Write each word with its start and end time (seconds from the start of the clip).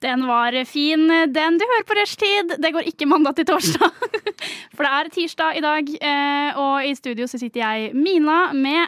Den 0.00 0.22
var 0.28 0.54
fin, 0.64 1.02
den 1.32 1.58
du 1.60 1.64
hører 1.68 1.84
på 1.88 1.96
rushtid. 1.98 2.54
Det 2.62 2.70
går 2.72 2.86
ikke 2.88 3.08
mandag 3.10 3.36
til 3.36 3.44
torsdag. 3.50 3.90
For 4.76 4.86
det 4.86 4.92
er 4.96 5.10
tirsdag 5.12 5.58
i 5.60 5.64
dag, 5.64 5.90
eh, 6.00 6.56
og 6.56 6.86
i 6.88 6.94
studio 6.96 7.26
så 7.28 7.36
sitter 7.40 7.60
jeg, 7.60 7.90
Mina, 7.94 8.46
med 8.56 8.86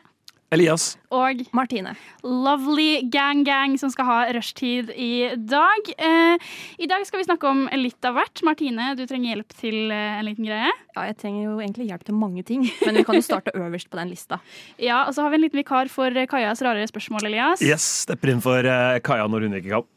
Elias. 0.53 0.99
og 1.13 1.39
Martine. 1.57 1.95
lovely 2.25 3.03
gang-gang 3.13 3.79
som 3.81 3.89
skal 3.93 4.05
ha 4.09 4.17
rushtid 4.37 4.91
i 4.97 5.31
dag. 5.37 5.93
Eh, 5.99 6.37
I 6.81 6.89
dag 6.89 7.05
skal 7.09 7.21
vi 7.23 7.29
snakke 7.29 7.49
om 7.49 7.63
litt 7.77 8.05
av 8.09 8.17
hvert. 8.17 8.43
Martine, 8.45 8.91
du 8.97 9.05
trenger 9.09 9.35
hjelp 9.35 9.53
til 9.61 9.79
eh, 9.93 10.19
en 10.19 10.29
liten 10.29 10.49
greie. 10.49 10.73
Ja, 10.97 11.07
jeg 11.09 11.17
trenger 11.21 11.47
jo 11.51 11.57
egentlig 11.61 11.89
hjelp 11.93 12.05
til 12.09 12.17
mange 12.21 12.45
ting, 12.49 12.65
men 12.87 13.01
vi 13.01 13.05
kan 13.09 13.17
jo 13.21 13.25
starte 13.29 13.53
øverst 13.57 13.89
på 13.93 14.01
den 14.01 14.13
lista. 14.13 14.41
Ja, 14.81 15.05
Og 15.09 15.13
så 15.17 15.25
har 15.25 15.33
vi 15.33 15.41
en 15.43 15.45
liten 15.47 15.61
vikar 15.61 15.93
for 15.93 16.09
Kajas 16.29 16.65
rare 16.65 16.85
spørsmål, 16.89 17.29
Elias. 17.33 17.61
Yes, 17.65 17.85
stepper 18.09 18.33
inn 18.33 18.41
for 18.45 18.65
Kaja 19.05 19.29
når 19.29 19.49
hun 19.51 19.61
ikke 19.61 19.73
kan. 19.77 19.89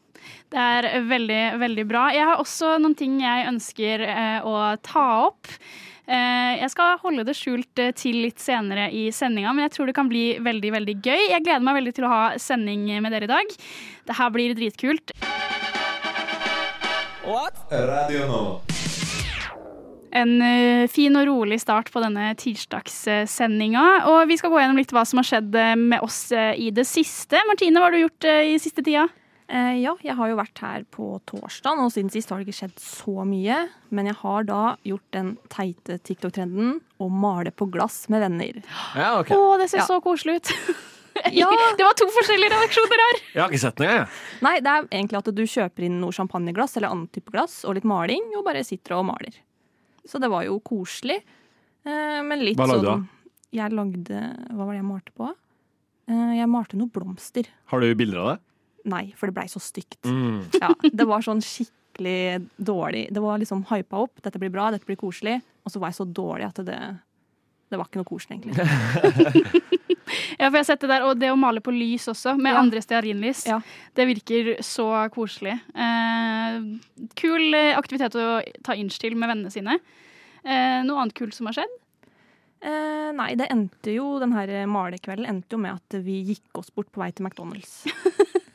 Det 0.46 0.62
er 0.62 1.02
veldig, 1.08 1.42
veldig 1.58 1.84
bra. 1.90 2.06
Jeg 2.14 2.26
har 2.28 2.38
også 2.38 2.76
noen 2.78 2.94
ting 2.98 3.18
jeg 3.18 3.48
ønsker 3.50 4.02
eh, 4.06 4.46
å 4.46 4.76
ta 4.84 5.06
opp. 5.26 5.50
Eh, 6.06 6.52
jeg 6.60 6.70
skal 6.70 7.00
holde 7.02 7.24
det 7.26 7.34
skjult 7.34 7.82
eh, 7.82 7.90
til 7.98 8.20
litt 8.22 8.38
senere 8.38 8.86
i 8.94 9.08
sendinga, 9.14 9.50
men 9.56 9.66
jeg 9.66 9.74
tror 9.74 9.90
det 9.90 9.96
kan 9.98 10.10
bli 10.10 10.36
veldig 10.38 10.70
veldig 10.76 10.96
gøy. 11.02 11.24
Jeg 11.32 11.42
gleder 11.42 11.66
meg 11.66 11.80
veldig 11.80 11.96
til 11.98 12.06
å 12.06 12.12
ha 12.12 12.22
sending 12.38 12.86
med 13.02 13.10
dere 13.16 13.26
i 13.26 13.32
dag. 13.32 13.58
Det 14.06 14.18
her 14.20 14.32
blir 14.36 14.54
dritkult. 14.58 15.16
Radio 17.66 18.22
nå. 18.30 18.40
En 20.16 20.38
fin 20.88 21.18
og 21.18 21.26
rolig 21.26 21.58
start 21.60 21.90
på 21.92 22.00
denne 22.00 22.30
tirsdagssendinga. 22.38 23.82
Og 24.14 24.30
vi 24.30 24.38
skal 24.38 24.54
gå 24.54 24.62
gjennom 24.62 24.78
litt 24.78 24.94
hva 24.94 25.02
som 25.04 25.18
har 25.20 25.26
skjedd 25.26 25.58
med 25.82 25.98
oss 26.06 26.30
i 26.32 26.70
det 26.72 26.86
siste. 26.88 27.42
Martine, 27.50 27.82
hva 27.82 27.90
har 27.90 27.96
du 27.98 28.04
gjort 28.06 28.30
i 28.46 28.54
siste 28.62 28.86
tida? 28.86 29.08
Eh, 29.48 29.76
ja, 29.78 29.92
jeg 30.02 30.16
har 30.18 30.30
jo 30.32 30.36
vært 30.40 30.58
her 30.58 30.82
på 30.90 31.20
torsdag, 31.30 31.78
og 31.78 31.92
siden 31.94 32.10
sist 32.10 32.32
har 32.32 32.40
det 32.40 32.48
ikke 32.48 32.58
skjedd 32.64 32.80
så 32.82 33.22
mye. 33.28 33.60
Men 33.94 34.08
jeg 34.10 34.18
har 34.24 34.46
da 34.48 34.62
gjort 34.86 35.06
den 35.14 35.36
teite 35.52 36.00
TikTok-trenden 36.02 36.80
å 36.98 37.08
male 37.12 37.52
på 37.54 37.68
glass 37.70 38.08
med 38.10 38.24
venner. 38.24 38.58
Ja, 38.98 39.12
okay. 39.20 39.36
Å, 39.38 39.54
det 39.60 39.68
ser 39.70 39.84
Ja. 39.84 39.86
så 39.88 40.00
koselig 40.02 40.40
ut. 40.42 40.52
Ja. 41.32 41.48
Det 41.78 41.80
var 41.80 41.94
to 41.96 42.04
forskjellige 42.12 42.52
reaksjoner 42.52 43.00
her. 43.00 43.18
Jeg 43.32 43.40
har 43.40 43.48
ikke 43.48 43.60
sett 43.62 43.78
noe, 43.80 43.86
jeg. 43.88 44.08
Nei, 44.44 44.50
det 44.60 44.68
er 44.68 44.84
egentlig 44.98 45.16
at 45.16 45.30
du 45.32 45.40
kjøper 45.48 45.86
inn 45.86 45.94
noe 46.02 46.12
champagneglass 46.12 46.76
eller 46.76 46.92
annen 46.92 47.06
type 47.08 47.32
glass 47.32 47.54
og 47.64 47.72
litt 47.78 47.86
maling, 47.88 48.20
og 48.36 48.44
bare 48.44 48.60
sitter 48.68 48.98
og 48.98 49.06
maler. 49.08 49.38
Så 50.04 50.20
det 50.20 50.28
var 50.28 50.44
jo 50.44 50.58
koselig. 50.60 51.16
Eh, 51.88 52.20
men 52.20 52.44
litt 52.44 52.60
Hva 52.60 52.66
lagde 52.68 52.84
du 52.84 52.88
da? 52.90 52.96
Jeg 53.56 53.72
lagde 53.72 54.20
Hva 54.52 54.60
var 54.66 54.74
det 54.74 54.82
jeg 54.82 54.88
malte 54.90 55.14
på? 55.16 55.30
Eh, 56.12 56.32
jeg 56.36 56.50
malte 56.52 56.76
noen 56.82 56.92
blomster. 56.92 57.48
Har 57.72 57.80
du 57.80 57.88
bilder 57.96 58.20
av 58.20 58.28
det? 58.34 58.38
Nei, 58.86 59.08
for 59.18 59.26
det 59.30 59.34
blei 59.34 59.48
så 59.50 59.58
stygt. 59.62 59.98
Mm. 60.06 60.44
Ja, 60.62 60.70
det 60.86 61.06
var 61.10 61.24
sånn 61.26 61.40
skikkelig 61.42 62.46
dårlig. 62.58 63.08
Det 63.10 63.22
var 63.24 63.40
liksom 63.42 63.64
hypa 63.72 64.04
opp. 64.06 64.20
Dette 64.22 64.38
blir 64.38 64.52
bra, 64.54 64.68
dette 64.70 64.86
blir 64.86 64.98
koselig. 65.00 65.40
Og 65.66 65.72
så 65.74 65.80
var 65.82 65.90
jeg 65.90 65.98
så 66.00 66.06
dårlig 66.06 66.46
at 66.52 66.62
det 66.66 66.80
det 67.66 67.80
var 67.80 67.88
ikke 67.88 67.98
noe 67.98 68.06
koselig, 68.06 68.36
egentlig. 68.38 68.62
Ja, 70.38 70.50
for 70.50 70.54
jeg 70.58 70.60
har 70.60 70.66
sett 70.68 70.82
det 70.84 70.88
der, 70.90 71.02
og 71.08 71.16
det 71.18 71.30
å 71.32 71.36
male 71.40 71.58
på 71.64 71.72
lys 71.74 72.04
også, 72.12 72.36
med 72.38 72.52
Ja. 72.54 72.60
andre 72.60 72.78
stearinlys, 72.84 73.40
Ja. 73.48 73.56
det 73.96 74.04
virker 74.06 74.50
så 74.62 74.84
koselig. 75.10 75.56
Eh, 75.74 76.60
kul 77.18 77.54
eh, 77.56 77.72
aktivitet 77.76 78.14
å 78.14 78.38
ta 78.62 78.76
inch 78.78 78.98
til 79.02 79.16
med 79.18 79.28
vennene 79.32 79.50
sine. 79.50 79.78
Eh, 80.44 80.82
noe 80.86 81.00
annet 81.02 81.14
kult 81.18 81.34
som 81.34 81.46
har 81.50 81.56
skjedd? 81.58 81.74
Eh, 82.62 83.10
nei, 83.18 83.32
det 83.34 83.48
endte 83.50 83.96
jo, 83.96 84.18
den 84.22 84.32
her 84.36 84.46
malekvelden 84.70 85.26
endte 85.26 85.56
jo 85.56 85.58
med 85.64 85.74
at 85.80 85.98
vi 86.04 86.20
gikk 86.34 86.60
oss 86.62 86.70
bort 86.70 86.92
på 86.94 87.02
vei 87.02 87.10
til 87.10 87.26
McDonald's. 87.26 87.82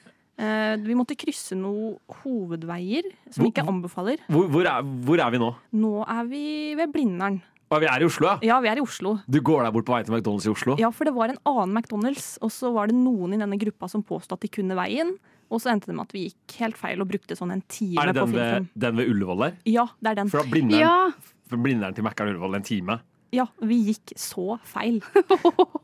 eh, 0.41 0.74
vi 0.81 0.97
måtte 0.97 1.16
krysse 1.19 1.56
noen 1.59 1.96
hovedveier 2.24 3.07
som 3.29 3.46
vi 3.46 3.52
ikke 3.53 3.66
anbefaler. 3.69 4.24
Hvor, 4.31 4.50
hvor, 4.52 4.68
er, 4.68 4.91
hvor 5.06 5.22
er 5.24 5.31
vi 5.35 5.41
nå? 5.41 5.53
Nå 5.78 5.94
er 6.09 6.28
vi 6.29 6.44
ved 6.79 6.91
Blindern. 6.94 7.40
Og 7.72 7.79
vi 7.79 7.88
er 7.88 8.03
i 8.03 8.07
Oslo, 8.09 8.28
ja. 8.28 8.35
Ja, 8.44 8.57
vi 8.59 8.68
er 8.68 8.81
i 8.81 8.84
Oslo. 8.84 9.13
Du 9.31 9.38
går 9.47 9.62
deg 9.63 9.75
bort 9.78 9.85
på 9.88 9.94
vei 9.96 10.02
til 10.03 10.12
McDonald's 10.18 10.44
i 10.50 10.52
Oslo? 10.52 10.75
Ja, 10.81 10.90
for 10.91 11.07
det 11.07 11.13
var 11.16 11.31
en 11.31 11.40
annen 11.47 11.78
McDonald's, 11.78 12.34
og 12.44 12.52
så 12.52 12.72
var 12.75 12.91
det 12.91 12.97
noen 13.00 13.38
i 13.38 13.40
denne 13.40 13.56
gruppa 13.62 13.88
som 13.91 14.03
påstod 14.03 14.35
at 14.35 14.44
de 14.44 14.50
kunne 14.52 14.75
veien. 14.75 15.13
Og 15.52 15.59
så 15.63 15.72
endte 15.72 15.88
det 15.91 15.96
med 15.96 16.07
at 16.07 16.16
vi 16.16 16.25
gikk 16.29 16.58
helt 16.62 16.79
feil 16.79 17.00
og 17.03 17.08
brukte 17.12 17.35
sånn 17.35 17.52
en 17.56 17.63
time 17.72 18.00
Er 18.00 18.12
det 18.12 18.19
på 18.19 18.28
den 18.28 18.35
ved, 18.35 18.68
den 18.79 19.00
ved 19.00 19.09
Ullevål 19.12 19.46
der? 19.46 19.56
Ja, 19.72 19.85
det 20.00 20.12
er 20.13 20.19
den. 20.22 20.31
Fra 20.31 20.44
Blindern, 20.47 20.79
Ja, 20.84 21.56
Blindern 21.56 21.96
til 21.96 22.06
Mækkern 22.08 22.31
Ullevål 22.31 22.59
en 22.59 22.68
time? 22.68 23.00
Ja, 23.31 23.47
vi 23.64 23.80
gikk 23.92 24.14
så 24.19 24.58
feil. 24.68 25.00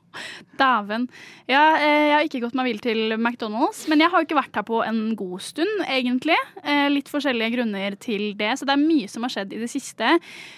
dæven. 0.57 1.07
Ja, 1.49 1.77
eh, 1.77 2.07
jeg 2.09 2.13
har 2.15 2.27
ikke 2.27 2.41
gått 2.43 2.57
meg 2.57 2.69
vill 2.69 2.81
til 2.83 3.15
McDonald's, 3.17 3.85
men 3.89 4.01
jeg 4.01 4.11
har 4.11 4.21
jo 4.21 4.27
ikke 4.27 4.39
vært 4.39 4.59
her 4.59 4.65
på 4.67 4.81
en 4.85 5.01
god 5.19 5.43
stund, 5.43 5.83
egentlig. 5.87 6.37
Eh, 6.63 6.87
litt 6.91 7.09
forskjellige 7.11 7.55
grunner 7.57 7.97
til 8.01 8.31
det, 8.39 8.53
så 8.57 8.67
det 8.67 8.75
er 8.75 8.83
mye 8.83 9.09
som 9.11 9.25
har 9.25 9.33
skjedd 9.33 9.55
i 9.55 9.61
det 9.61 9.69
siste. 9.71 10.17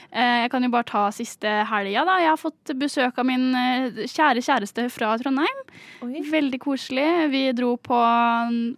Eh, 0.09 0.35
jeg 0.45 0.51
kan 0.53 0.65
jo 0.65 0.71
bare 0.73 0.89
ta 0.89 1.05
siste 1.15 1.53
helga, 1.69 2.05
da. 2.07 2.17
Jeg 2.23 2.31
har 2.31 2.41
fått 2.41 2.73
besøk 2.79 3.19
av 3.19 3.27
min 3.29 3.49
kjære 3.99 4.43
kjæreste 4.45 4.87
fra 4.93 5.13
Trondheim. 5.21 5.63
Oi. 6.05 6.23
Veldig 6.29 6.61
koselig. 6.63 7.07
Vi 7.33 7.43
dro 7.57 7.75
på 7.81 7.99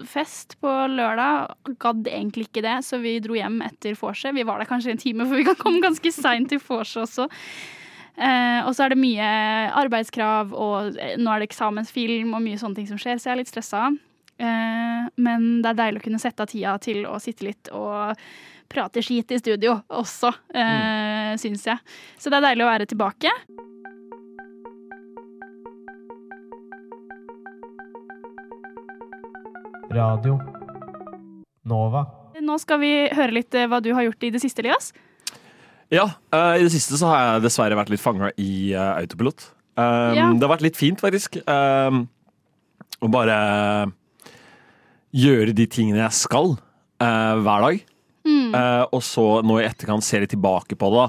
fest 0.09 0.57
på 0.61 0.71
lørdag. 0.91 1.53
Gadd 1.81 2.09
egentlig 2.09 2.50
ikke 2.50 2.66
det, 2.66 2.79
så 2.88 3.00
vi 3.01 3.19
dro 3.23 3.38
hjem 3.38 3.61
etter 3.66 3.95
vorset. 4.00 4.35
Vi 4.35 4.47
var 4.47 4.61
der 4.61 4.69
kanskje 4.69 4.95
en 4.95 5.01
time, 5.01 5.27
for 5.27 5.39
vi 5.39 5.47
kan 5.47 5.59
komme 5.59 5.83
ganske 5.83 6.13
seint 6.16 6.51
til 6.51 6.61
vorset 6.63 7.05
også. 7.05 7.29
Eh, 8.17 8.61
og 8.67 8.75
så 8.75 8.85
er 8.85 8.94
det 8.94 9.01
mye 9.01 9.27
arbeidskrav, 9.81 10.51
og 10.53 10.99
eh, 10.99 11.17
nå 11.17 11.31
er 11.31 11.41
det 11.41 11.49
eksamensfilm 11.49 12.33
og 12.35 12.44
mye 12.44 12.59
sånne 12.59 12.81
ting 12.81 12.89
som 12.89 12.99
skjer, 13.01 13.17
så 13.17 13.29
jeg 13.29 13.35
er 13.38 13.41
litt 13.41 13.51
stressa. 13.51 13.89
Eh, 14.41 15.09
men 15.22 15.49
det 15.61 15.72
er 15.72 15.79
deilig 15.79 16.01
å 16.01 16.05
kunne 16.09 16.21
sette 16.21 16.44
av 16.44 16.51
tida 16.51 16.77
til 16.81 17.05
å 17.07 17.17
sitte 17.21 17.47
litt 17.47 17.71
og 17.75 18.17
prate 18.71 19.03
skit 19.03 19.31
i 19.35 19.39
studio 19.39 19.75
også, 19.91 20.31
eh, 20.55 21.33
syns 21.41 21.67
jeg. 21.67 21.77
Så 22.17 22.31
det 22.31 22.39
er 22.39 22.50
deilig 22.51 22.66
å 22.66 22.71
være 22.71 22.88
tilbake. 22.89 23.33
Radio 29.91 30.38
Nova. 31.67 32.05
Nå 32.41 32.55
skal 32.63 32.79
vi 32.81 32.91
høre 33.11 33.35
litt 33.35 33.53
eh, 33.53 33.67
hva 33.69 33.81
du 33.83 33.91
har 33.94 34.07
gjort 34.07 34.23
i 34.23 34.31
det 34.33 34.41
siste, 34.41 34.63
Elias. 34.63 34.94
Ja, 35.91 36.06
uh, 36.31 36.56
i 36.56 36.63
det 36.63 36.72
siste 36.72 36.96
så 37.00 37.09
har 37.12 37.24
jeg 37.25 37.46
dessverre 37.46 37.75
vært 37.75 37.91
litt 37.91 38.03
fanga 38.03 38.31
i 38.40 38.72
uh, 38.72 38.96
autopilot. 39.02 39.50
Um, 39.75 40.16
Ja. 40.16 40.28
Det 40.31 40.46
har 40.46 40.53
vært 40.53 40.66
litt 40.66 40.79
fint, 40.79 41.02
faktisk. 41.03 41.38
Um, 41.47 42.06
å 43.02 43.09
bare 43.12 43.35
gjøre 45.12 45.56
de 45.57 45.66
tingene 45.68 46.03
jeg 46.06 46.16
skal 46.16 46.53
uh, 46.56 47.35
hver 47.44 47.66
dag. 47.68 47.81
Eh, 48.51 48.84
og 48.94 49.01
så 49.01 49.24
nå 49.47 49.56
i 49.57 49.66
etterkant 49.66 50.03
se 50.06 50.19
litt 50.22 50.30
tilbake 50.35 50.75
på 50.78 50.90
det. 50.94 51.07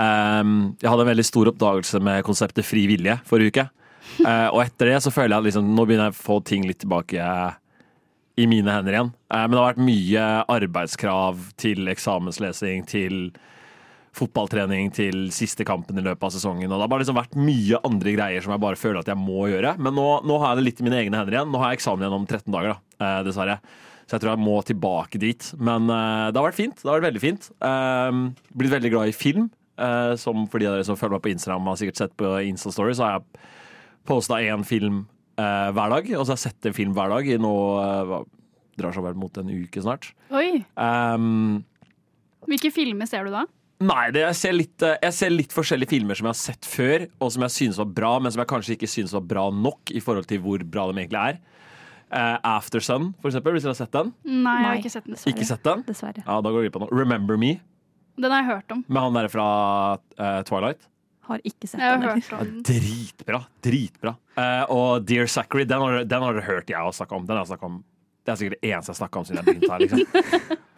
Um, 0.00 0.72
jeg 0.80 0.88
hadde 0.88 1.04
en 1.04 1.10
veldig 1.12 1.26
stor 1.28 1.50
oppdagelse 1.52 2.00
med 2.02 2.24
konseptet 2.26 2.66
fri 2.66 2.86
vilje 2.90 3.18
forrige 3.28 3.52
uke. 3.52 3.64
Og 4.24 4.58
etter 4.64 4.90
det 4.90 4.96
så 5.04 5.12
føler 5.12 5.34
jeg 5.34 5.38
at 5.38 5.46
liksom, 5.46 5.68
nå 5.76 5.84
begynner 5.86 6.08
jeg 6.08 6.16
å 6.16 6.24
få 6.24 6.38
ting 6.48 6.64
litt 6.66 6.80
tilbake 6.82 7.20
i 8.40 8.46
mine 8.50 8.72
hender 8.74 8.96
igjen. 8.96 9.12
Men 9.30 9.52
det 9.52 9.60
har 9.60 9.68
vært 9.68 9.84
mye 9.86 10.24
arbeidskrav 10.56 11.44
til 11.60 11.92
eksamenslesing, 11.92 12.82
til 12.90 13.20
fotballtrening, 14.16 14.88
til 14.96 15.28
siste 15.34 15.64
kampen 15.68 15.98
i 16.00 16.02
løpet 16.04 16.24
av 16.26 16.32
sesongen. 16.34 16.66
Og 16.70 16.76
det 16.78 16.84
har 16.84 16.90
bare 16.90 17.04
liksom 17.04 17.18
vært 17.20 17.36
mye 17.38 17.78
andre 17.86 18.14
greier 18.16 18.42
som 18.44 18.52
jeg 18.56 18.62
bare 18.64 18.78
føler 18.80 19.00
at 19.04 19.10
jeg 19.12 19.20
må 19.20 19.44
gjøre. 19.52 19.76
Men 19.78 19.94
nå, 19.94 20.08
nå 20.26 20.38
har 20.42 20.52
jeg 20.54 20.60
det 20.60 20.66
litt 20.66 20.80
i 20.82 20.86
mine 20.88 20.98
egne 21.04 21.20
hender 21.20 21.36
igjen. 21.38 21.52
Nå 21.54 21.60
har 21.62 21.70
jeg 21.72 21.80
eksamen 21.80 22.02
igjen 22.04 22.16
om 22.18 22.26
13 22.26 22.50
dager, 22.56 22.74
da, 22.74 23.06
eh, 23.06 23.20
dessverre. 23.28 23.58
Så 24.10 24.16
jeg 24.16 24.24
tror 24.24 24.32
jeg 24.34 24.42
må 24.42 24.56
tilbake 24.66 25.20
dit. 25.22 25.52
Men 25.62 25.86
eh, 25.86 26.26
det 26.34 26.40
har 26.40 26.48
vært 26.48 26.58
fint. 26.58 26.74
Det 26.82 26.88
har 26.90 26.98
vært 26.98 27.08
veldig 27.12 27.22
fint. 27.22 27.46
Eh, 27.62 28.18
blitt 28.58 28.74
veldig 28.74 28.90
glad 28.96 29.12
i 29.12 29.14
film. 29.14 29.50
eh, 29.80 30.14
som 30.20 30.42
for 30.50 30.58
de 30.60 30.66
av 30.68 30.74
dere 30.76 30.84
som 30.84 30.98
følger 30.98 31.14
meg 31.16 31.22
på 31.24 31.30
Instagram, 31.32 31.70
har 31.70 31.78
sikkert 31.80 31.96
sett 32.02 32.16
på 32.18 32.34
Insta-story, 32.50 32.92
så 32.98 33.06
har 33.06 33.14
jeg 33.20 33.46
posta 34.10 34.40
én 34.42 34.66
film 34.66 35.04
eh, 35.38 35.70
hver 35.72 35.94
dag. 35.94 36.10
Og 36.18 36.26
så 36.26 36.34
har 36.34 36.36
jeg 36.36 36.44
sett 36.50 36.66
en 36.68 36.76
film 36.76 36.92
hver 36.98 37.08
dag 37.14 37.30
i 37.30 37.38
nå 37.40 37.54
eh, 37.86 38.18
Drar 38.80 38.94
seg 38.96 39.04
vel 39.04 39.16
mot 39.20 39.34
en 39.40 39.48
uke 39.52 39.80
snart. 39.84 40.10
Oi, 40.32 40.64
Um, 40.80 41.62
Hvilke 42.48 42.70
filmer 42.72 43.04
ser 43.06 43.26
du 43.28 43.32
da? 43.34 43.42
Nei, 43.80 44.10
det, 44.12 44.20
jeg, 44.26 44.36
ser 44.36 44.52
litt, 44.52 44.82
eh, 44.84 44.98
jeg 45.06 45.16
ser 45.16 45.30
litt 45.32 45.54
forskjellige 45.56 45.88
filmer 45.94 46.18
som 46.18 46.26
jeg 46.28 46.34
har 46.34 46.40
sett 46.40 46.66
før, 46.68 47.06
og 47.16 47.30
som 47.32 47.44
jeg 47.46 47.54
synes 47.54 47.78
var 47.80 47.88
bra, 47.96 48.10
men 48.20 48.32
som 48.34 48.42
jeg 48.42 48.50
kanskje 48.50 48.74
ikke 48.76 48.90
synes 48.92 49.14
var 49.16 49.24
bra 49.30 49.46
nok 49.56 49.92
i 49.96 50.02
forhold 50.04 50.28
til 50.28 50.42
hvor 50.44 50.60
bra 50.68 50.84
de 50.90 51.00
egentlig 51.00 51.22
er. 51.30 51.40
Uh, 52.10 52.36
After 52.58 52.82
Sun, 52.82 53.12
for 53.22 53.30
eksempel, 53.30 53.54
hvis 53.54 53.64
dere 53.64 53.72
har 53.72 53.78
sett 53.78 53.94
den. 53.94 54.12
Nei, 54.26 54.56
jeg 54.58 54.68
har 54.68 54.80
ikke 54.82 54.92
sett 54.92 55.06
den. 55.08 55.18
Ikke 55.30 55.46
sett 55.48 55.64
den? 55.64 55.84
Dessverre. 55.86 56.24
Ja, 56.26 56.38
da 56.44 56.52
går 56.52 56.66
vi 56.66 56.72
på 56.74 56.82
noe. 56.82 56.90
Remember 56.92 57.38
Me, 57.40 57.54
Den 58.20 58.34
har 58.34 58.42
jeg 58.42 58.48
hørt 58.50 58.74
om. 58.74 58.84
med 58.88 59.00
han 59.06 59.16
der 59.16 59.28
fra 59.32 59.46
uh, 59.96 60.40
Twilight. 60.48 60.88
Har 61.30 61.40
ikke 61.46 61.68
sett 61.70 61.78
Jeg 61.80 61.86
har 61.86 62.00
den. 62.02 62.08
heller. 62.10 62.24
hørt 62.26 62.40
om 62.40 62.48
den. 62.50 62.64
Dritbra. 62.66 63.40
Dritbra. 63.64 64.16
Uh, 64.36 64.64
og 64.74 65.06
Dear 65.06 65.30
Zachary, 65.30 65.64
den 65.70 65.80
har, 65.80 66.02
den 66.04 66.26
har 66.26 66.34
dere 66.36 66.48
hørt 66.50 66.68
jeg 66.74 66.82
har 66.82 66.92
snakka 66.98 67.16
om. 67.16 67.28
Den 67.30 67.38
har 67.40 67.46
jeg 67.48 67.62
om. 67.64 67.78
Det 68.26 68.34
er 68.34 68.40
sikkert 68.42 68.58
det 68.58 68.72
eneste 68.74 68.90
jeg 68.90 68.96
har 68.98 69.00
snakka 69.06 69.22
om 69.22 69.28
siden 69.30 69.40
jeg 69.40 69.48
begynte 69.48 69.72
her. 69.72 69.86
liksom. 69.86 70.58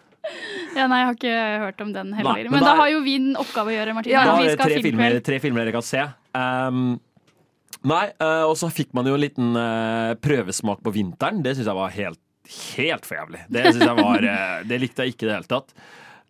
Ja, 0.77 0.89
nei, 0.89 0.99
jeg 1.03 1.09
har 1.09 1.17
ikke 1.17 1.39
hørt 1.63 1.81
om 1.85 1.95
den 1.95 2.13
heller. 2.17 2.37
Nei, 2.39 2.45
men 2.49 2.57
men, 2.57 2.65
da 2.65 2.73
da 2.73 2.83
har 2.83 2.91
jo 2.93 3.01
vi 3.05 3.17
en 3.21 3.33
oppgave 3.41 3.73
å 3.73 3.75
gjøre, 3.77 3.95
Martin. 3.97 4.15
Ja. 4.15 4.27
Da 4.29 4.37
er 4.41 4.53
det 4.53 4.59
tre 4.61 4.83
filmer, 4.85 5.17
tre 5.25 5.41
filmer 5.43 5.65
dere 5.65 5.75
kan 5.77 5.87
se. 5.87 6.05
Um, 6.37 6.85
nei, 7.89 8.05
uh, 8.23 8.45
og 8.49 8.57
så 8.61 8.71
fikk 8.73 8.93
man 8.97 9.09
jo 9.11 9.17
en 9.19 9.25
liten 9.25 9.57
uh, 9.59 10.13
prøvesmak 10.23 10.83
på 10.85 10.95
vinteren. 10.95 11.43
Det 11.45 11.57
syns 11.59 11.69
jeg 11.69 11.79
var 11.79 11.97
helt, 11.97 12.23
helt 12.77 13.09
for 13.09 13.21
jævlig. 13.21 13.43
Det, 13.53 13.67
jeg 13.77 13.99
var, 14.01 14.29
uh, 14.29 14.63
det 14.69 14.81
likte 14.87 15.05
jeg 15.05 15.17
ikke 15.17 15.29
i 15.29 15.31
det 15.31 15.37
hele 15.41 15.51
tatt. 15.51 15.77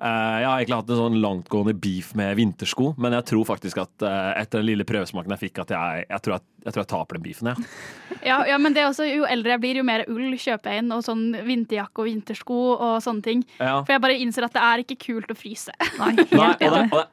Eh, 0.02 0.36
jeg 0.42 0.46
har 0.48 0.58
egentlig 0.58 0.76
hatt 0.80 0.88
en 0.90 0.98
sånn 0.98 1.18
langtgående 1.22 1.74
beef 1.78 2.08
med 2.18 2.34
vintersko, 2.34 2.88
men 2.98 3.14
jeg 3.14 3.26
tror 3.30 3.44
faktisk 3.46 3.78
at 3.84 4.02
eh, 4.02 4.30
etter 4.40 4.58
den 4.58 4.66
lille 4.72 4.86
prøvesmaken 4.88 5.30
jeg 5.36 5.42
fikk, 5.44 5.60
at 5.62 5.70
jeg, 5.76 6.06
jeg, 6.10 6.22
tror, 6.24 6.34
jeg, 6.34 6.46
jeg 6.66 6.74
tror 6.74 6.82
jeg 6.82 6.90
taper 6.90 7.18
den 7.18 7.26
beefen. 7.28 7.52
Ja. 7.52 7.56
Ja, 8.22 8.36
ja, 8.46 8.54
men 8.60 8.70
det 8.70 8.84
er 8.84 8.86
også, 8.86 9.02
Jo 9.08 9.24
eldre 9.26 9.56
jeg 9.56 9.60
blir, 9.64 9.78
jo 9.80 9.82
mer 9.86 10.04
ull 10.06 10.36
kjøper 10.38 10.70
jeg 10.70 10.82
inn, 10.84 10.92
og 10.94 11.00
sånn 11.02 11.22
vinterjakke 11.42 12.04
og 12.04 12.06
vintersko 12.06 12.58
og 12.76 12.92
sånne 13.02 13.24
ting. 13.26 13.40
Ja. 13.58 13.80
For 13.82 13.96
jeg 13.96 14.02
bare 14.04 14.18
innser 14.22 14.46
at 14.46 14.54
det 14.54 14.62
er 14.62 14.82
ikke 14.84 14.98
kult 15.08 15.32
å 15.32 15.36
fryse. 15.38 15.74
Nei, 16.00 16.12
Nei, 16.14 16.52
og 16.52 16.60
det, 16.60 16.70
og 16.84 17.00
det 17.00 17.08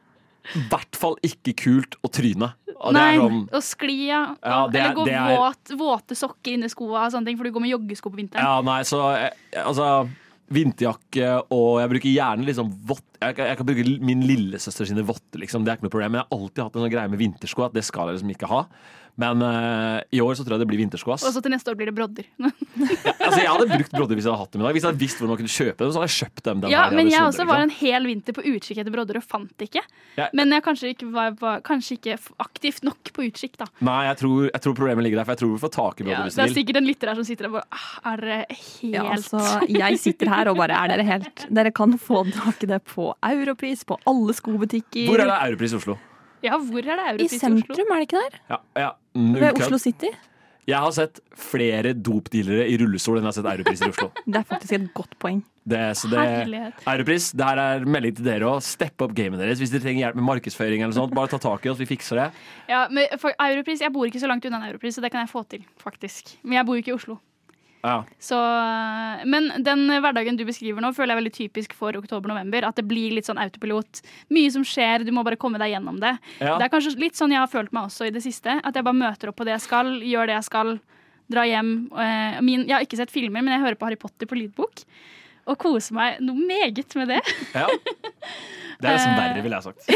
i 0.56 0.62
hvert 0.70 0.98
fall 0.98 1.18
ikke 1.26 1.54
kult 1.62 1.98
å 2.06 2.10
tryne. 2.14 2.52
Og 2.80 2.94
det 2.94 3.00
Nei, 3.02 3.10
er 3.16 3.20
sånn, 3.24 3.42
og 3.58 3.66
skli, 3.66 3.98
ja. 4.10 4.22
Ja, 4.42 4.60
det 4.72 4.80
er- 4.82 4.92
Eller 4.92 4.98
gå 4.98 5.08
er- 5.10 5.36
våt, 5.38 5.74
våte 5.82 6.18
sokker 6.18 6.56
inni 6.56 6.70
skoa 6.72 7.08
for 7.12 7.44
du 7.44 7.52
går 7.52 7.62
med 7.66 7.74
joggesko 7.74 8.10
på 8.10 8.22
vinteren. 8.22 8.46
Ja, 8.46 8.62
nei, 8.66 8.82
så 8.88 9.02
eh, 9.18 9.30
altså 9.62 10.08
Vinterjakke 10.54 11.34
og 11.54 11.80
jeg 11.82 11.92
bruker 11.92 12.14
gjerne 12.14 12.48
liksom 12.48 12.72
vått 12.90 13.06
jeg, 13.20 13.36
jeg 13.36 13.58
kan 13.60 13.68
bruke 13.68 13.84
min 14.08 14.24
lillesøster 14.24 14.88
sine 14.88 15.04
votter, 15.04 15.42
liksom. 15.42 15.66
Det 15.66 15.74
er 15.74 15.80
ikke 15.80 15.90
noe 15.90 15.94
problem. 15.94 16.14
Men 16.14 16.22
jeg 16.22 16.28
har 16.30 16.38
alltid 16.40 16.62
hatt 16.64 16.78
en 16.78 16.86
sånn 16.86 16.94
greie 16.94 17.12
med 17.12 17.20
vintersko 17.20 17.66
at 17.66 17.76
det 17.76 17.84
skal 17.84 18.10
jeg 18.10 18.20
liksom 18.20 18.32
ikke 18.32 18.50
ha. 18.52 18.62
Men 19.20 19.42
uh, 19.44 20.00
i 20.16 20.22
år 20.24 20.38
så 20.40 20.46
tror 20.46 20.56
jeg 20.56 20.64
det 20.64 20.70
blir 20.70 20.80
vintersko. 20.80 21.12
Og 21.12 21.20
så 21.20 21.42
til 21.44 21.52
neste 21.52 21.72
år 21.72 21.76
blir 21.80 21.90
det 21.92 21.96
brodder. 21.98 22.28
Altså, 23.20 23.42
jeg 23.44 23.50
hadde 23.52 23.66
brukt 23.70 23.92
brodder 23.94 24.18
hvis 24.18 24.26
jeg 24.26 24.32
hadde 24.32 24.42
hatt 24.42 24.54
dem 24.56 24.62
i 24.62 24.66
dag. 24.66 24.74
Hvis 24.76 24.86
jeg 24.86 24.90
hadde 24.90 25.02
visst 25.04 25.20
hvor 25.22 25.30
man 25.30 25.38
kunne 25.38 25.52
kjøpe 25.52 25.78
dem, 25.84 25.90
så 25.92 26.00
hadde 26.00 26.08
jeg 26.10 26.16
kjøpt 26.24 26.44
dem. 26.48 26.62
Den 26.64 26.72
Ja, 26.72 26.84
her 26.88 26.96
men 26.96 27.10
jeg 27.12 27.18
jeg 27.20 27.26
også 27.28 27.46
var 27.46 27.60
liksom. 27.60 27.70
en 27.70 27.76
hel 27.92 28.08
vinter 28.10 28.36
på 28.38 28.46
utkikk 28.50 28.80
etter 28.82 28.94
brodder 28.96 29.20
og 29.20 29.26
fant 29.28 29.52
det 29.60 29.68
ikke. 29.70 29.84
Ja. 30.18 30.28
Men 30.40 30.56
jeg 30.56 30.64
kanskje 30.66 30.92
ikke 30.96 31.10
var, 31.14 31.36
var 31.42 31.62
kanskje 31.68 31.98
ikke 32.00 32.16
aktivt 32.42 32.88
nok 32.88 33.12
på 33.16 33.28
utkikk, 33.28 33.60
da. 33.60 33.68
Nei, 33.86 34.00
jeg 34.08 34.20
tror, 34.24 34.38
jeg 34.50 34.64
tror 34.66 34.78
problemet 34.80 35.06
ligger 35.06 35.22
der, 35.22 35.28
for 35.28 35.36
jeg 35.36 35.42
tror 35.44 35.54
vi 35.54 35.62
får 35.66 35.74
tak 35.76 36.00
i 36.02 36.08
brodder 36.08 36.16
Ja, 36.18 36.26
hvis 36.30 36.40
det 36.40 36.46
er 36.48 36.56
sikkert 36.56 36.82
en 36.82 36.90
lytter 36.90 37.12
her 37.12 37.20
som 37.20 37.28
sitter 37.30 37.48
der 37.48 37.52
og 37.52 37.60
bare 37.60 37.68
ah, 37.76 38.14
Er 38.14 38.24
dere 38.24 38.40
helt 38.50 38.96
Ja, 38.96 39.06
altså, 39.18 39.44
jeg 39.68 40.00
sitter 40.02 40.34
her 40.34 40.52
og 40.54 40.62
bare 40.64 40.80
er 40.80 40.94
dere 40.96 41.08
helt 41.12 41.46
Dere 41.60 41.76
kan 41.76 41.98
få 42.02 42.24
tak 42.32 42.64
i 42.66 42.72
det 42.72 42.82
på 42.90 43.12
Europris, 43.30 43.84
på 43.86 44.00
alle 44.10 44.34
skobutikker. 44.38 45.06
Hvor 45.12 45.20
er 45.22 45.30
det 45.30 45.38
Europris 45.52 45.76
i 45.76 45.82
Oslo? 45.84 46.00
Ja, 46.46 46.58
hvor 46.58 46.80
er 46.80 46.96
det 46.96 47.06
I 47.06 47.12
Europris 47.12 47.34
i 47.34 47.40
Oslo? 47.40 47.60
sentrum, 47.60 47.94
er 47.94 48.02
det 48.02 48.08
ikke 48.10 48.24
der? 48.26 48.42
Ja, 48.54 48.60
ja, 48.86 48.90
null 49.20 49.42
Ved. 49.44 49.62
Oslo 49.66 49.80
City. 49.82 50.12
Jeg 50.70 50.78
har 50.84 50.92
sett 50.94 51.18
flere 51.34 51.96
dopdealere 51.98 52.68
i 52.70 52.76
rullestol 52.78 53.18
enn 53.18 53.26
jeg 53.26 53.32
har 53.32 53.38
sett 53.40 53.48
Europris 53.50 53.82
i 53.82 53.88
Oslo. 53.90 54.10
Det 54.30 54.38
er 54.38 54.46
faktisk 54.46 54.76
et 54.78 54.90
godt 54.94 55.16
poeng. 55.22 55.40
Det, 55.70 55.80
så 55.98 56.10
det, 56.10 56.22
Herlighet. 56.22 56.84
Europris, 56.90 57.32
det 57.38 57.46
her 57.46 57.60
er 57.62 57.84
melding 57.86 58.16
til 58.18 58.26
dere 58.26 58.48
å 58.50 58.60
steppe 58.64 59.06
opp 59.06 59.16
gamet 59.18 59.42
deres. 59.42 59.60
Hvis 59.62 59.74
dere 59.74 59.84
trenger 59.84 60.04
hjelp 60.06 60.18
med 60.18 60.26
markedsføring, 60.30 60.82
eller 60.86 60.96
sånt, 60.96 61.14
bare 61.18 61.30
ta 61.30 61.38
tak 61.42 61.66
i 61.66 61.72
oss, 61.74 61.82
vi 61.82 61.90
fikser 61.90 62.22
det. 62.22 62.28
Ja, 62.70 62.84
men 62.90 63.10
for 63.22 63.34
Europris, 63.34 63.82
Jeg 63.82 63.94
bor 63.94 64.10
ikke 64.10 64.22
så 64.22 64.30
langt 64.30 64.46
unna 64.46 64.62
en 64.62 64.70
Europris, 64.72 64.98
så 64.98 65.02
det 65.06 65.12
kan 65.14 65.26
jeg 65.26 65.30
få 65.34 65.44
til, 65.50 65.66
faktisk. 65.82 66.38
Men 66.44 66.62
jeg 66.62 66.70
bor 66.70 66.78
jo 66.78 66.86
ikke 66.86 66.94
i 66.94 66.98
Oslo. 66.98 67.20
Ja. 67.84 68.04
Så, 68.20 68.38
men 69.30 69.50
den 69.64 69.86
hverdagen 70.04 70.38
du 70.40 70.44
beskriver 70.48 70.84
nå, 70.84 70.92
føler 70.96 71.14
jeg 71.14 71.18
er 71.18 71.22
veldig 71.22 71.36
typisk 71.38 71.76
for 71.78 71.96
oktober-november. 72.00 72.68
At 72.68 72.80
det 72.80 72.86
blir 72.90 73.14
litt 73.16 73.30
sånn 73.30 73.40
autopilot. 73.42 74.02
Mye 74.36 74.52
som 74.54 74.66
skjer, 74.68 75.06
du 75.08 75.14
må 75.16 75.24
bare 75.28 75.40
komme 75.40 75.62
deg 75.62 75.74
gjennom 75.76 76.00
det. 76.04 76.16
Ja. 76.42 76.58
Det 76.60 76.68
er 76.68 76.74
kanskje 76.74 76.96
litt 77.00 77.20
sånn 77.20 77.36
jeg 77.36 77.42
har 77.42 77.52
følt 77.52 77.72
meg 77.76 77.88
også 77.90 78.10
i 78.10 78.14
det 78.16 78.24
siste. 78.26 78.60
At 78.60 78.76
jeg 78.76 78.88
bare 78.88 79.00
møter 79.00 79.32
opp 79.32 79.40
på 79.40 79.48
det 79.48 79.56
jeg 79.58 79.66
skal, 79.70 79.94
gjør 80.04 80.32
det 80.32 80.38
jeg 80.40 80.50
skal, 80.50 80.76
dra 81.32 81.46
hjem. 81.48 81.72
Eh, 81.94 82.42
Min, 82.44 82.68
jeg 82.68 82.76
har 82.76 82.86
ikke 82.88 83.00
sett 83.00 83.14
filmer, 83.16 83.46
men 83.46 83.56
jeg 83.56 83.64
hører 83.64 83.80
på 83.80 83.88
Harry 83.90 84.00
Potter 84.02 84.30
på 84.30 84.40
lydbok. 84.40 84.84
Og 85.50 85.58
koser 85.58 85.96
meg 85.98 86.20
noe 86.22 86.38
meget 86.38 86.98
med 87.00 87.16
det. 87.16 87.22
ja. 87.56 87.70
Det 88.80 88.88
er 88.88 88.94
nesten 88.96 89.18
verre, 89.18 89.40
ville 89.44 89.58
jeg 89.58 89.64
sagt. 89.66 89.88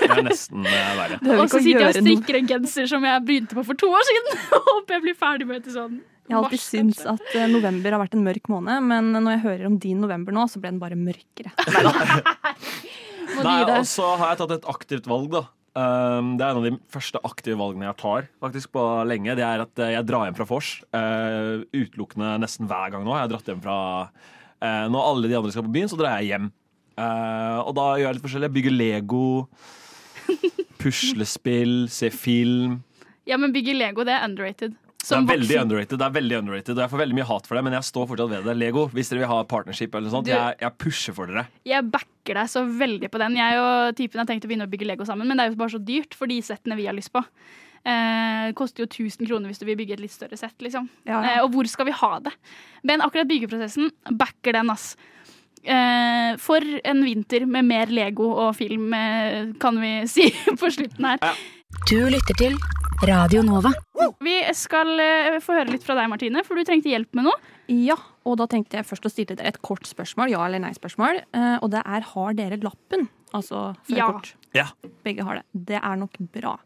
Det 0.00 0.06
er 0.10 0.24
nesten 0.26 0.64
eh, 0.66 0.94
verre. 0.98 1.18
Og 1.36 1.44
så 1.46 1.60
sitter 1.62 1.84
jeg 1.84 1.92
og 1.92 1.98
strikker 2.00 2.38
en 2.40 2.48
genser 2.50 2.88
som 2.90 3.04
jeg 3.06 3.22
begynte 3.22 3.54
på 3.54 3.62
for 3.68 3.78
to 3.78 3.86
år 3.94 4.02
siden. 4.08 4.40
Håper 4.66 4.96
jeg 4.96 5.04
blir 5.04 5.14
ferdig 5.20 5.46
med 5.46 5.62
til 5.62 5.76
sånn 5.76 6.00
Jeg 6.32 6.38
har 6.38 6.46
alltid 6.48 6.58
mars, 6.58 6.68
syntes 6.72 7.02
at 7.12 7.34
eh, 7.36 7.48
november 7.52 7.92
har 7.92 8.00
vært 8.00 8.14
en 8.16 8.24
mørk 8.24 8.48
måned, 8.48 8.86
men 8.88 9.10
når 9.18 9.34
jeg 9.34 9.42
hører 9.42 9.66
om 9.68 9.74
din 9.82 9.98
november 10.00 10.32
nå, 10.32 10.46
så 10.48 10.62
ble 10.62 10.72
den 10.72 10.80
bare 10.80 10.96
mørkere. 10.96 11.52
Nei, 13.44 13.58
og 13.64 13.84
så 13.88 14.14
har 14.16 14.32
jeg 14.32 14.40
tatt 14.40 14.54
et 14.56 14.70
aktivt 14.72 15.08
valg, 15.10 15.28
da. 15.32 15.42
Um, 15.72 16.34
det 16.36 16.44
er 16.44 16.52
en 16.52 16.58
av 16.60 16.66
de 16.66 16.74
første 16.92 17.20
aktive 17.24 17.56
valgene 17.56 17.86
jeg 17.86 17.96
tar 18.02 18.26
faktisk 18.44 18.74
på 18.76 18.82
lenge. 19.08 19.36
Det 19.38 19.44
er 19.46 19.62
at 19.64 19.80
eh, 19.80 19.94
jeg 19.94 20.04
drar 20.08 20.26
hjem 20.28 20.36
fra 20.36 20.46
vors. 20.48 20.72
Uh, 20.92 21.64
utelukkende 21.72 22.34
nesten 22.42 22.68
hver 22.68 22.92
gang 22.92 23.06
nå. 23.06 23.14
Jeg 23.16 23.24
har 23.24 23.32
dratt 23.32 23.48
hjem 23.48 23.62
fra 23.64 23.76
uh, 24.04 24.86
Når 24.92 25.06
alle 25.08 25.30
de 25.30 25.38
andre 25.38 25.54
skal 25.54 25.64
på 25.64 25.72
byen, 25.72 25.88
så 25.88 26.00
drar 26.00 26.20
jeg 26.20 26.34
hjem. 26.34 26.50
Uh, 26.92 27.60
og 27.64 27.72
da 27.78 27.86
gjør 27.96 28.08
jeg 28.08 28.18
litt 28.18 28.26
forskjellig. 28.26 28.50
Jeg 28.50 28.56
bygger 28.58 28.76
Lego, 28.76 29.24
puslespill, 30.82 31.76
ser 31.92 32.12
film. 32.12 32.82
Ja, 33.28 33.40
men 33.40 33.54
bygge 33.56 33.76
Lego, 33.78 34.04
det 34.04 34.18
er 34.18 34.28
underrated. 34.28 34.76
Det 35.02 35.16
er 35.18 35.24
veldig 35.26 35.56
underrated, 35.64 35.98
det 35.98 36.06
er 36.06 36.12
veldig 36.14 36.36
underrated 36.38 36.76
Og 36.76 36.82
jeg 36.84 36.90
får 36.92 37.00
veldig 37.02 37.16
mye 37.18 37.26
hat 37.26 37.46
for 37.48 37.58
det, 37.58 37.62
men 37.66 37.72
jeg 37.74 37.82
står 37.88 38.06
fortsatt 38.06 38.30
ved 38.30 38.44
det. 38.46 38.56
Lego, 38.56 38.84
hvis 38.94 39.08
dere 39.10 39.18
vil 39.24 39.30
ha 39.32 39.38
partnership 39.50 39.94
eller 39.94 40.06
noe 40.08 40.14
sånt, 40.14 40.26
Du- 40.26 40.32
jeg, 40.32 40.56
jeg 40.60 40.76
pusher 40.78 41.12
for 41.16 41.26
dere. 41.26 41.46
Jeg 41.66 41.90
backer 41.90 42.34
deg 42.38 42.46
så 42.52 42.62
veldig 42.78 43.10
på 43.10 43.18
den. 43.18 43.34
Jeg 43.36 43.58
og 43.58 43.96
typen 43.98 44.18
har 44.22 44.26
tenkt 44.30 44.44
å 44.46 44.48
begynne 44.48 44.68
å 44.68 44.70
bygge 44.70 44.86
Lego 44.86 45.04
sammen, 45.04 45.26
men 45.26 45.36
det 45.36 45.44
er 45.46 45.50
jo 45.50 45.56
bare 45.58 45.74
så 45.74 45.82
dyrt 45.84 46.14
for 46.14 46.26
de 46.30 46.38
settene 46.40 46.76
vi 46.78 46.86
har 46.86 46.94
lyst 46.94 47.10
på. 47.12 47.24
Eh, 47.84 48.46
det 48.46 48.54
koster 48.54 48.84
jo 48.84 48.86
1000 48.86 49.26
kroner 49.26 49.50
hvis 49.50 49.58
du 49.58 49.66
vil 49.66 49.74
bygge 49.76 49.94
et 49.94 50.00
litt 50.04 50.14
større 50.14 50.38
sett. 50.38 50.54
Liksom. 50.62 50.88
Ja, 51.04 51.18
Eh, 51.22 51.40
og 51.42 51.50
hvor 51.50 51.66
skal 51.66 51.86
vi 51.86 51.90
ha 51.98 52.20
det? 52.20 52.32
Men 52.84 53.00
akkurat 53.02 53.26
byggeprosessen, 53.26 53.90
backer 54.12 54.52
den, 54.52 54.70
ass. 54.70 54.94
Eh, 55.64 56.36
for 56.38 56.60
en 56.84 57.02
vinter 57.02 57.44
med 57.46 57.64
mer 57.64 57.86
Lego 57.86 58.30
og 58.46 58.54
film, 58.56 58.92
eh, 58.94 59.52
kan 59.58 59.80
vi 59.80 60.06
si 60.06 60.30
på 60.62 60.70
slutten 60.70 61.04
her. 61.10 61.18
Du 61.90 61.98
lytter 62.06 62.34
til 62.38 62.56
Radio 63.02 63.42
Nova. 63.42 63.72
Vi 64.22 64.34
skal 64.54 64.92
eh, 65.02 65.36
få 65.42 65.56
høre 65.56 65.72
litt 65.74 65.84
fra 65.86 65.96
deg, 65.98 66.08
Martine, 66.12 66.42
for 66.46 66.58
du 66.58 66.62
trengte 66.66 66.90
hjelp 66.92 67.10
med 67.18 67.26
noe. 67.26 67.52
Ja, 67.72 67.96
og 68.28 68.36
da 68.38 68.46
tenkte 68.50 68.78
jeg 68.78 68.86
først 68.86 69.06
å 69.08 69.10
stille 69.10 69.34
dere 69.38 69.50
et 69.50 69.58
kort 69.64 69.86
spørsmål, 69.88 70.30
ja 70.34 70.42
eller 70.46 70.62
nei-spørsmål. 70.62 71.22
eh, 71.34 71.56
Og 71.62 71.70
det 71.74 71.82
er 71.82 72.06
har 72.12 72.36
dere 72.38 72.58
lappen? 72.62 73.08
Altså 73.34 73.72
førerkort. 73.88 74.34
Ja. 74.54 74.68
Begge 75.02 75.24
har 75.26 75.40
det. 75.40 75.44
Det 75.72 75.80
er 75.80 75.96
nok 75.98 76.18
bra. 76.34 76.56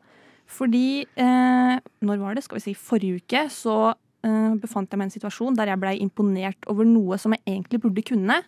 Fordi 0.46 1.06
eh, 1.16 1.78
Når 2.04 2.20
var 2.20 2.34
det? 2.36 2.44
Skal 2.44 2.58
vi 2.60 2.64
si 2.68 2.74
forrige 2.78 3.22
uke, 3.22 3.46
så 3.50 3.94
eh, 4.26 4.52
befant 4.60 4.90
jeg 4.92 4.98
meg 5.00 5.06
i 5.06 5.08
en 5.08 5.16
situasjon 5.16 5.56
der 5.58 5.72
jeg 5.72 5.80
blei 5.82 5.96
imponert 6.04 6.68
over 6.68 6.84
noe 6.84 7.16
som 7.22 7.32
jeg 7.36 7.44
egentlig 7.46 7.80
burde 7.86 8.04
kunne. 8.06 8.42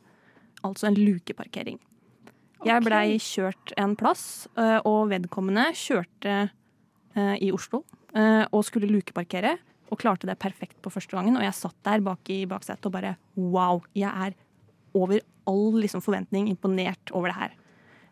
Altså 0.66 0.90
en 0.90 0.98
lukeparkering. 0.98 1.78
Jeg 2.66 2.82
blei 2.82 3.16
kjørt 3.22 3.72
en 3.78 3.94
plass, 3.96 4.48
eh, 4.58 4.78
og 4.84 5.08
vedkommende 5.12 5.70
kjørte 5.78 6.36
eh, 6.44 6.54
i 7.16 7.48
Oslo 7.54 7.82
eh, 8.14 8.44
og 8.52 8.64
skulle 8.66 8.90
lukeparkere. 8.90 9.56
Og 9.88 10.00
klarte 10.02 10.28
det 10.28 10.36
perfekt 10.40 10.76
på 10.84 10.92
første 10.92 11.16
gangen. 11.16 11.38
Og 11.38 11.44
jeg 11.46 11.56
satt 11.56 11.76
der 11.86 12.02
bak 12.04 12.28
i 12.32 12.42
baksetet 12.48 12.90
og 12.90 12.92
bare 12.92 13.14
wow, 13.36 13.80
jeg 13.96 14.10
er 14.10 14.36
over 14.98 15.22
all 15.48 15.78
liksom, 15.80 16.02
forventning 16.04 16.50
imponert 16.52 17.12
over 17.16 17.32
det 17.32 17.38
her. 17.38 17.54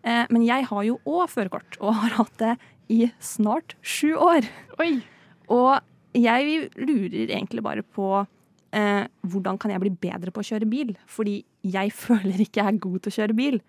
Eh, 0.07 0.25
men 0.33 0.47
jeg 0.47 0.69
har 0.71 0.87
jo 0.87 0.97
òg 1.05 1.29
førerkort, 1.33 1.77
og 1.83 1.99
har 2.01 2.17
hatt 2.21 2.41
det 2.41 2.55
i 2.93 3.11
snart 3.21 3.75
sju 3.83 4.15
år. 4.15 4.47
Oi. 4.81 5.03
Og 5.53 6.17
jeg 6.17 6.71
lurer 6.79 7.27
egentlig 7.27 7.65
bare 7.65 7.85
på 7.85 8.09
eh, 8.73 9.05
hvordan 9.27 9.59
kan 9.61 9.75
jeg 9.75 9.83
bli 9.83 9.93
bedre 10.07 10.33
på 10.33 10.43
å 10.43 10.49
kjøre 10.49 10.71
bil? 10.71 10.95
Fordi 11.11 11.41
jeg 11.67 11.93
føler 12.07 12.41
ikke 12.41 12.63
jeg 12.63 12.73
er 12.73 12.85
god 12.87 13.03
til 13.03 13.13
å 13.13 13.19
kjøre 13.19 13.37
bil. 13.37 13.61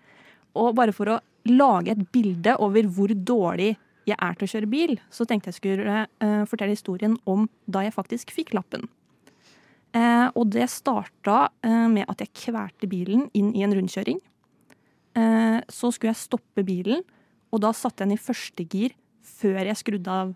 Og 0.58 0.72
bare 0.78 0.96
for 0.96 1.12
å 1.12 1.20
lage 1.48 1.92
et 1.92 2.08
bilde 2.12 2.56
over 2.62 2.88
hvor 2.92 3.12
dårlig 3.12 3.74
jeg 4.08 4.18
er 4.18 4.36
til 4.36 4.46
å 4.46 4.52
kjøre 4.52 4.70
bil, 4.70 4.94
så 5.12 5.26
tenkte 5.28 5.52
jeg 5.52 5.58
skulle 5.58 6.04
uh, 6.06 6.44
fortelle 6.48 6.74
historien 6.74 7.16
om 7.28 7.46
da 7.66 7.84
jeg 7.86 7.96
faktisk 7.96 8.32
fikk 8.34 8.54
lappen. 8.56 8.86
Uh, 9.96 10.28
og 10.36 10.50
det 10.52 10.68
starta 10.72 11.48
uh, 11.64 11.86
med 11.90 12.08
at 12.08 12.24
jeg 12.24 12.34
kvalte 12.46 12.90
bilen 12.90 13.26
inn 13.36 13.54
i 13.56 13.64
en 13.66 13.76
rundkjøring. 13.76 14.22
Så 15.18 15.88
skulle 15.90 16.12
jeg 16.12 16.20
stoppe 16.20 16.62
bilen, 16.62 17.00
og 17.50 17.58
da 17.64 17.72
satte 17.74 18.04
jeg 18.04 18.06
den 18.06 18.14
i 18.14 18.20
første 18.22 18.62
gir 18.70 18.92
før 19.26 19.66
jeg 19.66 19.78
skrudde 19.80 20.12
av 20.14 20.28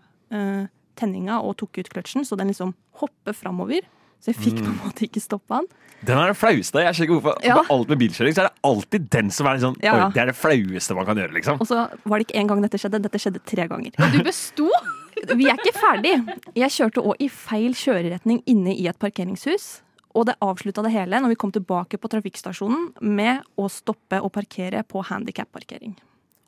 tenninga 0.99 1.37
og 1.39 1.53
tok 1.61 1.79
ut 1.79 1.91
kløtsjen, 1.93 2.25
så 2.27 2.35
den 2.35 2.51
liksom 2.51 2.73
hopper 2.99 3.37
framover. 3.37 3.85
Så 4.23 4.31
jeg 4.31 4.39
fikk 4.39 4.61
på 4.61 4.69
en 4.71 4.77
måte 4.79 5.03
ikke 5.03 5.19
stoppa 5.21 5.59
den. 5.59 5.67
Den 6.07 6.19
er 6.19 6.31
det 6.31 6.37
flaueste. 6.39 6.79
Jeg 6.83 6.95
skjønner 6.95 7.07
ikke 7.09 7.15
hvorfor 7.19 7.43
Ja. 7.43 7.55
Med 7.59 7.71
alt 7.75 7.89
med 7.91 7.99
bilkjøring 7.99 8.35
så 8.35 8.43
er 8.43 8.49
det 8.49 8.63
alltid 8.69 9.09
den 9.11 9.29
som 9.31 9.47
er 9.47 9.57
liksom 9.59 9.77
Ja. 9.83 10.09
Det 10.11 10.21
er 10.23 10.25
det 10.31 10.35
flaueste 10.35 10.95
man 10.95 11.05
kan 11.05 11.19
gjøre, 11.19 11.33
liksom. 11.35 11.59
Og 11.59 11.67
så 11.67 11.87
var 12.07 12.19
det 12.19 12.27
ikke 12.27 12.39
én 12.41 12.47
gang 12.47 12.61
dette 12.63 12.79
skjedde, 12.79 13.01
dette 13.03 13.19
skjedde 13.19 13.43
tre 13.43 13.67
ganger. 13.67 13.91
Du 14.11 14.23
besto! 14.23 14.69
Vi 15.39 15.45
er 15.47 15.55
ikke 15.59 15.75
ferdig. 15.77 16.15
Jeg 16.55 16.69
kjørte 16.71 17.03
òg 17.03 17.15
i 17.21 17.29
feil 17.29 17.75
kjøreretning 17.77 18.41
inne 18.49 18.73
i 18.75 18.87
et 18.87 18.99
parkeringshus. 18.99 19.81
Og 20.15 20.25
det 20.27 20.35
avslutta 20.41 20.83
det 20.83 20.91
hele 20.93 21.19
når 21.21 21.29
vi 21.33 21.35
kom 21.41 21.51
tilbake 21.51 21.97
på 21.97 22.09
trafikkstasjonen 22.11 22.91
med 23.01 23.41
å 23.57 23.65
stoppe 23.71 24.19
og 24.21 24.31
parkere 24.35 24.83
på 24.85 25.01
handikapparkering. 25.07 25.95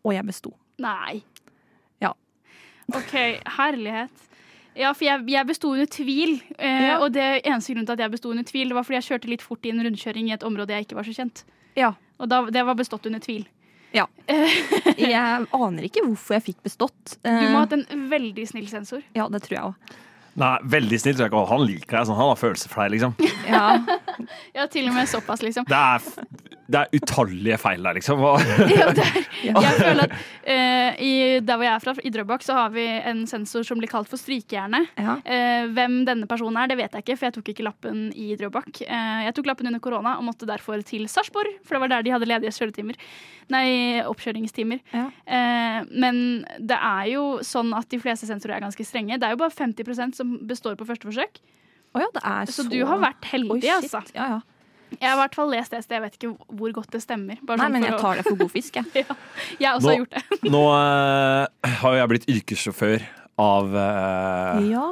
Og 0.05 0.13
jeg 0.13 0.25
besto. 0.27 0.51
Nei. 0.83 1.23
Ja. 2.03 2.11
OK, 2.93 3.13
herlighet. 3.57 4.11
Ja, 4.75 4.91
for 4.93 5.05
jeg, 5.07 5.23
jeg 5.31 5.47
besto 5.47 5.71
under 5.71 5.85
tvil. 5.87 6.37
Eh, 6.59 6.81
Ja. 6.89 6.97
Og 6.99 7.13
det 7.15 7.27
eneste 7.45 7.73
grunnen 7.73 7.85
til 7.87 7.93
at 7.95 7.99
jeg 8.05 8.11
besto 8.11 8.31
under 8.31 8.43
tvil, 8.43 8.67
det 8.71 8.75
var 8.75 8.83
fordi 8.83 8.97
jeg 8.99 9.07
kjørte 9.09 9.29
litt 9.31 9.41
fort 9.45 9.65
i 9.65 9.71
en 9.71 9.79
rundkjøring 9.85 10.27
i 10.29 10.33
et 10.35 10.43
område 10.43 10.75
jeg 10.75 10.85
ikke 10.87 10.97
var 10.99 11.07
så 11.07 11.13
kjent. 11.15 11.43
Ja. 11.79 11.93
Og 12.19 12.29
da, 12.31 12.41
det 12.51 12.63
var 12.67 12.75
bestått 12.79 13.05
under 13.07 13.19
tvil. 13.23 13.45
Jeg 14.99 15.45
aner 15.55 15.85
ikke 15.87 16.01
hvorfor 16.03 16.35
jeg 16.35 16.43
fikk 16.49 16.57
bestått. 16.65 17.13
Du 17.23 17.29
Eh, 17.29 17.45
må 17.51 17.59
ha 17.61 17.65
hatt 17.65 17.75
en 17.77 17.85
veldig 18.11 18.43
snill 18.49 18.67
sensor. 18.67 19.03
Ja, 19.15 19.27
det 19.31 19.41
tror 19.45 19.55
jeg 19.55 19.63
òg. 19.69 19.95
Nei, 20.35 20.57
veldig 20.67 20.99
snill. 20.99 21.15
tror 21.15 21.25
jeg 21.29 21.31
ikke. 21.31 21.43
Han 21.53 21.63
liker 21.69 21.97
deg 21.99 22.07
sånn. 22.09 22.17
Han 22.19 22.31
har 22.33 22.39
følelser 22.41 22.71
for 22.73 22.83
deg, 22.83 22.97
liksom. 22.97 23.15
Ja. 23.47 23.63
Ja, 24.57 24.65
til 24.71 24.87
og 24.89 24.95
med 24.97 25.07
såpass, 25.11 25.41
liksom. 25.45 25.65
Det 25.69 25.77
er, 25.79 26.01
det 26.65 26.81
er 26.81 26.97
utallige 26.97 27.57
feil 27.61 27.85
der, 27.85 27.97
liksom. 27.99 28.23
Ja, 28.75 28.89
det 28.95 29.05
er, 29.05 29.19
jeg 29.45 29.73
føler 29.77 30.07
at 30.07 30.15
uh, 30.15 31.03
i, 31.03 31.11
Der 31.45 31.59
hvor 31.59 31.65
jeg 31.67 31.73
er 31.73 31.83
fra, 31.83 31.93
i 32.01 32.11
Drøbak, 32.13 32.45
så 32.45 32.57
har 32.57 32.73
vi 32.73 32.85
en 32.85 33.25
sensor 33.29 33.65
som 33.67 33.81
blir 33.81 33.91
kalt 33.91 34.09
for 34.09 34.21
strykehjerne 34.21 34.81
ja. 34.97 35.17
Uh, 35.21 35.69
hvem 35.75 36.01
denne 36.07 36.29
personen 36.29 36.57
er, 36.61 36.71
det 36.71 36.79
vet 36.79 36.97
jeg 36.97 37.05
ikke, 37.05 37.19
for 37.19 37.29
jeg 37.29 37.37
tok 37.37 37.53
ikke 37.53 37.67
lappen 37.67 38.07
i 38.17 38.33
Drøbak. 38.39 38.81
Uh, 38.87 39.21
jeg 39.27 39.37
tok 39.37 39.51
lappen 39.51 39.69
under 39.69 39.83
korona 39.83 40.15
og 40.19 40.25
måtte 40.27 40.49
derfor 40.49 40.81
til 40.85 41.07
Sarpsborg, 41.11 41.59
for 41.65 41.77
det 41.77 41.83
var 41.85 41.93
der 41.95 42.05
de 42.05 42.15
hadde 42.15 42.29
ledige 42.29 42.55
kjøretimer. 42.55 42.97
Nei, 43.53 44.01
oppkjøringstimer. 44.09 44.81
Ja. 44.93 45.05
Eh, 45.25 45.79
men 45.91 46.17
det 46.57 46.77
er 46.77 47.11
jo 47.13 47.25
sånn 47.45 47.73
at 47.77 47.89
de 47.93 47.99
fleste 48.01 48.29
sensorer 48.29 48.57
er 48.57 48.65
ganske 48.65 48.87
strenge. 48.87 49.19
Det 49.21 49.27
er 49.27 49.35
jo 49.35 49.41
bare 49.43 49.53
50% 49.53 50.17
som 50.17 50.33
består 50.49 50.77
på 50.79 50.87
første 50.89 51.09
forsøk. 51.09 51.39
Oh 51.95 52.01
ja, 52.01 52.09
det 52.15 52.23
er 52.25 52.49
så 52.49 52.63
Så 52.63 52.67
du 52.73 52.79
har 52.87 52.99
vært 52.99 53.29
heldig, 53.31 53.61
Oi, 53.61 53.71
altså. 53.77 54.01
Ja, 54.17 54.35
ja. 54.35 54.41
Jeg 54.95 55.09
har 55.09 55.17
i 55.17 55.19
hvert 55.19 55.35
fall 55.35 55.51
lest 55.51 55.73
det, 55.73 55.81
så 55.83 55.97
jeg 55.97 56.03
vet 56.05 56.15
ikke 56.19 56.31
hvor 56.59 56.71
godt 56.77 56.93
det 56.95 57.01
stemmer. 57.03 57.39
Bare 57.43 57.59
Nei, 57.59 57.65
sånn 57.67 57.75
men 57.75 57.87
jeg 57.87 57.99
tar 57.99 58.19
det 58.19 58.25
for 58.27 58.39
god 58.39 58.51
fisk, 58.53 58.79
jeg. 58.79 58.85
ja, 59.03 59.17
jeg 59.59 59.69
også 59.73 59.85
Nå- 59.85 59.91
har 59.91 59.99
gjort 60.03 60.15
det. 60.15 60.39
nå 60.55 60.63
uh, 60.71 61.75
har 61.81 61.95
jo 61.95 61.99
jeg 62.01 62.11
blitt 62.13 62.27
yrkessjåfør 62.35 63.05
av 63.45 63.75
uh, 63.75 64.65
Ja. 64.69 64.87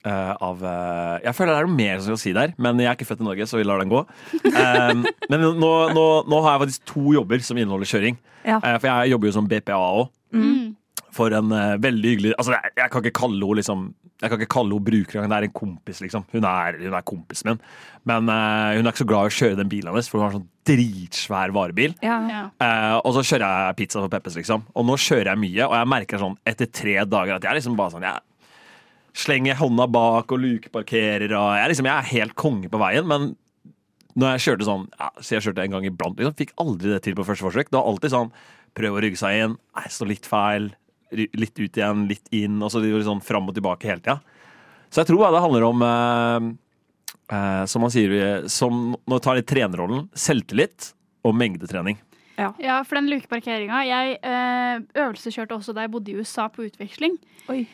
Uh, 0.00 0.32
av 0.40 0.62
uh, 0.64 1.16
Jeg 1.26 1.36
føler 1.36 1.52
det 1.52 1.60
er 1.60 1.66
noe 1.68 1.76
mer 1.76 1.98
som 1.98 2.06
skal 2.14 2.20
si 2.22 2.30
der, 2.32 2.54
men 2.56 2.78
jeg 2.80 2.88
er 2.88 2.96
ikke 2.96 3.08
født 3.10 3.20
i 3.20 3.26
Norge, 3.26 3.48
så 3.50 3.58
vi 3.60 3.66
lar 3.68 3.82
den 3.82 3.90
gå. 3.92 4.00
Um, 4.48 5.02
men 5.28 5.42
nå, 5.44 5.72
nå, 5.92 6.04
nå 6.24 6.38
har 6.46 6.54
jeg 6.54 6.62
faktisk 6.64 6.86
to 6.94 7.02
jobber 7.18 7.42
som 7.44 7.60
inneholder 7.60 7.90
kjøring. 7.90 8.16
Ja. 8.46 8.62
Uh, 8.64 8.76
for 8.80 8.88
jeg 8.88 9.12
jobber 9.12 9.28
jo 9.28 9.34
som 9.36 9.50
BPA 9.50 9.76
òg. 9.76 10.06
Mm. 10.32 10.70
For 11.14 11.34
en 11.34 11.50
uh, 11.50 11.74
veldig 11.82 12.12
hyggelig 12.12 12.34
Altså, 12.36 12.54
jeg, 12.54 12.72
jeg 12.78 12.92
kan 12.92 13.02
ikke 13.02 13.18
kalle 13.18 13.38
henne 13.40 13.58
liksom 13.58 13.82
Jeg 14.20 14.30
kan 14.30 14.38
ikke 14.38 14.52
kalle 14.54 14.76
henne 14.76 14.86
bruker 14.86 15.18
engang. 15.18 15.32
Det 15.32 15.38
er 15.38 15.48
en 15.48 15.56
kompis, 15.56 16.00
liksom. 16.04 16.26
Hun 16.34 16.46
er, 16.46 16.78
hun 16.84 16.96
er 16.96 17.06
kompisen 17.08 17.50
min. 17.50 17.60
Men 18.08 18.30
uh, 18.30 18.76
hun 18.76 18.84
er 18.84 18.92
ikke 18.92 19.02
så 19.02 19.10
glad 19.10 19.26
i 19.26 19.32
å 19.32 19.36
kjøre 19.38 19.58
den 19.60 19.70
bilen 19.72 19.92
hennes, 19.92 20.10
for 20.10 20.20
hun 20.20 20.26
har 20.26 20.34
sånn 20.36 20.48
dritsvær 20.70 21.54
varebil. 21.56 21.94
Ja. 22.04 22.18
Ja. 22.28 22.42
Uh, 22.60 22.96
og 23.00 23.14
så 23.16 23.24
kjører 23.24 23.46
jeg 23.46 23.78
pizza 23.80 24.02
for 24.02 24.12
Peppes, 24.12 24.36
liksom. 24.36 24.66
Og 24.76 24.86
nå 24.86 24.98
kjører 25.00 25.32
jeg 25.32 25.42
mye, 25.46 25.64
og 25.66 25.76
jeg 25.78 25.90
merker 25.94 26.20
sånn 26.20 26.36
etter 26.52 26.68
tre 26.68 26.98
dager 27.08 27.38
at 27.38 27.46
jeg 27.46 27.52
er 27.52 27.60
liksom 27.62 27.78
bare 27.80 27.94
sånn 27.96 28.06
Jeg 28.06 29.24
slenger 29.24 29.58
hånda 29.58 29.88
bak 29.90 30.36
og 30.36 30.44
lukeparkerer, 30.44 31.32
og 31.32 31.54
jeg 31.56 31.72
liksom 31.72 31.88
Jeg 31.88 31.96
er 31.96 32.12
helt 32.12 32.36
konge 32.38 32.70
på 32.70 32.80
veien, 32.84 33.08
men 33.08 33.32
når 34.18 34.34
jeg 34.34 34.44
kjørte 34.44 34.66
sånn 34.66 34.86
ja, 34.98 35.10
Så 35.22 35.36
jeg 35.36 35.44
kjørte 35.46 35.64
en 35.64 35.76
gang 35.76 35.86
iblant, 35.88 36.18
liksom, 36.18 36.36
fikk 36.38 36.54
aldri 36.60 36.92
det 36.92 37.04
til 37.06 37.16
på 37.16 37.26
første 37.26 37.46
forsøk. 37.46 37.70
Det 37.70 37.78
var 37.78 37.88
alltid 37.88 38.14
sånn 38.14 38.32
prøv 38.76 38.96
å 38.96 39.02
rygge 39.02 39.18
seg 39.18 39.40
inn, 39.42 39.56
nei, 39.76 39.88
stå 39.90 40.06
litt 40.06 40.28
feil, 40.30 40.70
litt 41.10 41.58
ut 41.58 41.78
igjen, 41.78 42.06
litt 42.10 42.30
inn, 42.34 42.60
og 42.62 42.72
så 42.72 42.82
sånn 43.04 43.22
fram 43.24 43.48
og 43.50 43.56
tilbake 43.56 43.90
hele 43.90 44.02
tida. 44.02 44.20
Så 44.90 45.02
jeg 45.02 45.10
tror 45.10 45.30
det 45.30 45.42
handler 45.44 45.66
om 45.68 45.82
eh, 45.86 46.46
eh, 47.36 47.64
som 47.70 47.84
man 47.84 47.92
sier, 47.94 48.46
som 48.50 48.94
nå 48.94 49.18
tar 49.22 49.38
litt 49.38 49.50
trenerrollen, 49.50 50.08
selvtillit 50.14 50.92
og 51.26 51.36
mengdetrening. 51.36 52.00
Ja, 52.40 52.78
for 52.88 52.96
den 52.96 53.10
lukeparkeringa 53.10 53.82
Jeg 53.84 54.14
eh, 54.24 54.80
øvelseskjørte 54.96 55.58
også 55.58 55.74
da 55.76 55.84
jeg 55.84 55.92
bodde 55.92 56.12
i 56.12 56.16
USA 56.16 56.46
på 56.48 56.64
utveksling. 56.64 57.18
Oi. 57.52 57.66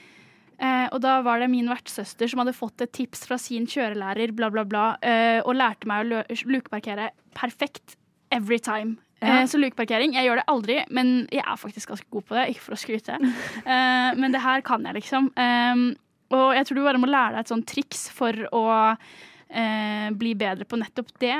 Eh, 0.56 0.86
og 0.88 1.02
da 1.04 1.18
var 1.22 1.42
det 1.42 1.50
min 1.52 1.68
vertssøster 1.70 2.30
som 2.30 2.40
hadde 2.42 2.56
fått 2.56 2.82
et 2.82 2.94
tips 2.96 3.26
fra 3.28 3.36
sin 3.40 3.68
kjørelærer, 3.68 4.32
bla, 4.36 4.48
bla, 4.52 4.64
bla, 4.66 4.86
eh, 5.04 5.38
og 5.44 5.58
lærte 5.58 5.88
meg 5.88 6.08
å 6.08 6.22
lukeparkere 6.48 7.10
perfekt 7.36 7.98
every 8.34 8.58
time. 8.58 8.96
Ja. 9.22 9.40
Eh, 9.40 9.46
så 9.48 9.60
lukeparkering, 9.60 10.16
jeg 10.16 10.28
gjør 10.28 10.40
det 10.42 10.48
aldri, 10.52 10.80
men 10.92 11.12
jeg 11.32 11.44
er 11.44 11.60
faktisk 11.60 11.92
ganske 11.94 12.10
god 12.12 12.26
på 12.28 12.36
det. 12.36 12.48
Ikke 12.52 12.66
for 12.68 12.76
å 12.76 12.80
skryte. 12.80 13.20
Eh, 13.66 14.10
men 14.14 14.34
det 14.34 14.42
her 14.44 14.62
kan 14.62 14.84
jeg, 14.86 14.94
liksom. 15.00 15.30
Og 16.34 16.48
jeg 16.54 16.66
tror 16.66 16.78
du 16.78 16.84
bare 16.84 17.00
må 17.00 17.08
lære 17.10 17.34
deg 17.34 17.44
et 17.44 17.50
sånt 17.50 17.66
triks 17.70 18.06
for 18.14 18.46
å 18.54 18.64
eh, 19.50 20.08
bli 20.16 20.34
bedre 20.38 20.66
på 20.68 20.78
nettopp 20.80 21.12
det. 21.22 21.38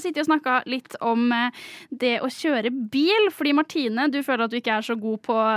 Har 0.00 0.04
sittet 0.08 0.24
og 0.24 0.30
snakka 0.32 0.56
litt 0.70 0.96
om 1.04 1.28
eh, 1.36 1.62
det 1.92 2.16
å 2.24 2.28
kjøre 2.32 2.72
bil. 2.92 3.30
Fordi 3.36 3.54
Martine, 3.56 4.08
du 4.10 4.20
føler 4.26 4.46
at 4.48 4.54
du 4.54 4.58
ikke 4.58 4.78
er 4.80 4.86
så 4.90 4.96
god 4.98 5.20
på 5.28 5.36
å 5.36 5.48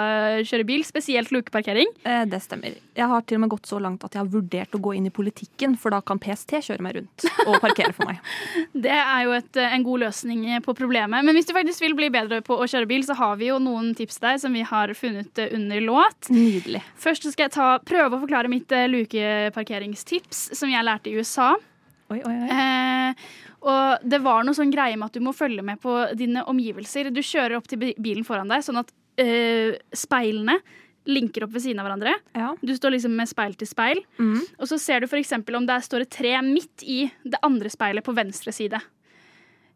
kjøre 0.46 0.68
bil, 0.68 0.84
spesielt 0.88 1.32
lukeparkering. 1.34 1.90
Eh, 2.04 2.26
Det 2.30 2.42
stemmer. 2.44 2.76
Jeg 2.94 3.10
har 3.10 3.24
til 3.26 3.40
og 3.40 3.42
med 3.46 3.50
gått 3.56 3.66
så 3.70 3.80
langt 3.82 4.04
at 4.06 4.14
jeg 4.14 4.22
har 4.22 4.30
vurdert 4.30 4.76
å 4.78 4.82
gå 4.84 4.94
inn 5.00 5.08
i 5.10 5.14
politikken, 5.14 5.74
for 5.82 5.90
da 5.96 6.02
kan 6.06 6.20
PST 6.22 6.60
kjøre 6.68 6.84
meg 6.86 7.00
rundt 7.00 7.26
og 7.48 7.58
parkere 7.64 7.94
for 7.96 8.06
meg. 8.12 8.20
Det 8.86 8.94
er 8.94 9.24
jo 9.26 9.34
et, 9.38 9.56
eh, 9.58 9.74
en 9.74 9.86
god 9.88 10.04
løsning 10.06 10.46
på 10.66 10.76
problemet. 10.78 11.24
Men 11.26 11.34
hvis 11.38 11.48
du 11.50 11.54
faktisk 11.56 11.82
vil 11.88 11.96
bli 11.98 12.12
bedre 12.14 12.42
på 12.46 12.58
å 12.60 12.68
kjøre 12.70 12.90
bil, 12.90 13.04
så 13.08 13.16
har 13.18 13.38
vi 13.42 13.50
jo 13.50 13.58
noen 13.64 13.94
tips 13.98 14.20
der 14.24 14.38
som 14.44 14.54
vi 14.54 14.62
har 14.68 14.94
funnet 14.98 15.40
eh, 15.42 15.54
under 15.58 15.82
låt. 15.82 16.30
Nydelig. 16.34 16.84
Først 17.00 17.26
skal 17.32 17.48
jeg 17.48 17.56
ta, 17.58 17.68
prøve 17.86 18.18
å 18.18 18.22
forklare 18.24 18.52
mitt 18.52 18.72
eh, 18.76 18.86
lukeparkeringstips 18.92 20.50
som 20.58 20.70
jeg 20.72 20.86
lærte 20.86 21.10
i 21.12 21.18
USA. 21.18 21.54
Oi, 22.12 22.20
oi, 22.20 22.36
oi. 22.36 22.50
Eh, 22.52 23.28
og 23.64 24.04
det 24.04 24.20
var 24.24 24.44
noe 24.44 24.58
sånn 24.58 24.74
greie 24.74 24.98
med 25.00 25.08
at 25.08 25.18
du 25.18 25.24
må 25.24 25.32
følge 25.36 25.64
med 25.66 25.80
på 25.84 25.96
dine 26.20 26.44
omgivelser. 26.50 27.12
Du 27.16 27.22
kjører 27.24 27.56
opp 27.58 27.70
til 27.72 27.80
bilen 27.80 28.26
foran 28.28 28.52
deg, 28.52 28.66
sånn 28.66 28.82
at 28.82 28.92
eh, 29.22 29.78
speilene 29.96 30.58
linker 31.08 31.46
opp 31.46 31.54
ved 31.56 31.64
siden 31.66 31.82
av 31.82 31.88
hverandre. 31.88 32.16
Ja. 32.36 32.54
Du 32.64 32.72
står 32.76 32.96
liksom 32.96 33.16
med 33.18 33.30
speil 33.32 33.56
til 33.60 33.68
speil. 33.68 34.04
Mm. 34.20 34.40
Og 34.60 34.70
så 34.72 34.80
ser 34.80 35.04
du 35.04 35.10
f.eks. 35.10 35.34
om 35.36 35.68
der 35.68 35.84
står 35.84 36.06
et 36.06 36.14
tre 36.16 36.36
midt 36.46 36.84
i 36.84 37.06
det 37.24 37.40
andre 37.44 37.72
speilet 37.72 38.06
på 38.06 38.16
venstre 38.16 38.54
side. 38.56 38.80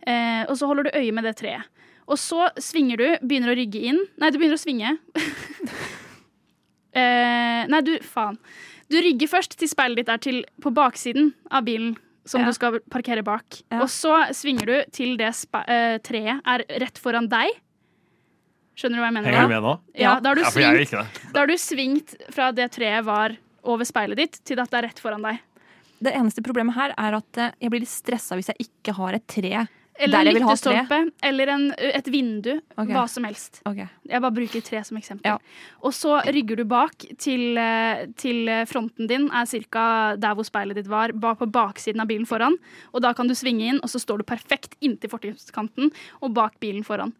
Eh, 0.07 0.43
og 0.47 0.55
så 0.59 0.69
holder 0.69 0.87
du 0.87 0.97
øye 0.99 1.15
med 1.15 1.27
det 1.27 1.37
treet. 1.41 1.67
Og 2.07 2.19
så 2.19 2.47
svinger 2.63 2.99
du, 3.01 3.07
begynner 3.27 3.51
å 3.51 3.57
rygge 3.59 3.83
inn. 3.89 3.99
Nei, 4.15 4.31
du 4.31 4.39
begynner 4.39 4.55
å 4.55 4.61
svinge. 4.61 4.93
eh, 7.01 7.63
nei, 7.67 7.81
du 7.83 7.97
Faen. 8.07 8.39
Du 8.87 8.95
rygger 9.03 9.27
først 9.27 9.57
til 9.59 9.67
speilet 9.67 9.99
ditt 9.99 10.11
er 10.11 10.21
til 10.23 10.45
på 10.63 10.71
baksiden 10.71 11.33
av 11.51 11.65
bilen 11.67 11.97
som 12.27 12.41
Ja. 12.43 12.47
du 12.49 12.53
skal 12.57 12.79
parkere 12.91 13.23
bak. 13.23 13.61
Ja. 13.71 13.81
Og 13.81 13.87
så 13.91 14.13
svinger 14.35 14.65
du 14.67 14.91
til 14.91 15.15
det 15.17 15.31
eh, 15.31 15.97
treet 16.03 16.41
er 16.45 16.65
rett 16.83 16.99
foran 17.01 17.29
deg. 17.31 17.49
Skjønner 18.77 18.99
du 18.99 19.01
hva 19.01 19.07
jeg 19.09 19.15
mener? 19.17 19.31
Henger 19.31 19.47
du 19.47 19.53
med 19.55 19.63
nå? 19.65 19.73
Ja, 19.97 20.19
da 20.21 20.29
har 20.29 20.35
du 20.37 20.43
svingt 20.45 21.33
da 21.33 21.39
har 21.39 21.47
du 21.49 21.57
svingt 21.57 22.15
fra 22.33 22.51
det 22.53 22.69
treet 22.75 23.05
var 23.07 23.35
over 23.67 23.87
speilet 23.87 24.19
ditt, 24.19 24.37
til 24.45 24.59
at 24.61 24.69
det 24.69 24.77
er 24.79 24.87
rett 24.89 24.99
foran 25.01 25.23
deg. 25.25 25.39
Det 25.97 26.13
eneste 26.13 26.43
problemet 26.45 26.75
her 26.77 26.93
er 26.93 27.17
at 27.17 27.39
eh, 27.41 27.51
jeg 27.63 27.73
blir 27.73 27.81
litt 27.81 27.89
stressa 27.91 28.37
hvis 28.37 28.51
jeg 28.53 28.67
ikke 28.69 28.93
har 28.99 29.17
et 29.17 29.25
tre 29.27 29.65
Eller 29.97 30.29
en 30.29 30.37
lyktestolpe, 30.37 30.99
eller 31.25 31.51
en, 31.53 31.63
et 31.77 32.07
vindu. 32.13 32.51
Okay. 32.75 32.93
Hva 32.93 33.05
som 33.09 33.25
helst. 33.25 33.61
Okay. 33.65 33.87
Jeg 34.05 34.21
bare 34.23 34.35
bruker 34.35 34.63
tre 34.65 34.83
som 34.85 34.99
eksempel. 34.99 35.33
Ja. 35.33 35.71
Og 35.81 35.95
så 35.97 36.19
rygger 36.27 36.61
du 36.61 36.65
bak 36.69 37.07
til, 37.17 37.57
til 38.21 38.53
fronten 38.69 39.09
din 39.09 39.27
er 39.33 39.49
ca. 39.73 39.87
der 40.19 40.37
hvor 40.37 40.45
speilet 40.47 40.77
ditt 40.77 40.91
var, 40.91 41.15
bak 41.17 41.41
på 41.41 41.49
baksiden 41.49 42.03
av 42.03 42.11
bilen 42.11 42.29
foran. 42.29 42.59
Og 42.93 43.01
da 43.05 43.13
kan 43.17 43.29
du 43.29 43.35
svinge 43.37 43.71
inn, 43.71 43.81
og 43.81 43.89
så 43.89 44.01
står 44.03 44.21
du 44.21 44.27
perfekt 44.29 44.77
inntil 44.85 45.11
fortauskanten 45.11 45.89
og 46.21 46.33
bak 46.37 46.59
bilen 46.63 46.85
foran. 46.85 47.15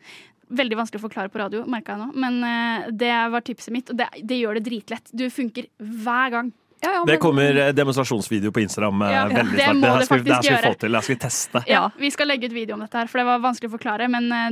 Veldig 0.48 0.77
vanskelig 0.79 1.01
å 1.01 1.07
forklare 1.07 1.34
på 1.34 1.41
radio, 1.41 1.65
merka 1.67 1.98
jeg 1.98 2.05
nå, 2.05 2.12
men 2.24 2.93
det 2.96 3.12
var 3.34 3.43
tipset 3.43 3.74
mitt. 3.75 3.89
Og 3.91 3.98
det, 4.00 4.07
det 4.24 4.38
gjør 4.39 4.60
det 4.60 4.67
dritlett. 4.69 5.12
Du 5.12 5.25
funker 5.34 5.67
hver 5.81 6.31
gang. 6.38 6.53
Ja, 6.84 6.91
ja, 6.93 7.03
Det 7.10 7.17
kommer 7.22 7.57
eh, 7.57 7.72
demonstrasjonsvideo 7.74 8.51
på 8.53 8.62
Instagram 8.62 9.01
eh, 9.07 9.13
Ja, 9.15 9.24
veldig 9.31 9.62
snart. 9.62 9.81
Det, 9.81 9.93
det 10.00 10.05
skal, 10.05 10.17
vi- 10.19 10.24
det 10.29 10.36
her 10.36 10.43
skal 10.43 10.57
vi 10.57 10.67
få 10.67 10.79
til. 10.79 10.91
Det 10.91 10.98
her 11.00 11.07
skal 11.07 11.15
vi 11.15 11.22
teste. 11.25 11.63
Ja. 11.72 11.86
Vi 11.98 12.12
skal 12.13 12.27
legge 12.29 12.46
ut 12.51 12.53
video 12.53 12.77
om 12.77 12.84
dette, 12.86 12.98
her, 13.01 13.07
for 13.10 13.17
det 13.24 13.25
var 13.31 13.41
vanskelig 13.48 13.72
å 13.72 13.75
forklare. 13.79 14.07
Men 14.13 14.29
eh, 14.31 14.51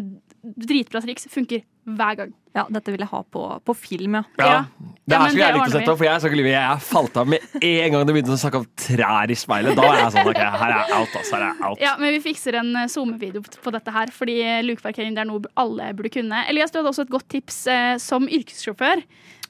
dritbra 0.66 1.02
triks 1.06 1.28
funker 1.30 1.62
hver 1.86 2.18
gang. 2.18 2.32
Ja, 2.56 2.64
dette 2.72 2.90
vil 2.94 3.02
jeg 3.04 3.10
ha 3.12 3.20
på, 3.30 3.42
på 3.68 3.74
film, 3.78 4.16
ja. 4.18 4.24
Ja. 4.40 4.46
Ja. 4.48 4.60
Det 5.06 5.14
her 5.14 5.22
men 5.22 5.30
skulle 5.36 5.44
jeg 5.46 5.54
det 5.54 5.60
likt 5.60 5.68
å 5.68 5.74
sette 5.76 5.92
opp, 5.94 6.00
for 6.00 6.08
jeg, 6.08 6.22
skal 6.24 6.32
ikke 6.32 6.40
lyve. 6.40 6.54
jeg 6.56 6.84
falt 6.88 7.18
av 7.22 7.28
med 7.30 7.40
en 7.62 7.92
gang 7.94 8.06
det 8.10 8.14
begynte 8.16 8.34
å 8.34 8.40
snakke 8.42 8.62
om 8.64 8.68
trær 8.80 9.30
i 9.30 9.38
speilet. 9.38 9.76
Da 9.78 9.84
var 9.86 10.00
jeg 10.00 10.14
sånn 10.16 10.30
OK, 10.32 10.40
her 10.40 10.72
er 10.72 10.78
jeg 10.80 10.96
out, 10.98 11.18
ass. 11.20 11.30
Her 11.36 11.44
er 11.44 11.50
jeg 11.52 11.66
out. 11.70 11.84
Ja, 11.84 11.92
Men 12.02 12.16
vi 12.16 12.22
fikser 12.26 12.58
en 12.64 12.72
SoMe-video 12.90 13.44
på 13.62 13.74
dette 13.76 13.94
her, 13.94 14.14
fordi 14.16 14.38
lukeparkering 14.66 15.20
er 15.22 15.30
noe 15.30 15.46
alle 15.62 15.92
burde 16.00 16.10
kunne. 16.16 16.42
Elias, 16.50 16.74
du 16.74 16.80
hadde 16.82 16.90
også 16.96 17.06
et 17.06 17.14
godt 17.14 17.28
tips 17.36 17.60
eh, 17.70 17.92
som 18.02 18.26
yrkessjåfør. 18.26 19.04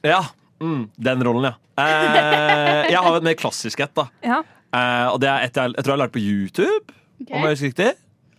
Ja, 0.04 0.20
mm, 0.60 0.82
den 1.08 1.22
rollen, 1.26 1.48
ja. 1.50 1.54
Eh, 1.82 2.90
jeg 2.92 3.00
har 3.04 3.16
et 3.18 3.26
mer 3.26 3.34
klassisk 3.38 3.80
et, 3.84 3.92
da. 3.96 4.06
ja. 4.24 4.42
Eh, 4.76 5.06
og 5.12 5.20
det 5.22 5.28
er 5.30 5.44
et 5.46 5.56
jeg, 5.56 5.72
jeg 5.76 5.84
tror 5.84 5.92
jeg 5.92 5.96
har 5.96 6.02
lært 6.04 6.14
på 6.16 6.22
YouTube, 6.22 6.94
om 7.30 7.44
jeg 7.46 7.54
husker 7.56 7.70
riktig. 7.70 7.90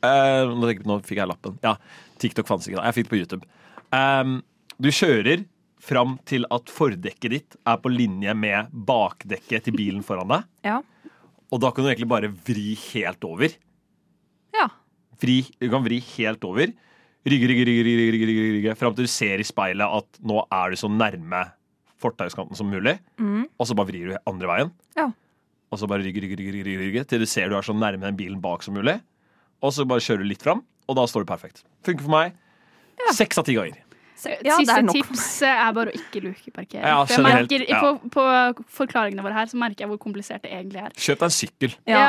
Eh, 0.05 0.49
nå, 0.53 0.67
jeg- 0.69 0.85
nå 0.85 0.99
fikk 1.05 1.17
jeg 1.21 1.29
lappen. 1.31 1.55
Ja. 1.63 1.75
TikTok 2.21 2.47
fantes 2.49 2.67
ikke 2.69 2.77
da. 2.81 2.87
Jeg 2.89 2.97
fikk 2.97 3.07
det 3.07 3.13
på 3.13 3.19
YouTube. 3.21 3.45
Um, 3.93 4.35
du 4.81 4.89
kjører 4.93 5.45
fram 5.87 6.17
til 6.27 6.45
at 6.51 6.69
fordekket 6.73 7.31
ditt 7.31 7.55
er 7.65 7.77
på 7.81 7.89
linje 7.93 8.33
med 8.35 8.67
bakdekket 8.73 9.63
til 9.69 9.73
bilen 9.77 10.03
foran 10.05 10.27
deg. 10.33 10.43
Ja. 10.67 10.81
Og 11.53 11.61
da 11.63 11.69
kan 11.71 11.85
du 11.85 11.89
egentlig 11.91 12.09
bare 12.11 12.29
vri 12.33 12.73
helt 12.91 13.23
over. 13.23 13.53
ja. 14.57 14.67
Vri, 15.17 15.39
du 15.57 15.65
kan 15.73 15.81
vri 15.81 15.97
helt 16.13 16.43
over. 16.45 16.69
Rygge, 17.25 17.47
rygge, 17.49 17.63
rygge, 17.65 17.83
rygge, 17.87 18.11
rygge, 18.13 18.25
rygge, 18.29 18.51
rygge 18.57 18.75
fram 18.77 18.93
til 18.93 19.07
du 19.07 19.09
ser 19.09 19.41
i 19.41 19.45
speilet 19.47 19.81
at 19.97 20.19
nå 20.21 20.43
er 20.53 20.69
du 20.69 20.75
så 20.77 20.89
nærme 20.93 21.39
fortauskanten 22.01 22.57
som 22.59 22.69
mulig. 22.71 22.97
Og 23.57 23.67
så 23.69 23.77
bare 23.77 23.89
vrir 23.91 24.11
du 24.11 24.17
andre 24.29 24.51
veien. 24.51 24.73
Ja. 24.99 25.09
Og 25.71 25.81
så 25.81 25.89
bare 25.89 26.05
rygge, 26.05 26.21
rygge, 26.23 26.37
rygge, 26.39 26.63
rygge, 26.63 26.79
rygge 26.85 27.05
til 27.09 27.23
du 27.23 27.27
ser 27.27 27.49
du 27.51 27.57
er 27.57 27.65
så 27.65 27.75
nærme 27.75 28.05
den 28.05 28.19
bilen 28.19 28.41
bak 28.43 28.63
som 28.63 28.77
mulig. 28.77 28.99
Og 29.65 29.73
så 29.73 29.87
bare 29.89 30.03
kjører 30.03 30.21
du 30.23 30.29
litt 30.29 30.43
fram, 30.45 30.61
og 30.87 30.99
da 30.99 31.07
står 31.09 31.25
du 31.25 31.31
perfekt. 31.31 31.63
Funker 31.87 32.05
for 32.05 32.13
meg. 32.13 32.37
Seks 33.17 33.39
av 33.41 33.47
ti 33.47 33.55
ganger. 33.57 33.81
Ja, 34.25 34.55
Siste 34.57 34.73
er 34.79 34.87
tips 34.89 35.25
eh, 35.45 35.59
er 35.67 35.73
bare 35.77 35.91
å 35.91 35.97
ikke 35.97 36.21
lukeparkere. 36.23 36.81
Ja, 36.81 37.01
For 37.05 37.25
merker, 37.25 37.63
ja. 37.69 37.79
på, 37.83 38.09
på 38.13 38.23
forklaringene 38.79 39.21
våre 39.25 39.37
her 39.37 39.51
så 39.51 39.59
merker 39.61 39.85
jeg 39.85 39.91
hvor 39.91 39.99
komplisert 40.01 40.41
det 40.45 40.51
egentlig 40.55 40.81
er. 40.81 40.95
Kjøp 40.97 41.21
deg 41.21 41.27
en 41.27 41.35
sykkel. 41.35 41.75
Ja. 41.89 42.05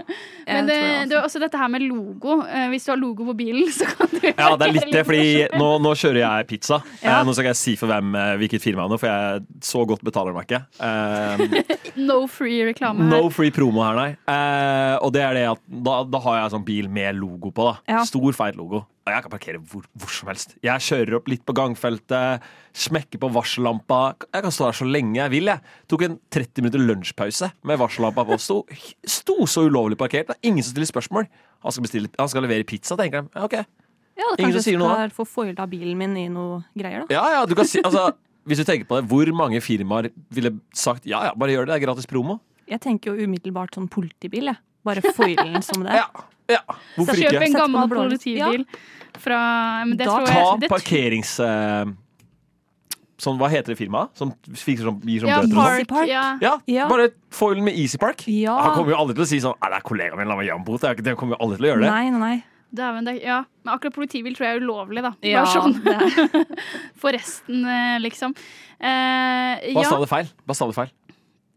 Men 0.46 0.68
det, 0.68 0.78
det 1.10 1.16
er 1.16 1.22
også 1.24 1.40
dette 1.42 1.58
her 1.58 1.70
med 1.72 1.86
logo. 1.86 2.38
Eh, 2.44 2.66
Hvis 2.72 2.86
du 2.86 2.92
har 2.92 3.00
logo 3.00 3.26
på 3.30 3.36
bilen, 3.40 3.70
så 3.78 3.88
kan 3.88 4.12
du 4.12 4.20
Ja, 4.28 4.50
det 4.56 4.68
er 4.68 4.74
litt 4.76 4.92
det, 4.92 5.04
fordi 5.08 5.30
nå, 5.56 5.70
nå 5.82 5.94
kjører 5.98 6.20
jeg 6.22 6.48
pizza. 6.52 6.80
Ja. 7.00 7.20
Eh, 7.20 7.24
nå 7.26 7.34
skal 7.36 7.50
jeg 7.50 7.60
si 7.62 7.76
for 7.80 7.90
hvem 7.90 8.12
eh, 8.20 8.34
hvilket 8.42 8.64
firma 8.64 8.86
det 8.90 8.98
er, 8.98 9.02
for 9.02 9.12
jeg 9.12 9.64
så 9.72 9.84
godt 9.88 10.04
betaler 10.06 10.36
meg 10.36 10.50
ikke. 10.50 10.62
Um, 10.80 11.56
No 12.06 12.18
free 12.28 12.60
reklame 12.66 13.06
no 13.08 13.30
free 13.32 13.52
promo 13.54 13.80
her, 13.86 13.96
nei. 13.96 14.10
Uh, 14.28 14.96
og 15.00 15.14
det 15.16 15.22
er 15.24 15.38
det 15.38 15.46
at 15.54 15.62
da, 15.86 16.02
da 16.10 16.20
har 16.26 16.42
jeg 16.42 16.52
sånn 16.56 16.66
bil 16.66 16.90
med 16.92 17.16
logo 17.18 17.52
på. 17.54 17.70
da 17.70 17.96
Ja. 17.96 18.04
Stor, 18.08 18.28
feit 18.36 18.58
logo. 18.58 18.84
Og 19.06 19.14
jeg 19.14 19.22
kan 19.22 19.30
parkere 19.30 19.58
hvor, 19.62 19.84
hvor 19.94 20.10
som 20.10 20.26
helst. 20.32 20.56
Jeg 20.66 20.82
kjører 20.82 21.14
opp 21.20 21.28
litt 21.30 21.44
på 21.46 21.54
gangfeltet, 21.54 22.42
smekker 22.74 23.20
på 23.22 23.28
varsellampa. 23.30 24.00
Jeg 24.34 24.42
kan 24.42 24.54
stå 24.54 24.66
der 24.66 24.78
så 24.80 24.88
lenge 24.88 25.20
jeg 25.20 25.30
vil. 25.30 25.50
jeg 25.52 25.62
Tok 25.92 26.02
en 26.08 26.16
30 26.34 26.64
minutter 26.64 26.82
lunsjpause 26.82 27.52
med 27.70 27.78
varsellampa 27.78 28.24
på. 28.26 28.38
Sto, 28.42 28.64
sto 29.06 29.46
så 29.46 29.62
ulovlig 29.68 29.98
parkert. 30.00 30.32
Det 30.32 30.34
er 30.40 30.50
ingen 30.50 30.66
som 30.66 30.74
stiller 30.74 30.90
spørsmål. 30.90 31.30
Han 31.62 31.76
skal, 31.76 31.86
bestille, 31.86 32.10
han 32.18 32.32
skal 32.34 32.46
levere 32.48 32.66
pizza, 32.66 32.98
tenker 32.98 33.22
de. 33.22 33.30
Ja, 33.38 33.46
ok. 33.46 33.56
Ja, 34.16 34.26
Ingen 34.26 34.36
som 34.36 34.44
kanskje 34.48 34.64
sier 34.64 34.82
noe, 34.82 34.92
skal 34.96 35.14
få 35.14 35.28
foila 35.28 35.66
bilen 35.70 35.98
min 36.00 36.18
i 36.18 36.26
noe 36.32 36.62
greier, 36.74 37.04
da. 37.04 37.14
Ja, 37.14 37.24
ja, 37.36 37.46
du 37.46 37.54
kan 37.54 37.68
si 37.68 37.82
altså, 37.84 38.08
Hvis 38.48 38.62
du 38.62 38.66
tenker 38.66 38.88
på 38.88 38.98
det, 38.98 39.06
hvor 39.10 39.30
mange 39.36 39.60
firmaer 39.62 40.08
ville 40.32 40.54
sagt 40.74 41.06
ja, 41.06 41.20
ja, 41.28 41.34
bare 41.36 41.52
gjør 41.54 41.66
det, 41.66 41.74
det 41.74 41.78
er 41.78 41.86
gratis 41.86 42.08
promo? 42.10 42.40
Jeg 42.66 42.82
tenker 42.82 43.12
jo 43.14 43.26
umiddelbart 43.28 43.76
sånn 43.76 43.86
politibil, 43.92 44.50
jeg. 44.50 44.58
Bare 44.86 45.02
foilen 45.16 45.62
som 45.66 45.82
det. 45.86 45.98
Ja, 45.98 46.06
ja. 46.56 46.62
Hvorfor 46.96 47.18
Kjøp 47.18 47.36
ikke? 47.36 47.44
en 47.50 47.58
gammel 47.60 47.92
politibil 47.92 48.66
fra 49.18 49.38
men 49.86 49.96
det 49.98 50.06
Da 50.06 50.18
tror 50.18 50.26
Ta 50.30 50.40
jeg, 50.40 50.60
det, 50.64 50.68
parkerings... 50.70 51.36
Uh, 51.42 51.94
sånn, 53.16 53.38
hva 53.40 53.48
heter 53.48 53.72
det 53.72 53.78
firmaet? 53.80 54.12
Som 54.18 54.34
fikser 54.52 54.90
sånn, 54.90 54.98
gir 55.08 55.22
sånn 55.24 55.30
ja, 55.32 55.38
bøter 55.40 55.56
park, 55.56 55.86
Park. 55.88 56.08
ja. 56.10 56.24
Ja, 56.44 56.50
Ja. 56.68 56.88
bare 56.90 57.08
foilen 57.32 57.64
med 57.64 57.78
Easy 57.80 57.96
Park. 57.98 58.26
Ja. 58.28 58.56
Han 58.60 58.74
kommer 58.76 58.92
jo 58.92 58.98
aldri 59.00 59.16
til 59.16 59.24
å 59.24 59.30
si 59.30 59.38
sånn 59.40 59.56
Nei, 59.62 59.70
det 59.72 59.78
er 59.80 59.86
kollegaen 59.88 60.20
min, 60.20 60.28
la 60.28 60.36
meg 60.36 60.46
gi 60.48 60.52
ham 60.52 60.66
bot. 60.66 60.80
Det 60.84 60.90
er 60.90 61.02
Det 61.06 61.16
kommer 61.16 61.36
jo 61.38 61.46
aldri 61.46 61.56
til 61.56 61.66
å 61.66 61.70
gjøre 61.72 61.86
det. 61.86 61.90
Nei, 61.94 62.10
nei, 62.12 62.20
nei. 62.20 62.36
Det, 62.76 63.14
ja. 63.24 63.38
Men 63.64 63.72
akkurat 63.78 63.94
politibil 63.94 64.34
tror 64.36 64.46
jeg 64.50 64.56
er 64.58 64.60
ulovlig, 64.66 65.02
da. 65.06 65.12
Ja, 65.24 65.44
Bare 65.46 65.54
sånn 65.54 65.78
det 65.80 65.94
er- 65.96 66.56
for 67.00 67.16
resten, 67.16 67.64
eh, 67.64 67.96
liksom. 68.04 68.34
Eh, 68.80 69.72
Hva 69.72 69.80
ja, 69.82 69.88
sa 69.88 70.00
du 70.02 70.06
feil? 70.10 70.28
Hva 70.44 70.56
sa 70.58 70.66
du 70.68 70.74
feil? 70.76 70.92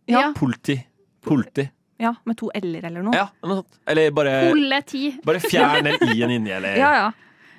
Ja. 0.07 0.19
ja. 0.21 0.31
Politi. 0.37 0.77
Politi. 1.25 1.67
Ja, 1.99 2.13
med 2.25 2.37
to 2.37 2.49
l-er 2.55 2.85
eller 2.89 3.03
noe. 3.03 3.13
Ja, 3.13 3.27
noe 3.43 3.61
sånt. 3.61 3.79
Eller 3.87 4.11
bare, 4.15 4.51
Politi. 4.53 5.19
bare 5.25 5.39
fjern 5.43 5.83
den 5.83 5.97
i-en 6.15 6.31
inni, 6.31 6.51
eller 6.55 6.77
ja. 6.79 6.93
ja. 7.03 7.09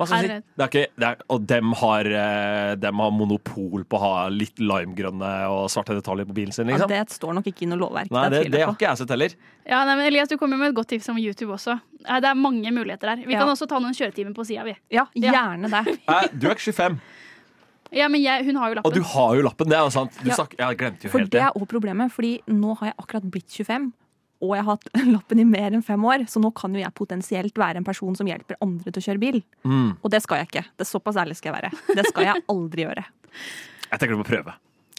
Hva 0.01 0.07
skal 0.09 0.23
jeg 0.25 0.31
si? 0.31 0.37
Det 0.57 0.65
er 0.65 0.69
ikke, 0.71 0.83
det 0.97 1.07
er, 1.11 1.17
og 1.29 1.43
dem 1.47 1.73
har, 1.77 2.07
eh, 2.09 2.75
dem 2.81 3.01
har 3.05 3.11
monopol 3.13 3.83
på 3.85 3.99
å 3.99 4.01
ha 4.01 4.13
litt 4.33 4.57
limegrønne 4.65 5.33
og 5.53 5.67
svarte 5.69 5.93
detaljer 5.93 6.25
på 6.25 6.33
bilen 6.39 6.55
sin, 6.57 6.71
Ja, 6.73 6.79
liksom. 6.79 6.89
det 6.89 7.13
står 7.13 7.35
nok 7.37 7.51
ikke 7.53 7.67
i 7.67 7.69
noe 7.69 7.83
lovverk. 7.83 8.09
Nei, 8.17 8.23
det, 8.33 8.41
det 8.55 8.63
har 8.65 8.73
ikke 8.73 8.87
jeg 8.89 8.97
sett 9.03 9.13
heller. 9.13 9.35
Ja, 9.69 9.83
nei, 9.85 9.99
men 10.01 10.07
Elias, 10.09 10.31
du 10.33 10.39
kommer 10.41 10.57
med 10.57 10.71
et 10.73 10.79
godt 10.81 10.89
tips 10.95 11.11
om 11.13 11.19
YouTube 11.21 11.53
også. 11.53 11.77
Eh, 12.07 12.17
Det 12.25 12.31
er 12.33 12.35
mange 12.41 12.73
muligheter 12.73 13.13
der. 13.13 13.27
Vi 13.29 13.35
Ja. 13.37 13.41
kan 13.45 13.53
også 13.53 13.69
ta 13.69 13.77
noen 13.79 13.93
kjøretimer 13.93 14.33
på 14.35 14.47
sida, 14.49 14.65
vi. 14.65 14.75
Ja, 14.91 15.05
Ja. 15.15 15.33
gjerne 15.37 15.69
det. 15.69 15.99
Nei, 16.09 16.23
du 16.33 16.49
er 16.49 16.55
ikke 16.57 16.73
25, 16.73 17.01
Ja, 17.93 18.09
men 18.09 18.23
jeg, 18.23 18.45
hun 18.47 18.55
har 18.57 18.71
jo 18.71 18.79
og 18.79 18.85
lappen. 18.85 18.95
du 19.03 19.03
har 19.13 19.37
jo 19.37 19.43
lappen. 19.43 19.69
Det 19.69 19.77
er 19.77 19.85
jo 19.85 19.91
sant. 19.91 20.17
Du 20.23 20.29
Ja. 20.31 20.35
snak, 20.41 20.55
jeg 20.57 20.79
glemte 20.79 21.05
jo 21.05 21.11
For 21.11 21.19
helt 21.19 21.31
det 21.31 21.41
det. 21.43 21.47
er 21.49 21.61
òg 21.61 21.69
problemet, 21.69 22.09
fordi 22.15 22.41
nå 22.49 22.77
har 22.79 22.87
jeg 22.89 22.95
akkurat 23.03 23.31
blitt 23.31 23.51
25. 23.53 23.93
Og 24.41 24.55
jeg 24.57 24.65
har 24.65 24.77
hatt 24.77 24.89
lappen 25.15 25.41
i 25.43 25.45
mer 25.45 25.75
enn 25.77 25.83
fem 25.85 26.05
år, 26.09 26.25
så 26.31 26.41
nå 26.41 26.51
kan 26.57 26.73
jo 26.75 26.81
jeg 26.81 26.95
potensielt 26.97 27.59
være 27.61 27.83
en 27.83 27.87
person 27.87 28.17
som 28.17 28.29
hjelper 28.31 28.57
andre 28.65 28.89
til 28.93 29.03
å 29.03 29.07
kjøre 29.09 29.21
bil. 29.23 29.41
Mm. 29.69 29.91
Og 30.01 30.11
det 30.15 30.23
skal 30.25 30.41
jeg 30.41 30.49
ikke. 30.51 30.65
Det 30.77 30.87
er 30.87 30.91
Såpass 30.91 31.19
ærlig 31.21 31.37
skal 31.39 31.53
jeg 31.53 31.59
være. 31.63 31.97
Det 32.01 32.07
skal 32.09 32.29
jeg 32.31 32.45
aldri 32.49 32.87
gjøre. 32.89 33.05
Jeg 33.91 33.99
tenker 33.99 34.15
du 34.15 34.21
må 34.21 34.27
prøve. 34.27 34.53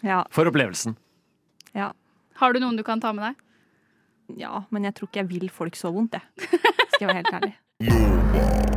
Ja, 0.04 0.18
For 0.36 0.50
opplevelsen. 0.50 0.98
ja, 1.78 1.94
Har 2.42 2.52
du 2.54 2.60
noen 2.60 2.76
du 2.76 2.84
kan 2.84 3.00
ta 3.00 3.14
med 3.16 3.24
deg? 3.30 3.46
ja, 4.40 4.64
men 4.72 4.84
jeg 4.88 4.96
tror 4.96 5.10
ikke 5.10 5.20
jeg 5.24 5.30
vil 5.32 5.50
folk 5.52 5.76
så 5.80 5.92
vondt, 5.92 6.16
jeg. 6.20 6.48
Skal 6.96 7.08
jeg 7.08 7.08
være 7.12 7.20
helt 7.22 7.34
ærlig. 7.40 8.71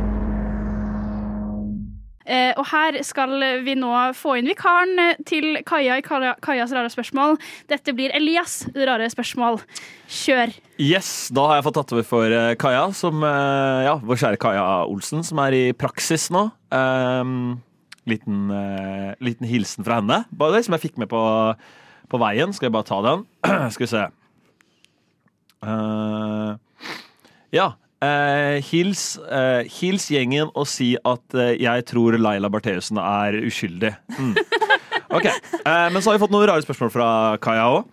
Eh, 2.25 2.51
og 2.57 2.65
her 2.71 2.97
skal 3.05 3.37
vi 3.61 3.75
nå 3.77 3.91
få 4.17 4.39
inn 4.39 4.49
vikaren 4.49 4.97
eh, 5.01 5.19
til 5.29 5.59
Kaja 5.67 5.99
i 5.99 6.05
Kajas 6.05 6.73
rare 6.73 6.89
spørsmål. 6.89 7.37
Dette 7.69 7.93
blir 7.93 8.13
Elias' 8.17 8.65
rare 8.73 9.09
spørsmål. 9.13 9.61
Kjør. 10.09 10.55
Yes, 10.81 11.29
da 11.33 11.45
har 11.49 11.59
jeg 11.59 11.67
fått 11.67 11.77
tatt 11.77 11.93
over 11.93 12.07
for 12.09 12.33
eh, 12.33 12.55
Kaja, 12.61 12.87
som, 12.97 13.21
ja, 13.21 13.95
vår 14.01 14.21
kjære 14.23 14.41
Kaja 14.41 14.65
Olsen, 14.89 15.21
som 15.25 15.41
er 15.45 15.57
i 15.57 15.63
praksis 15.77 16.27
nå. 16.33 16.47
Um, 16.73 17.61
liten, 18.09 18.49
uh, 18.51 19.13
liten 19.23 19.47
hilsen 19.47 19.85
fra 19.85 20.01
henne, 20.01 20.23
bare 20.35 20.57
det 20.57 20.65
som 20.65 20.75
jeg 20.75 20.83
fikk 20.87 20.99
med 21.01 21.09
på, 21.13 21.21
på 22.11 22.21
veien. 22.21 22.53
Skal 22.53 22.67
jeg 22.67 22.75
bare 22.75 22.89
ta 22.89 22.99
den? 23.05 23.25
Skal 23.73 23.85
vi 23.85 23.91
se. 23.93 24.03
Uh, 25.65 26.57
ja. 27.53 27.73
Eh, 28.03 28.57
hils, 28.65 29.17
eh, 29.29 29.63
hils 29.79 30.09
gjengen 30.11 30.51
og 30.53 30.67
si 30.69 30.93
at 30.97 31.37
eh, 31.37 31.55
jeg 31.61 31.85
tror 31.91 32.17
Laila 32.19 32.51
Bertheussen 32.51 32.99
er 33.01 33.39
uskyldig. 33.45 33.95
Mm. 34.19 34.35
Ok, 35.15 35.25
eh, 35.29 35.89
Men 35.93 36.01
så 36.01 36.09
har 36.09 36.17
vi 36.17 36.23
fått 36.25 36.33
noen 36.33 36.47
rare 36.49 36.63
spørsmål 36.65 36.89
fra 36.91 37.09
Kaja 37.39 37.67
òg. 37.71 37.91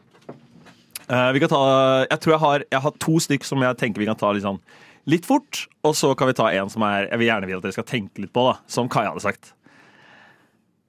Eh, 1.06 1.38
jeg 1.38 1.50
tror 1.50 2.32
jeg 2.32 2.40
har, 2.42 2.64
jeg 2.72 2.82
har 2.86 2.96
to 3.04 3.18
stykk 3.20 3.46
som 3.46 3.62
jeg 3.62 3.78
tenker 3.78 4.02
vi 4.02 4.08
kan 4.08 4.18
ta 4.18 4.32
litt, 4.34 4.42
sånn, 4.46 4.58
litt 5.06 5.28
fort. 5.28 5.66
Og 5.86 5.94
så 5.98 6.14
kan 6.18 6.30
vi 6.30 6.36
ta 6.38 6.48
en 6.50 6.72
som 6.72 6.82
er, 6.88 7.10
jeg 7.10 7.20
vil 7.20 7.28
gjerne 7.28 7.50
vil 7.50 7.60
at 7.60 7.66
dere 7.66 7.76
skal 7.76 7.86
tenke 7.86 8.24
litt 8.24 8.32
på, 8.34 8.46
da, 8.48 8.56
som 8.66 8.90
Kaja 8.90 9.12
hadde 9.12 9.22
sagt. 9.22 9.52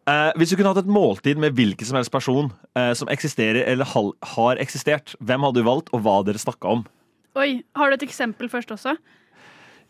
Eh, 0.10 0.32
hvis 0.40 0.52
du 0.52 0.58
kunne 0.58 0.74
hatt 0.74 0.82
et 0.82 0.90
måltid 0.96 1.44
med 1.44 1.54
hvilken 1.60 1.92
som 1.92 2.00
helst 2.00 2.12
person 2.12 2.50
som 2.98 3.12
eksisterer 3.14 3.68
eller 3.70 3.86
har 4.34 4.64
eksistert, 4.64 5.14
hvem 5.22 5.46
hadde 5.46 5.62
du 5.62 5.68
valgt, 5.68 5.92
og 5.94 6.02
hva 6.08 6.22
dere 6.26 6.42
snakka 6.42 6.80
om? 6.80 6.88
Oi, 7.40 7.64
Har 7.76 7.90
du 7.90 7.98
et 7.98 8.06
eksempel 8.06 8.50
først 8.52 8.72
også? 8.76 8.96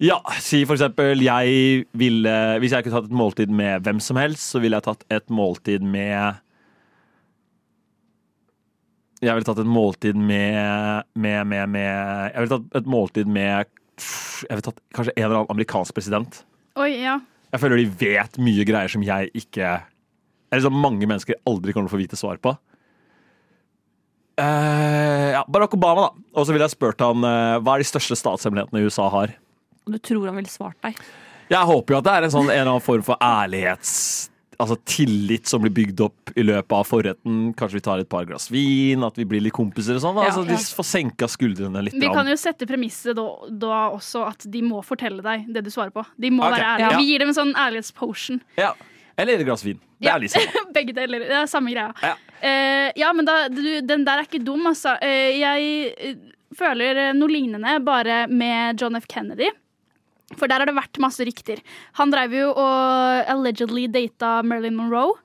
Ja, 0.02 0.18
si 0.42 0.64
for 0.66 0.76
eksempel 0.76 1.22
jeg 1.22 1.84
ville 1.94 2.32
Hvis 2.64 2.74
jeg 2.74 2.86
kunne 2.86 2.98
tatt 2.98 3.12
et 3.12 3.20
måltid 3.20 3.52
med 3.54 3.84
hvem 3.86 4.00
som 4.02 4.18
helst, 4.20 4.50
så 4.54 4.62
ville 4.64 4.80
jeg 4.80 4.88
tatt 4.88 5.06
et 5.14 5.30
måltid 5.30 5.86
med 5.86 6.40
Jeg 9.24 9.38
ville 9.38 9.48
tatt 9.48 9.62
et 9.62 9.70
måltid 9.70 10.18
med 10.20 11.06
med, 11.16 11.46
med, 11.48 11.70
med 11.76 12.34
Jeg 12.34 12.42
ville 12.42 12.56
tatt 12.56 12.82
et 12.82 12.90
måltid 12.90 13.30
med 13.30 13.54
Jeg 13.54 14.50
ville 14.50 14.66
tatt 14.66 14.82
kanskje 14.96 15.14
en 15.16 15.24
eller 15.28 15.44
annen 15.44 15.54
amerikansk 15.54 15.94
president. 15.96 16.42
Oi, 16.82 16.90
ja. 17.04 17.20
Jeg 17.54 17.62
føler 17.62 17.84
de 17.84 17.90
vet 18.02 18.40
mye 18.42 18.66
greier 18.66 18.90
som 18.90 19.04
jeg 19.06 19.30
ikke 19.38 19.76
Eller 20.50 20.66
som 20.66 20.74
mange 20.74 21.06
mennesker 21.06 21.38
aldri 21.46 21.76
kommer 21.76 21.88
til 21.88 21.94
å 21.94 21.98
få 21.98 22.02
vite 22.02 22.20
svar 22.20 22.42
på. 22.42 22.56
Eh, 24.38 25.30
ja, 25.36 25.46
Barack 25.48 25.74
Obama, 25.74 26.08
da. 26.08 26.26
Og 26.34 26.48
så 26.48 26.56
ville 26.56 26.66
jeg 26.66 26.74
spurt 26.74 27.02
han 27.04 27.26
eh, 27.28 27.62
hva 27.62 27.78
er 27.78 27.84
de 27.84 27.90
største 27.90 28.18
statshemmelighetene 28.18 28.86
USA 28.88 29.08
har. 29.14 29.36
Og 29.86 29.96
du 29.96 30.02
tror 30.02 30.30
han 30.30 30.40
ville 30.40 30.52
svart 30.52 30.80
deg. 30.86 31.00
Jeg 31.52 31.70
håper 31.70 31.94
jo 31.94 32.00
at 32.00 32.06
det 32.08 32.14
er 32.14 32.28
en 32.28 32.34
sånn 32.34 32.48
en 32.48 32.56
eller 32.56 32.76
annen 32.76 32.86
form 32.86 33.04
for 33.06 33.20
ærlighets... 33.22 34.30
Altså 34.62 34.76
tillit 34.88 35.50
som 35.50 35.64
blir 35.64 35.72
bygd 35.74 36.02
opp 36.06 36.30
i 36.38 36.44
løpet 36.46 36.76
av 36.78 36.86
forretten. 36.88 37.38
Kanskje 37.58 37.80
vi 37.80 37.82
tar 37.84 38.04
et 38.04 38.08
par 38.08 38.28
glass 38.30 38.46
vin, 38.54 39.02
at 39.04 39.18
vi 39.18 39.26
blir 39.28 39.42
litt 39.44 39.56
kompiser 39.58 39.98
og 39.98 40.04
sånn. 40.04 40.20
Ja, 40.22 40.30
altså. 40.30 40.44
De 40.48 40.56
får 40.78 40.88
senka 40.88 41.28
skuldrene 41.28 41.82
litt. 41.84 41.98
Vi 42.00 42.12
kan 42.14 42.30
jo 42.30 42.36
sette 42.40 42.68
premisset 42.70 43.18
da, 43.18 43.26
da 43.50 43.80
også 43.98 44.22
at 44.30 44.46
de 44.54 44.62
må 44.64 44.80
fortelle 44.86 45.26
deg 45.26 45.50
det 45.52 45.66
du 45.66 45.72
svarer 45.74 45.92
på. 45.92 46.06
De 46.22 46.32
må 46.32 46.46
okay. 46.46 46.54
være 46.54 46.70
ærlige. 46.70 46.92
ja. 46.94 47.02
Vi 47.02 47.10
gir 47.10 47.26
dem 47.26 47.34
en 47.34 47.40
sånn 47.42 47.56
ærlighetspotion. 47.66 48.44
ja. 48.62 48.72
Eller 49.18 49.40
et 49.40 49.46
glass 49.46 49.64
vin. 49.66 49.80
Det 50.00 50.08
Ja. 50.10 50.16
er 50.18 50.28
sånn. 50.32 50.54
Begge 50.78 50.94
deler. 50.98 51.20
Det 51.28 51.36
er 51.44 51.50
samme 51.50 51.72
greia. 51.74 51.92
Ja. 52.02 52.14
uh, 52.44 52.92
ja, 53.00 53.12
men 53.14 53.26
da, 53.30 53.48
du, 53.50 53.62
den 53.86 54.06
der 54.08 54.22
er 54.24 54.28
ikke 54.28 54.44
dum, 54.44 54.66
altså. 54.68 54.96
Uh, 55.02 55.32
jeg 55.38 55.94
eh, 55.98 56.16
føler 56.58 57.14
noe 57.18 57.30
lignende 57.32 57.78
bare 57.86 58.24
med 58.28 58.82
John 58.82 58.98
F. 59.00 59.06
Kennedy. 59.10 59.50
For 60.34 60.50
der 60.50 60.64
har 60.64 60.70
det 60.70 60.74
vært 60.76 60.98
masse 61.04 61.22
rykter. 61.28 61.60
Han 62.00 62.10
drev 62.14 62.34
jo 62.34 62.48
og 62.58 63.30
allegedly 63.30 63.86
data 63.92 64.40
Marilyn 64.42 64.76
Monroe. 64.80 65.20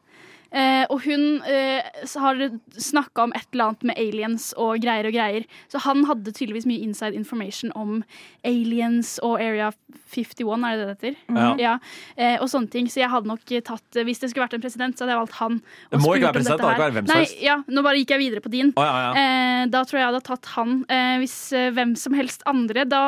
Eh, 0.48 0.84
og 0.88 1.02
hun 1.04 1.42
eh, 1.44 1.84
har 2.16 2.38
snakka 2.72 3.26
om 3.26 3.34
et 3.36 3.44
eller 3.52 3.70
annet 3.70 3.88
med 3.90 3.98
aliens 4.00 4.50
og 4.56 4.80
greier 4.80 5.08
og 5.08 5.12
greier. 5.12 5.44
Så 5.68 5.82
han 5.84 6.06
hadde 6.08 6.32
tydeligvis 6.32 6.68
mye 6.68 6.80
inside 6.86 7.18
information 7.18 7.72
om 7.76 8.00
aliens 8.48 9.18
og 9.24 9.36
Area 9.44 9.70
51, 10.08 10.64
er 10.64 10.78
det 10.78 10.86
det 10.86 10.94
heter? 10.94 11.18
Mm 11.28 11.36
-hmm. 11.36 11.60
Ja, 11.60 11.78
eh, 12.16 12.40
og 12.40 12.48
sånne 12.48 12.70
ting. 12.70 12.88
Så 12.88 13.00
jeg 13.00 13.10
hadde 13.10 13.28
nok 13.28 13.44
tatt 13.44 14.04
Hvis 14.04 14.20
det 14.20 14.30
skulle 14.30 14.46
vært 14.46 14.54
en 14.54 14.60
president, 14.60 14.98
så 14.98 15.04
hadde 15.04 15.12
jeg 15.12 15.18
valgt 15.18 15.38
han. 15.38 15.52
og 15.52 15.90
Det 15.90 16.00
må 16.00 16.14
ikke 16.14 16.26
være 16.26 16.32
president, 16.32 16.60
det 16.60 16.68
kan 16.68 16.80
være 16.80 16.92
hvem 16.92 17.06
som 17.06 17.16
Nei, 17.16 17.24
helst. 17.24 17.42
Ja, 17.42 17.62
nå 17.68 17.82
bare 17.82 17.96
gikk 17.96 18.10
jeg 18.10 18.18
videre 18.18 18.40
på 18.40 18.50
din. 18.50 18.72
Oh, 18.76 18.84
ja, 18.84 18.96
ja. 19.00 19.10
Eh, 19.12 19.66
da 19.66 19.84
tror 19.84 19.98
jeg 19.98 20.04
jeg 20.06 20.14
hadde 20.14 20.24
tatt 20.24 20.46
han. 20.46 20.84
Eh, 20.88 21.18
hvis 21.18 21.52
eh, 21.52 21.70
hvem 21.70 21.96
som 21.96 22.14
helst 22.14 22.42
andre, 22.46 22.84
da 22.84 23.02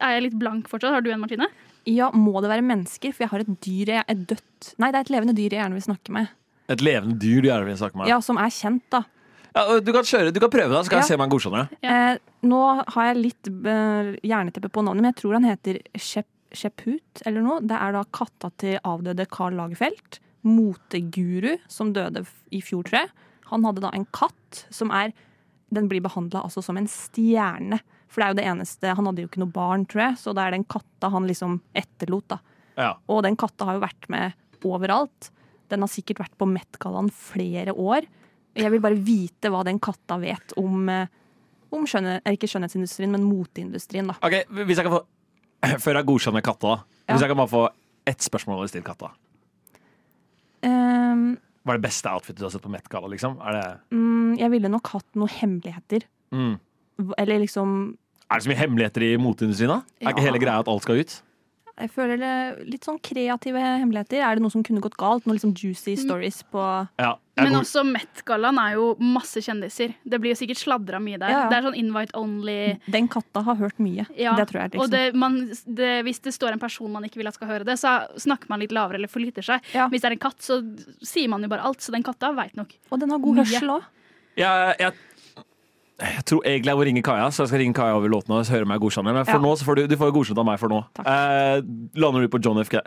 er 0.00 0.10
jeg 0.16 0.22
litt 0.22 0.38
blank 0.38 0.68
fortsatt. 0.68 0.92
Har 0.92 1.00
du 1.00 1.10
en, 1.10 1.20
Martine? 1.20 1.48
Ja, 1.88 2.10
må 2.12 2.40
det 2.40 2.50
være 2.50 2.62
mennesker? 2.62 3.12
For 3.12 3.24
jeg 3.24 3.32
har 3.32 3.40
et 3.44 3.60
dyr 3.64 3.94
jeg 3.94 4.04
et 4.08 4.26
dødt 4.28 4.74
Nei, 4.78 4.90
det 4.90 4.98
er 4.98 5.06
et 5.06 5.14
levende 5.14 5.36
dyr 5.36 5.52
jeg 5.54 5.60
gjerne 5.62 5.78
vil 5.78 5.86
snakke 5.88 6.12
med. 6.12 6.28
Et 6.68 6.82
levende 6.84 7.16
dyr 7.18 7.40
du 7.42 7.48
gjerne 7.48 7.64
vil 7.68 7.76
snakke 7.80 7.96
med. 7.96 8.08
Ja, 8.10 8.18
Som 8.20 8.36
er 8.38 8.50
kjent, 8.52 8.84
da. 8.92 9.04
Ja, 9.56 9.80
du 9.80 9.92
kan 9.92 10.04
kjøre, 10.04 10.32
du 10.32 10.38
kan 10.40 10.50
prøve 10.52 10.70
da, 10.70 10.82
så 10.84 10.90
kan 10.92 10.98
Ja. 10.98 11.02
jeg 11.02 11.08
se 11.08 11.14
om 11.14 11.20
han 11.24 11.30
godkjenner 11.32 11.68
det. 11.68 11.78
Ja. 11.82 12.12
Eh, 12.12 12.18
nå 12.44 12.60
har 12.94 13.04
jeg 13.08 13.16
litt 13.22 13.42
hjerneteppe 13.48 14.20
jerneteppe 14.22 14.70
på 14.70 14.84
navnet, 14.84 15.00
men 15.02 15.12
jeg 15.12 15.16
tror 15.22 15.32
han 15.38 15.44
heter 15.48 15.80
Shep 15.96 16.26
Sheput 16.52 17.22
eller 17.26 17.42
noe. 17.44 17.60
Det 17.60 17.76
er 17.76 17.92
da 17.92 18.04
katta 18.04 18.50
til 18.56 18.78
avdøde 18.82 19.26
Carl 19.28 19.52
Lagerfeldt. 19.52 20.18
Moteguru, 20.44 21.58
som 21.68 21.92
døde 21.92 22.22
i 22.54 22.60
fjor, 22.64 22.84
tror 22.88 23.02
jeg. 23.02 23.10
Han 23.50 23.64
hadde 23.64 23.82
da 23.84 23.90
en 23.96 24.06
katt 24.12 24.64
som 24.70 24.90
er 24.90 25.12
Den 25.70 25.86
blir 25.86 26.00
behandla 26.00 26.40
altså 26.46 26.62
som 26.64 26.78
en 26.80 26.86
stjerne. 26.88 27.78
For 28.08 28.22
det 28.22 28.24
er 28.24 28.30
jo 28.32 28.36
det 28.38 28.46
eneste 28.48 28.94
Han 28.96 29.04
hadde 29.04 29.20
jo 29.20 29.28
ikke 29.28 29.42
noe 29.42 29.52
barn, 29.52 29.84
tror 29.84 30.00
jeg, 30.06 30.14
så 30.16 30.32
det 30.34 30.40
er 30.46 30.50
den 30.56 30.64
katta 30.64 31.10
han 31.12 31.26
liksom 31.28 31.58
etterlot, 31.76 32.24
da. 32.28 32.38
Ja. 32.78 32.94
Og 33.12 33.22
den 33.26 33.36
katta 33.36 33.66
har 33.68 33.74
jo 33.76 33.82
vært 33.84 34.08
med 34.08 34.32
overalt. 34.64 35.28
Den 35.68 35.84
har 35.84 35.90
sikkert 35.92 36.22
vært 36.24 36.36
på 36.40 36.48
Met-gallaen 36.48 37.10
flere 37.14 37.74
år. 37.76 38.06
Jeg 38.58 38.72
vil 38.74 38.82
bare 38.82 38.98
vite 38.98 39.50
hva 39.52 39.62
den 39.66 39.78
katta 39.82 40.18
vet 40.22 40.54
om, 40.58 40.88
eh, 40.88 41.06
om 41.74 41.84
skjønne, 41.86 42.18
ikke 42.26 42.48
skjønnhetsindustrien, 42.50 43.12
men 43.12 43.26
moteindustrien. 43.28 44.08
da. 44.10 44.16
Ok, 44.22 44.40
Hvis 44.64 44.80
jeg 44.80 44.88
kan 44.88 44.98
få 44.98 45.04
Før 45.82 45.98
jeg 45.98 46.06
godkjenner 46.06 46.42
katta. 46.46 46.74
Ja. 47.08 47.14
Hvis 47.14 47.24
jeg 47.24 47.30
kan 47.32 47.40
bare 47.40 47.50
få 47.50 47.64
ett 48.06 48.22
spørsmål 48.24 48.62
å 48.62 48.68
stille 48.70 48.86
katta. 48.86 49.10
Um, 50.62 51.36
Hva 51.66 51.74
er 51.74 51.78
det 51.80 51.86
beste 51.86 52.10
outfitet 52.10 52.40
du 52.40 52.46
har 52.46 52.52
sett 52.54 52.64
på 52.64 52.70
Met-galla? 52.72 53.10
Liksom? 53.10 53.36
Um, 53.92 54.36
jeg 54.38 54.50
ville 54.54 54.70
nok 54.70 54.90
hatt 54.94 55.18
noen 55.18 55.32
hemmeligheter. 55.34 56.06
mm. 56.34 56.58
Eller 57.18 57.38
liksom 57.38 57.96
er 58.28 58.40
det 58.40 58.44
så 58.44 58.50
mye 58.50 58.60
hemmeligheter 58.60 59.04
i 59.06 59.10
moteindustrien? 59.20 59.70
da? 59.72 59.80
Er 60.04 60.12
ikke 60.12 60.24
hele 60.26 60.40
greia 60.42 60.60
at 60.60 60.68
alt 60.68 60.84
skal 60.84 61.00
ut? 61.00 61.14
Jeg 61.78 61.90
føler 61.94 62.18
det 62.18 62.32
litt 62.72 62.86
sånn 62.86 62.98
kreative 63.04 63.60
hemmeligheter. 63.62 64.18
Er 64.24 64.36
det 64.38 64.42
noe 64.42 64.50
som 64.50 64.64
kunne 64.66 64.82
gått 64.82 64.96
galt? 64.98 65.26
Noen 65.28 65.36
liksom 65.38 65.54
juicy 65.54 65.94
stories 66.00 66.40
på 66.50 66.62
Ja, 66.98 67.12
Men 67.38 67.52
går... 67.54 67.60
også 67.62 67.84
Met-gallaen 67.86 68.58
er 68.58 68.74
jo 68.74 68.88
masse 68.98 69.38
kjendiser. 69.44 69.94
Det 70.02 70.18
blir 70.18 70.34
jo 70.34 70.38
sikkert 70.40 70.58
sladra 70.58 70.98
mye 71.02 71.20
der. 71.22 71.30
Ja, 71.30 71.44
ja. 71.44 71.48
Det 71.52 71.58
er 71.60 71.66
sånn 71.68 71.78
invite 71.78 72.18
only. 72.18 72.56
Den 72.90 73.06
katta 73.12 73.44
har 73.46 73.60
hørt 73.60 73.78
mye. 73.82 74.08
Ja, 74.18 74.34
Det 74.38 74.48
tror 74.50 74.64
jeg. 74.64 74.74
Og 74.74 74.88
Liksom. 74.88 74.94
det, 74.96 75.04
man, 75.14 75.38
det, 75.78 75.92
hvis 76.08 76.18
det 76.24 76.34
står 76.34 76.56
en 76.56 76.62
person 76.62 76.90
man 76.92 77.06
ikke 77.06 77.22
vil 77.22 77.30
at 77.30 77.38
skal 77.38 77.52
høre 77.52 77.68
det, 77.68 77.78
så 77.78 78.00
snakker 78.18 78.50
man 78.50 78.64
litt 78.64 78.74
lavere 78.74 78.98
eller 78.98 79.12
forlytter 79.12 79.46
seg. 79.46 79.70
Ja. 79.74 79.86
Hvis 79.92 80.02
det 80.02 80.10
er 80.10 80.18
en 80.18 80.24
katt, 80.26 80.42
så 80.42 80.58
sier 81.06 81.30
man 81.30 81.46
jo 81.46 81.52
bare 81.52 81.62
alt. 81.68 81.80
Så 81.84 81.94
den 81.94 82.02
katta 82.06 82.32
veit 82.34 82.58
nok. 82.58 82.74
Og 82.90 82.98
den 82.98 83.14
har 83.14 83.22
god 83.22 83.42
hørsel 83.44 83.76
òg. 83.78 83.86
jeg, 84.38 84.74
jeg, 84.82 84.92
jeg 85.98 86.24
tror 86.30 86.42
egentlig 86.46 86.70
jeg 86.70 86.78
må 86.78 86.84
ringe 86.86 87.02
Kaja, 87.02 87.26
så 87.34 87.42
jeg 87.42 87.48
skal 87.52 87.58
ringe 87.64 87.74
Kaja 87.74 87.96
over 87.98 88.08
låten 88.12 88.30
og 88.36 88.46
høre 88.46 88.62
om 88.66 88.70
jeg 88.74 88.80
godkjenner. 88.84 89.14
Men 89.18 89.24
for 89.26 89.38
Ja. 89.38 89.44
nå 89.44 89.52
så 89.58 89.64
får 89.66 89.76
du, 89.76 89.86
du 89.90 89.96
får 89.96 90.12
godkjent 90.14 90.38
av 90.38 90.46
meg 90.46 90.58
for 90.60 90.68
nå. 90.68 90.84
Eh, 91.04 91.60
lander 91.98 92.20
du 92.22 92.28
på 92.28 92.40
John 92.44 92.58
F. 92.62 92.68
K. 92.70 92.80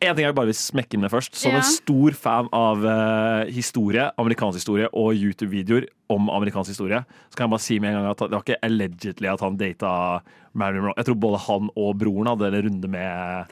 En 0.00 0.14
ting 0.14 0.26
jeg 0.26 0.34
bare 0.36 0.46
vil 0.50 0.54
smekke 0.56 0.94
inn 0.94 1.00
med 1.00 1.10
først. 1.10 1.34
Som 1.36 1.52
Ja. 1.52 1.58
en 1.58 1.62
stor 1.64 2.10
fan 2.12 2.48
av 2.52 2.84
eh, 2.84 3.50
historie, 3.52 4.10
amerikansk 4.18 4.56
historie 4.60 4.88
og 4.92 5.14
YouTube-videoer 5.16 5.86
om 6.10 6.28
amerikansk 6.28 6.68
historie, 6.68 7.04
så 7.30 7.36
kan 7.36 7.46
jeg 7.46 7.50
bare 7.50 7.60
si 7.64 7.78
med 7.78 7.94
en 7.94 8.02
gang 8.02 8.10
at 8.10 8.18
det 8.18 8.30
var 8.30 8.42
ikke 8.44 8.60
allegedly 8.62 9.28
at 9.32 9.40
han 9.40 9.56
data 9.56 10.20
Marilyn 10.54 10.82
Monroe. 10.84 10.94
Jeg 10.96 11.06
tror 11.06 11.20
både 11.20 11.38
han 11.46 11.70
og 11.76 11.96
broren 11.98 12.26
hadde 12.28 12.52
en 12.52 12.62
runde 12.68 12.88
med 12.88 13.46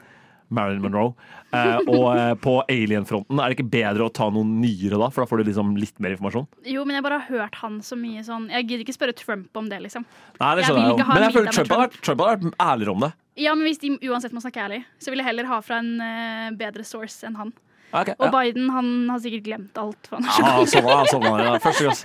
Marilyn 0.53 0.83
Monroe. 0.83 1.13
Eh, 1.55 1.77
og 1.87 2.07
eh, 2.13 2.31
på 2.41 2.55
alien-fronten, 2.71 3.39
er 3.39 3.51
det 3.51 3.57
ikke 3.57 3.73
bedre 3.73 4.07
å 4.07 4.13
ta 4.13 4.27
noen 4.33 4.57
nyere 4.61 4.99
da? 5.01 5.09
For 5.13 5.23
da 5.23 5.29
får 5.29 5.41
du 5.41 5.49
liksom 5.49 5.75
litt 5.79 5.97
mer 6.03 6.15
informasjon? 6.15 6.47
Jo, 6.69 6.85
men 6.87 6.99
jeg 6.99 7.05
bare 7.07 7.19
har 7.21 7.39
hørt 7.39 7.59
han 7.61 7.79
så 7.85 7.97
mye 7.99 8.23
sånn 8.27 8.49
Jeg 8.53 8.67
gidder 8.67 8.85
ikke 8.85 8.97
spørre 8.97 9.15
Trump 9.17 9.59
om 9.59 9.69
det, 9.71 9.81
liksom. 9.85 10.07
Nei, 10.39 10.53
det 10.59 10.65
skjønner 10.67 10.83
jeg, 10.83 10.95
jo. 10.95 11.09
Men 11.11 11.27
jeg 11.27 11.37
føler 11.37 11.51
Trump, 11.51 11.57
Trump 11.57 11.75
hadde 11.75 11.85
vært, 11.85 12.01
Trump 12.01 12.25
hadde 12.25 12.35
vært 12.35 12.65
ærligere 12.67 12.95
om 12.95 13.05
det. 13.07 13.11
Ja, 13.45 13.55
men 13.57 13.67
hvis 13.67 13.81
de 13.81 13.91
uansett 14.07 14.35
må 14.35 14.43
snakke 14.43 14.63
ærlig, 14.63 14.81
så 15.01 15.11
vil 15.11 15.19
jeg 15.19 15.27
heller 15.27 15.47
ha 15.49 15.59
fra 15.63 15.81
en 15.83 15.95
uh, 15.99 16.51
bedre 16.55 16.85
source 16.87 17.27
enn 17.27 17.35
han. 17.39 17.51
Ok, 17.95 18.09
Og 18.19 18.25
ja. 18.27 18.31
Biden 18.35 18.69
han 18.75 18.87
har 19.09 19.19
sikkert 19.23 19.43
glemt 19.47 19.77
alt. 19.81 20.07
For 20.09 20.15
han 20.19 20.25
Ja, 20.27 20.31
han 20.57 20.67
sovna, 20.67 20.95
han 21.01 21.07
sovna, 21.11 21.31
ja. 21.43 21.53
Første 21.63 21.83
gang. 21.87 21.97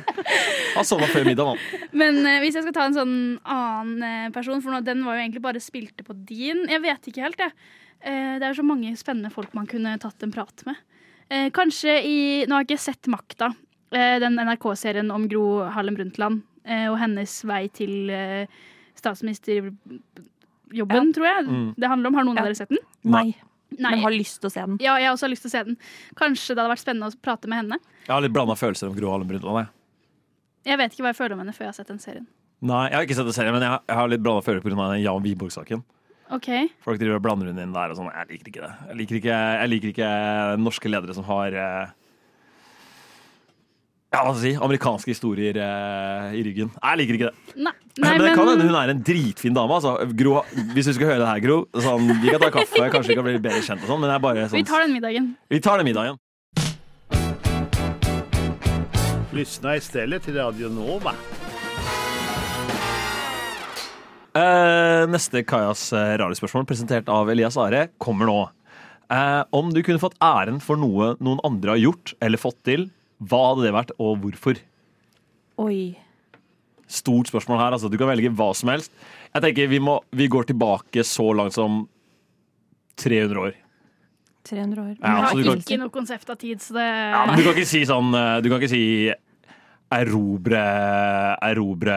Han 0.77 0.85
sovna 0.87 1.07
før 1.11 1.25
middag, 1.27 1.47
han. 1.51 1.59
Men 1.93 2.15
eh, 2.27 2.39
hvis 2.45 2.55
jeg 2.59 2.63
skal 2.67 2.77
ta 2.77 2.85
en 2.87 2.95
sånn 2.97 3.17
annen 3.45 4.03
eh, 4.07 4.29
person, 4.35 4.63
for 4.63 4.71
nå, 4.77 4.81
den 4.87 5.03
var 5.05 5.13
jo 5.19 5.23
egentlig 5.25 5.43
bare 5.43 5.61
spilte 5.63 6.05
på 6.07 6.15
din 6.29 6.59
Jeg 6.71 6.81
vet 6.85 7.03
ikke 7.11 7.25
helt, 7.27 7.39
jeg. 7.43 7.53
Eh, 8.01 8.39
det 8.39 8.45
er 8.47 8.53
jo 8.55 8.61
så 8.63 8.67
mange 8.69 8.95
spennende 8.97 9.31
folk 9.35 9.51
man 9.59 9.67
kunne 9.71 9.97
tatt 10.01 10.23
en 10.23 10.33
prat 10.33 10.63
med. 10.69 10.77
Eh, 11.31 11.49
kanskje 11.55 11.99
i 12.07 12.17
Nå 12.47 12.53
har 12.57 12.63
jeg 12.65 12.71
ikke 12.73 12.85
sett 12.89 13.05
Makta, 13.13 13.49
eh, 13.93 14.17
den 14.23 14.39
NRK-serien 14.41 15.11
om 15.15 15.27
Gro 15.31 15.45
Harlem 15.75 15.95
Brundtland 15.99 16.37
eh, 16.65 16.87
og 16.91 16.99
hennes 17.03 17.41
vei 17.47 17.65
til 17.75 18.15
statsministerjobben, 19.01 21.13
tror 21.17 21.27
jeg. 21.27 21.45
Mm. 21.47 21.69
Det 21.79 21.89
handler 21.91 22.09
om. 22.11 22.15
Har 22.19 22.25
noen 22.27 22.37
Ja. 22.37 22.41
av 22.43 22.47
dere 22.51 22.55
sett 22.59 22.69
den? 22.69 22.79
Nei, 23.05 23.35
Nei. 23.79 23.93
men 23.95 24.03
har 24.05 24.15
lyst 24.15 24.41
til 24.43 24.51
å 24.51 24.53
se 24.53 24.65
den. 24.67 24.79
Ja, 24.83 24.97
jeg 25.01 25.13
også 25.13 25.29
har 25.29 25.33
lyst 25.33 25.47
til 25.47 25.53
å 25.53 25.55
se 25.55 25.63
den. 25.69 25.79
Kanskje 26.19 26.55
det 26.57 26.63
hadde 26.63 26.73
vært 26.75 26.83
spennende 26.83 27.11
å 27.11 27.21
prate 27.23 27.51
med 27.51 27.63
henne. 27.63 27.79
Jeg 28.07 28.13
har 28.13 28.25
litt 28.25 28.35
blanda 28.35 28.57
følelser 28.59 28.91
om 28.91 28.97
Gro 28.97 29.13
Harlem 29.13 29.31
Brundtland. 29.31 29.63
jeg. 29.63 29.73
Jeg 30.71 30.81
vet 30.81 30.93
ikke 30.93 31.07
hva 31.07 31.15
jeg 31.15 31.21
føler 31.21 31.37
om 31.37 31.45
henne 31.45 31.55
før 31.57 31.67
jeg 31.69 31.73
har 31.73 31.79
sett 31.79 31.93
den 31.93 32.03
serien. 32.03 32.27
Nei, 32.61 32.83
jeg 32.91 32.99
har 32.99 33.07
ikke 33.07 33.17
sett 33.17 33.31
den 33.31 33.37
serien, 33.39 33.55
men 33.57 33.65
jeg 33.65 33.73
har, 33.73 33.81
jeg 33.89 33.97
har 33.97 34.11
litt 34.13 34.25
blanda 34.25 34.45
følelser 34.45 34.67
pga. 34.67 34.91
Jan 35.01 35.25
Wiborg-saken. 35.25 35.85
Okay. 36.31 36.69
Folk 36.85 37.01
driver 37.01 37.19
og 37.19 37.25
blander 37.25 37.49
hun 37.51 37.59
inn 37.59 37.73
der 37.75 37.91
og 37.91 37.99
sånn. 37.99 38.11
Jeg 38.13 38.29
liker 38.35 38.53
ikke 38.53 38.67
det. 38.67 38.75
Jeg 38.91 38.99
liker 39.01 39.19
ikke, 39.19 39.39
jeg 39.61 39.71
liker 39.73 39.93
ikke 39.95 40.11
norske 40.63 40.93
ledere 40.93 41.17
som 41.17 41.27
har 41.27 41.57
eh, 41.59 41.95
ja, 44.11 44.25
hva 44.27 44.33
skal 44.35 44.43
jeg 44.43 44.57
si, 44.57 44.63
amerikanske 44.67 45.13
historier 45.13 45.59
eh, 45.63 46.33
i 46.35 46.41
ryggen. 46.43 46.73
Jeg 46.75 46.99
liker 46.99 47.15
ikke 47.15 47.29
det. 47.29 47.55
Nei, 47.63 47.73
Men, 48.01 48.17
nei 48.17 48.25
det 48.25 48.33
kan 48.35 48.49
hende 48.51 48.67
hun 48.67 48.79
er 48.81 48.91
en 48.91 49.03
dritfin 49.07 49.55
dame. 49.55 49.77
Altså. 49.77 49.93
Gro, 50.19 50.41
hvis 50.75 50.89
du 50.91 50.97
skal 50.97 51.13
høre 51.13 51.21
det 51.23 51.29
her, 51.29 51.43
Gro, 51.45 51.61
sånn, 51.79 52.11
vi 52.19 52.33
kan 52.33 52.43
ta 52.43 52.51
kaffe, 52.55 52.89
kanskje 52.91 53.13
vi 53.13 53.19
kan 53.21 53.29
bli 53.29 53.37
bedre 53.39 53.63
kjent, 53.63 53.85
og 53.87 53.93
sånn, 53.93 54.03
men 54.03 54.11
det 54.11 54.17
er 54.17 54.25
bare 54.27 54.49
sånn 54.51 54.59
Vi 54.59 54.67
tar 54.67 54.83
den 54.83 54.97
middagen. 54.99 55.31
vi 55.47 55.63
tar 55.63 55.79
den 55.79 55.91
middagen. 55.93 56.19
Lyssna 59.31 59.77
istället 59.79 60.27
till 60.27 60.35
Radio 60.35 60.75
Nova. 60.75 61.15
Eh, 64.35 65.07
neste 65.11 65.47
Kajas 65.47 65.93
rare 65.95 66.19
radiospørsmål, 66.19 66.67
presentert 66.67 67.07
av 67.11 67.31
Elias 67.31 67.55
Are, 67.59 67.87
kommer 68.03 68.27
nå. 68.27 68.41
Eh, 69.11 69.43
om 69.55 69.71
du 69.75 69.85
kunne 69.87 70.03
fått 70.03 70.19
æren 70.19 70.59
for 70.63 70.79
noe 70.79 71.15
noen 71.23 71.43
andre 71.47 71.77
har 71.77 71.85
gjort 71.87 72.19
eller 72.23 72.43
fått 72.43 72.59
til, 72.67 72.91
hva 73.21 73.41
hadde 73.51 73.67
det 73.67 73.73
vært, 73.77 73.91
og 74.01 74.19
hvorfor? 74.25 74.61
Oi. 75.61 75.97
Stort 76.91 77.29
spørsmål 77.31 77.59
her. 77.61 77.73
altså 77.77 77.91
Du 77.93 77.99
kan 78.01 78.09
velge 78.09 78.31
hva 78.35 78.51
som 78.57 78.71
helst. 78.73 78.91
Jeg 79.35 79.43
tenker 79.45 79.69
Vi, 79.71 79.79
må, 79.79 80.01
vi 80.17 80.27
går 80.33 80.49
tilbake 80.49 81.05
så 81.07 81.29
langt 81.37 81.53
som 81.55 81.85
300 82.97 83.39
år. 83.45 83.53
300 84.49 84.81
år. 84.83 84.95
Ja, 84.99 85.31
Vi 85.35 85.43
du 85.43 85.49
har 85.51 85.57
kan- 85.57 85.63
ikke 85.63 85.79
noe 85.79 85.91
konsept 85.95 86.31
av 86.31 86.37
tid, 86.41 86.59
så 86.65 86.75
det 86.75 86.87
Ja, 86.89 87.27
men 87.27 87.37
du 87.37 87.43
kan 87.45 87.55
ikke 87.55 87.67
si 87.69 87.83
sånn 87.85 88.15
eh, 88.17 88.41
Du 88.41 88.49
kan 88.49 88.59
ikke 88.61 88.73
si 88.73 89.13
erobre 89.93 90.63
Erobre 91.43 91.97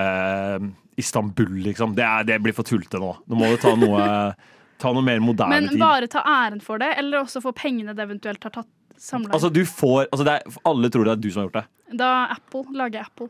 Istanbul, 0.97 1.55
liksom. 1.63 1.95
Det, 1.95 2.03
er, 2.05 2.23
det 2.27 2.41
blir 2.43 2.53
for 2.53 2.63
tullete 2.67 2.99
nå. 3.01 3.15
Nå 3.25 3.38
må 3.39 3.47
du 3.49 3.57
ta 3.63 3.73
noe 3.79 4.36
Ta 4.83 4.91
noe 4.91 5.01
mer 5.05 5.21
moderne 5.23 5.62
tid. 5.63 5.71
Men 5.71 5.79
bare 5.79 6.07
ta 6.12 6.21
æren 6.27 6.59
for 6.62 6.77
det, 6.81 6.89
eller 6.99 7.21
også 7.23 7.39
få 7.41 7.53
pengene 7.55 7.93
det 7.95 8.03
eventuelt 8.03 8.43
har 8.43 8.51
tatt 8.51 8.67
samla. 8.97 9.34
Altså, 9.34 9.49
du 9.53 9.62
får 9.65 10.08
altså 10.12 10.25
er, 10.29 10.43
Alle 10.65 10.89
tror 10.93 11.06
det 11.08 11.12
er 11.15 11.21
du 11.23 11.29
som 11.32 11.41
har 11.43 11.49
gjort 11.49 11.62
det. 11.62 11.97
da 11.99 12.12
Apple 12.34 12.63
lager 12.77 13.06
Apple. 13.08 13.29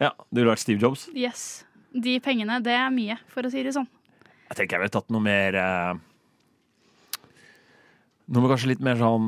Ja, 0.00 0.12
Du 0.30 0.38
ville 0.40 0.50
vært 0.52 0.62
Steve 0.62 0.78
Jobs. 0.82 1.08
Yes. 1.14 1.64
De 1.92 2.18
pengene, 2.22 2.60
det 2.62 2.74
er 2.76 2.90
mye, 2.94 3.16
for 3.32 3.42
å 3.42 3.50
si 3.50 3.62
det 3.64 3.72
sånn. 3.74 3.88
Jeg 4.48 4.56
tenker 4.56 4.76
jeg 4.76 4.82
ville 4.84 4.94
tatt 4.94 5.10
noe 5.12 5.20
mer 5.24 5.56
eh, 5.58 5.94
Noe 8.28 8.44
med 8.44 8.50
kanskje 8.52 8.70
litt 8.72 8.84
mer 8.84 8.96
sånn 9.00 9.26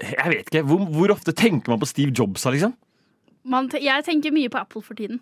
Jeg 0.00 0.32
vet 0.32 0.48
ikke. 0.48 0.62
Hvor, 0.68 0.84
hvor 0.94 1.12
ofte 1.16 1.34
tenker 1.36 1.72
man 1.72 1.80
på 1.82 1.88
Steve 1.88 2.12
Jobs, 2.16 2.44
liksom? 2.48 2.72
Man, 3.44 3.68
jeg 3.72 4.04
tenker 4.06 4.32
mye 4.36 4.48
på 4.52 4.60
Apple 4.60 4.82
for 4.84 4.96
tiden. 4.96 5.20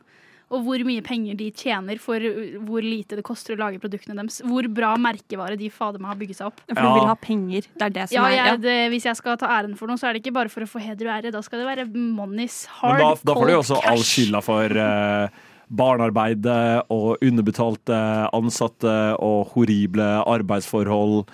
Og 0.48 0.62
hvor 0.64 0.80
mye 0.88 1.02
penger 1.04 1.36
de 1.36 1.50
tjener 1.52 1.98
for 2.00 2.24
hvor 2.64 2.80
lite 2.84 3.18
det 3.18 3.24
koster 3.26 3.52
å 3.52 3.58
lage 3.60 3.80
produktene 3.82 4.16
deres. 4.16 4.38
Hvor 4.48 4.64
bra 4.72 4.94
merkevare 4.96 5.58
de 5.60 5.68
fader 5.68 6.00
meg 6.00 6.14
har 6.14 6.20
bygget 6.22 6.38
seg 6.40 6.46
opp. 6.48 6.62
For 6.70 6.78
Ja. 6.80 6.86
du 6.94 7.00
vil 7.00 7.08
ha 7.10 7.16
penger. 7.20 7.66
Det 7.74 7.82
er 7.84 7.90
det 7.98 8.06
som 8.08 8.16
Ja, 8.16 8.24
er 8.30 8.36
ja. 8.36 8.44
jeg, 8.52 8.60
det, 8.62 8.76
Hvis 8.94 9.04
jeg 9.10 9.16
skal 9.20 9.36
ta 9.36 9.46
æren 9.58 9.76
for 9.76 9.86
noe, 9.90 10.00
så 10.00 10.08
er 10.08 10.16
det 10.16 10.22
ikke 10.24 10.32
bare 10.38 10.48
for 10.48 10.64
å 10.64 10.70
få 10.70 10.80
heder 10.80 11.04
og 11.10 11.12
ære. 11.18 11.32
Da 11.32 11.42
skal 11.44 11.60
det 11.60 11.68
være 11.68 11.84
monies. 11.92 12.66
cold 12.80 12.96
Hard, 12.96 13.00
da, 13.26 13.32
da 13.32 13.34
får 13.36 13.46
du 13.46 13.52
jo 13.52 13.60
også 13.60 13.80
all 13.92 13.98
skylda 14.08 14.40
for 14.42 14.64
uh, 14.80 15.28
barnearbeid 15.68 16.46
og 16.88 17.20
underbetalte 17.20 18.00
ansatte 18.32 18.94
og 19.20 19.52
horrible 19.52 20.08
arbeidsforhold 20.24 21.26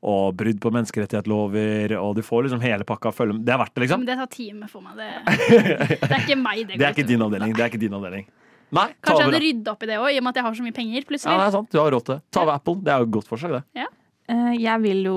og 0.00 0.36
brudd 0.38 0.60
på 0.62 0.70
menneskerettighetslover, 0.72 1.92
og 2.00 2.14
du 2.16 2.22
får 2.24 2.46
liksom 2.46 2.62
hele 2.64 2.86
pakka. 2.88 3.10
Følge 3.12 3.34
med. 3.36 3.44
Det 3.44 3.52
er 3.52 3.58
verdt 3.60 3.74
det, 3.74 3.82
liksom. 3.84 4.00
Men 4.00 4.08
det 4.08 4.16
tar 4.22 4.30
time 4.32 4.68
for 4.70 4.80
meg. 4.80 4.94
Det, 4.96 5.98
det 6.00 6.12
er 6.14 6.22
ikke 6.22 6.38
meg, 6.40 6.62
det. 6.70 6.76
Det 6.80 6.86
er 6.86 6.94
ikke 6.94 7.08
din 7.10 7.26
avdeling. 7.26 7.52
Det 7.52 7.66
er 7.66 7.72
ikke 7.74 7.82
din 7.82 7.98
avdeling. 7.98 8.30
Nei, 8.70 8.86
ta 8.92 9.10
Kanskje 9.10 9.20
jeg 9.24 9.26
hadde 9.30 9.40
rydda 9.44 9.72
opp 9.74 9.82
i 9.82 9.86
det 9.90 9.96
òg, 9.98 10.10
i 10.14 10.18
og 10.20 10.22
med 10.26 10.30
at 10.30 10.36
jeg 10.40 10.44
har 10.46 10.54
så 10.60 10.62
mye 10.66 10.76
penger. 10.76 11.06
Ja, 11.10 11.36
det 11.38 11.46
er 11.48 11.50
sant. 11.56 11.70
Du 11.74 11.78
har 11.80 11.90
råd 11.90 12.04
til 12.06 12.14
det. 12.14 12.22
Ta 12.30 12.42
over 12.44 12.54
Apple. 12.54 12.76
Det 12.86 12.92
er 12.94 12.98
jo 13.02 13.08
et 13.08 13.14
godt 13.16 13.28
forslag, 13.32 13.56
det. 13.58 13.64
Ja. 13.80 13.88
Jeg 14.54 14.78
vil 14.84 15.00
jo 15.08 15.14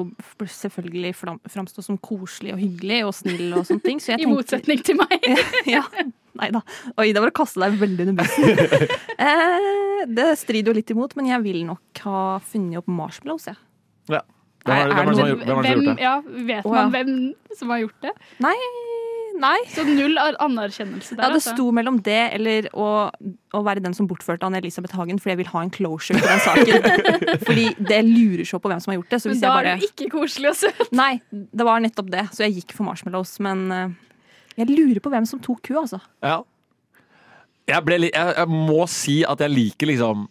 selvfølgelig 0.49 1.11
fram- 1.13 1.41
framstå 1.45 1.83
som 1.85 1.99
koselig 2.01 2.55
og 2.55 2.57
hyggelig 2.63 3.03
og 3.05 3.13
snill 3.13 3.51
og 3.59 3.67
sånne 3.69 3.83
ting. 3.83 3.99
Så 4.01 4.13
jeg 4.15 4.19
I 4.21 4.25
tenker- 4.25 4.33
motsetning 4.39 4.81
til 4.87 4.97
meg. 4.97 5.27
ja. 5.75 5.83
Nei 6.33 6.47
da. 6.49 6.63
Oi, 6.97 7.11
da 7.13 7.21
var 7.21 7.29
det 7.29 7.35
å 7.35 7.37
kaste 7.43 7.61
deg 7.61 7.75
veldig 7.77 8.07
under 8.09 8.23
bussen. 8.23 8.89
eh, 9.27 10.05
det 10.09 10.31
strider 10.41 10.73
jo 10.73 10.77
litt 10.79 10.89
imot, 10.95 11.13
men 11.19 11.29
jeg 11.29 11.43
vil 11.45 11.59
nok 11.67 12.01
ha 12.07 12.23
funnet 12.41 12.81
opp 12.81 12.89
marshmallows, 12.89 13.45
jeg. 13.51 13.59
Ja. 14.09 14.23
Hvem 14.65 14.79
er, 14.79 14.93
hvem, 14.95 15.13
det- 15.13 15.27
er 15.27 15.35
hvem 15.35 15.45
det 15.45 15.53
har 15.53 15.61
det 15.61 15.75
gjort- 15.75 15.83
hvem 15.83 15.83
det 15.83 15.83
som 15.83 15.83
har 15.83 15.83
gjort 15.83 15.93
det? 15.93 16.01
ja, 16.01 16.15
vet 16.49 16.65
man 16.73 16.91
hvem 16.97 17.13
som 17.59 17.69
har 17.75 17.79
gjort 17.83 18.01
det? 18.07 18.13
Nei, 18.47 18.55
nei. 19.41 19.57
Så 19.73 19.83
null 19.87 20.17
anerkjennelse 20.21 21.15
der, 21.15 21.23
Ja, 21.23 21.29
det 21.33 21.39
altså. 21.39 21.53
sto 21.55 21.65
mellom 21.75 21.97
det 22.05 22.19
eller 22.35 22.67
å, 22.73 22.87
å 23.53 23.61
være 23.65 23.81
den 23.83 23.95
som 23.97 24.07
bortførte 24.09 24.45
Anne-Elisabeth 24.47 24.95
Hagen, 24.97 25.19
fordi 25.21 25.33
jeg 25.33 25.39
vil 25.43 25.51
ha 25.53 25.63
en 25.65 25.71
closure 25.73 26.19
på 26.21 26.29
den 26.29 26.43
saken. 26.43 26.87
fordi 27.47 27.65
det 27.89 27.99
lurer 28.07 28.45
så 28.49 28.59
på 28.61 28.71
hvem 28.71 28.81
som 28.83 28.93
har 28.93 28.99
gjort 29.01 29.09
det. 29.15 29.19
Så 29.23 29.31
Men 29.33 29.41
da 29.43 29.53
jeg 29.63 29.73
er 29.73 29.83
du 29.83 29.87
ikke 29.89 30.09
koselig 30.15 30.51
og 30.53 30.57
søt. 30.61 30.81
Nei, 30.95 31.11
det 31.31 31.67
var 31.67 31.83
nettopp 31.83 32.09
det. 32.13 32.25
Så 32.35 32.45
jeg 32.47 32.59
gikk 32.61 32.75
for 32.77 32.87
marshmallows. 32.87 33.35
Men 33.43 33.63
eh, 33.73 33.95
jeg 34.61 34.69
lurer 34.73 35.01
på 35.03 35.13
hvem 35.13 35.25
som 35.29 35.41
tok 35.43 35.61
kua, 35.65 35.83
altså. 35.85 36.01
Ja. 36.23 36.39
Jeg, 37.69 37.79
ble, 37.87 37.97
li- 38.05 38.13
jeg, 38.13 38.33
jeg 38.37 38.49
må 38.51 38.83
si 38.91 39.21
at 39.23 39.39
jeg 39.39 39.53
liker 39.53 39.87
liksom 39.87 40.25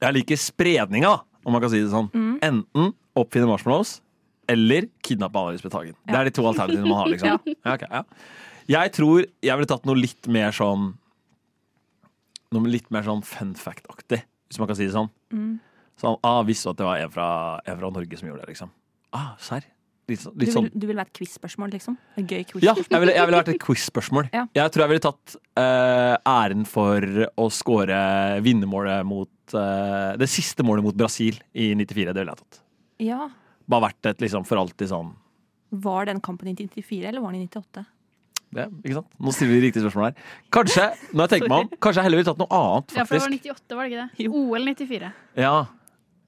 Jeg 0.00 0.16
liker 0.16 0.38
spredninga, 0.40 1.10
om 1.44 1.52
man 1.52 1.60
kan 1.64 1.70
si 1.72 1.82
det 1.84 1.90
sånn. 1.92 2.08
Mm. 2.16 2.32
Enten 2.44 2.94
oppfinne 3.14 3.46
marshmallows 3.50 3.98
eller 4.50 4.88
kidnappe 5.04 5.40
Anne-Lisbeth 5.40 5.76
Hagen. 5.78 5.96
Det 6.08 6.18
er 6.18 6.28
de 6.28 6.34
to 6.36 6.46
alternativene 6.48 6.88
man 6.88 7.02
har. 7.02 7.12
liksom 7.12 7.28
ja, 7.66 7.74
okay, 7.74 7.88
ja. 7.90 8.02
Jeg 8.74 8.94
tror 8.96 9.24
jeg 9.24 9.58
ville 9.60 9.68
tatt 9.68 9.88
noe 9.88 9.98
litt 9.98 10.30
mer 10.32 10.54
sånn 10.56 10.94
Noe 12.54 12.70
litt 12.70 12.86
mer 12.94 13.02
sånn 13.02 13.24
fun 13.26 13.50
fact-aktig, 13.58 14.20
hvis 14.46 14.60
man 14.62 14.68
kan 14.70 14.76
si 14.78 14.86
det 14.86 14.94
sånn. 14.94 15.08
Mm. 15.34 15.56
Sånn, 15.98 16.18
ah, 16.22 16.42
Visste 16.46 16.70
at 16.70 16.78
det 16.78 16.86
var 16.86 17.00
en 17.02 17.10
fra, 17.10 17.28
en 17.66 17.80
fra 17.80 17.90
Norge 17.90 18.18
som 18.20 18.28
gjorde 18.28 18.44
det, 18.44 18.52
liksom? 18.52 18.70
Ah, 19.14 19.32
serr? 19.42 19.66
Litt, 20.04 20.24
litt 20.36 20.52
sånn 20.52 20.66
vil, 20.66 20.80
du 20.82 20.86
vil 20.90 20.98
være 21.00 21.08
et 21.08 21.16
quiz-spørsmål, 21.16 21.70
liksom? 21.78 21.94
Et 22.20 22.26
gøy 22.28 22.42
quiz 22.50 22.64
ja, 22.66 22.74
jeg 22.76 23.00
ville, 23.00 23.14
jeg 23.16 23.24
ville 23.24 23.38
vært 23.40 23.52
et 23.54 23.62
quiz-spørsmål. 23.66 24.28
Ja. 24.36 24.42
Jeg 24.58 24.74
tror 24.74 24.84
jeg 24.84 24.92
ville 24.92 25.04
tatt 25.06 25.36
uh, 25.56 26.16
æren 26.28 26.66
for 26.68 27.06
å 27.40 27.46
score 27.54 28.00
vinnermålet 28.44 29.06
mot 29.08 29.56
uh, 29.56 30.12
Det 30.20 30.28
siste 30.28 30.66
målet 30.66 30.84
mot 30.84 30.98
Brasil 30.98 31.40
i 31.56 31.70
94. 31.72 32.12
Det 32.12 32.20
ville 32.20 32.36
jeg 32.36 32.42
tatt. 32.42 32.60
Ja. 33.02 33.30
Bare 33.68 33.86
vært 33.88 34.06
et 34.12 34.18
liksom 34.20 34.44
for 34.46 34.60
alltid 34.60 34.88
sånn 34.90 35.12
Var 35.84 36.04
den 36.10 36.20
kampen 36.20 36.48
i 36.48 36.54
94, 36.54 37.08
eller 37.08 37.20
var 37.24 37.32
den 37.32 37.42
i 37.42 37.48
98? 37.48 37.84
det, 38.54 38.68
ikke 38.84 38.94
sant? 39.00 39.08
Nå 39.18 39.32
stiller 39.34 39.56
vi 39.56 39.60
riktige 39.64 39.82
spørsmål 39.82 40.04
her. 40.12 40.18
Kanskje 40.54 40.82
når 41.10 41.24
jeg 41.24 41.30
tenker 41.32 41.50
meg 41.50 41.64
om, 41.64 41.70
kanskje 41.82 41.98
jeg 41.98 42.06
heller 42.06 42.20
ville 42.20 42.28
tatt 42.28 42.38
noe 42.38 42.54
annet, 42.54 42.92
faktisk. 42.92 43.00
Ja, 43.00 43.04
for 43.08 43.14
det 43.14 43.22
var 43.24 43.32
faktisk. 43.32 43.48
98, 43.50 43.74
var 43.74 43.82
det 43.82 43.90
ikke 43.90 44.04
det? 44.04 44.28
OL 44.30 44.68
94. 44.68 45.08
Ja, 45.42 45.54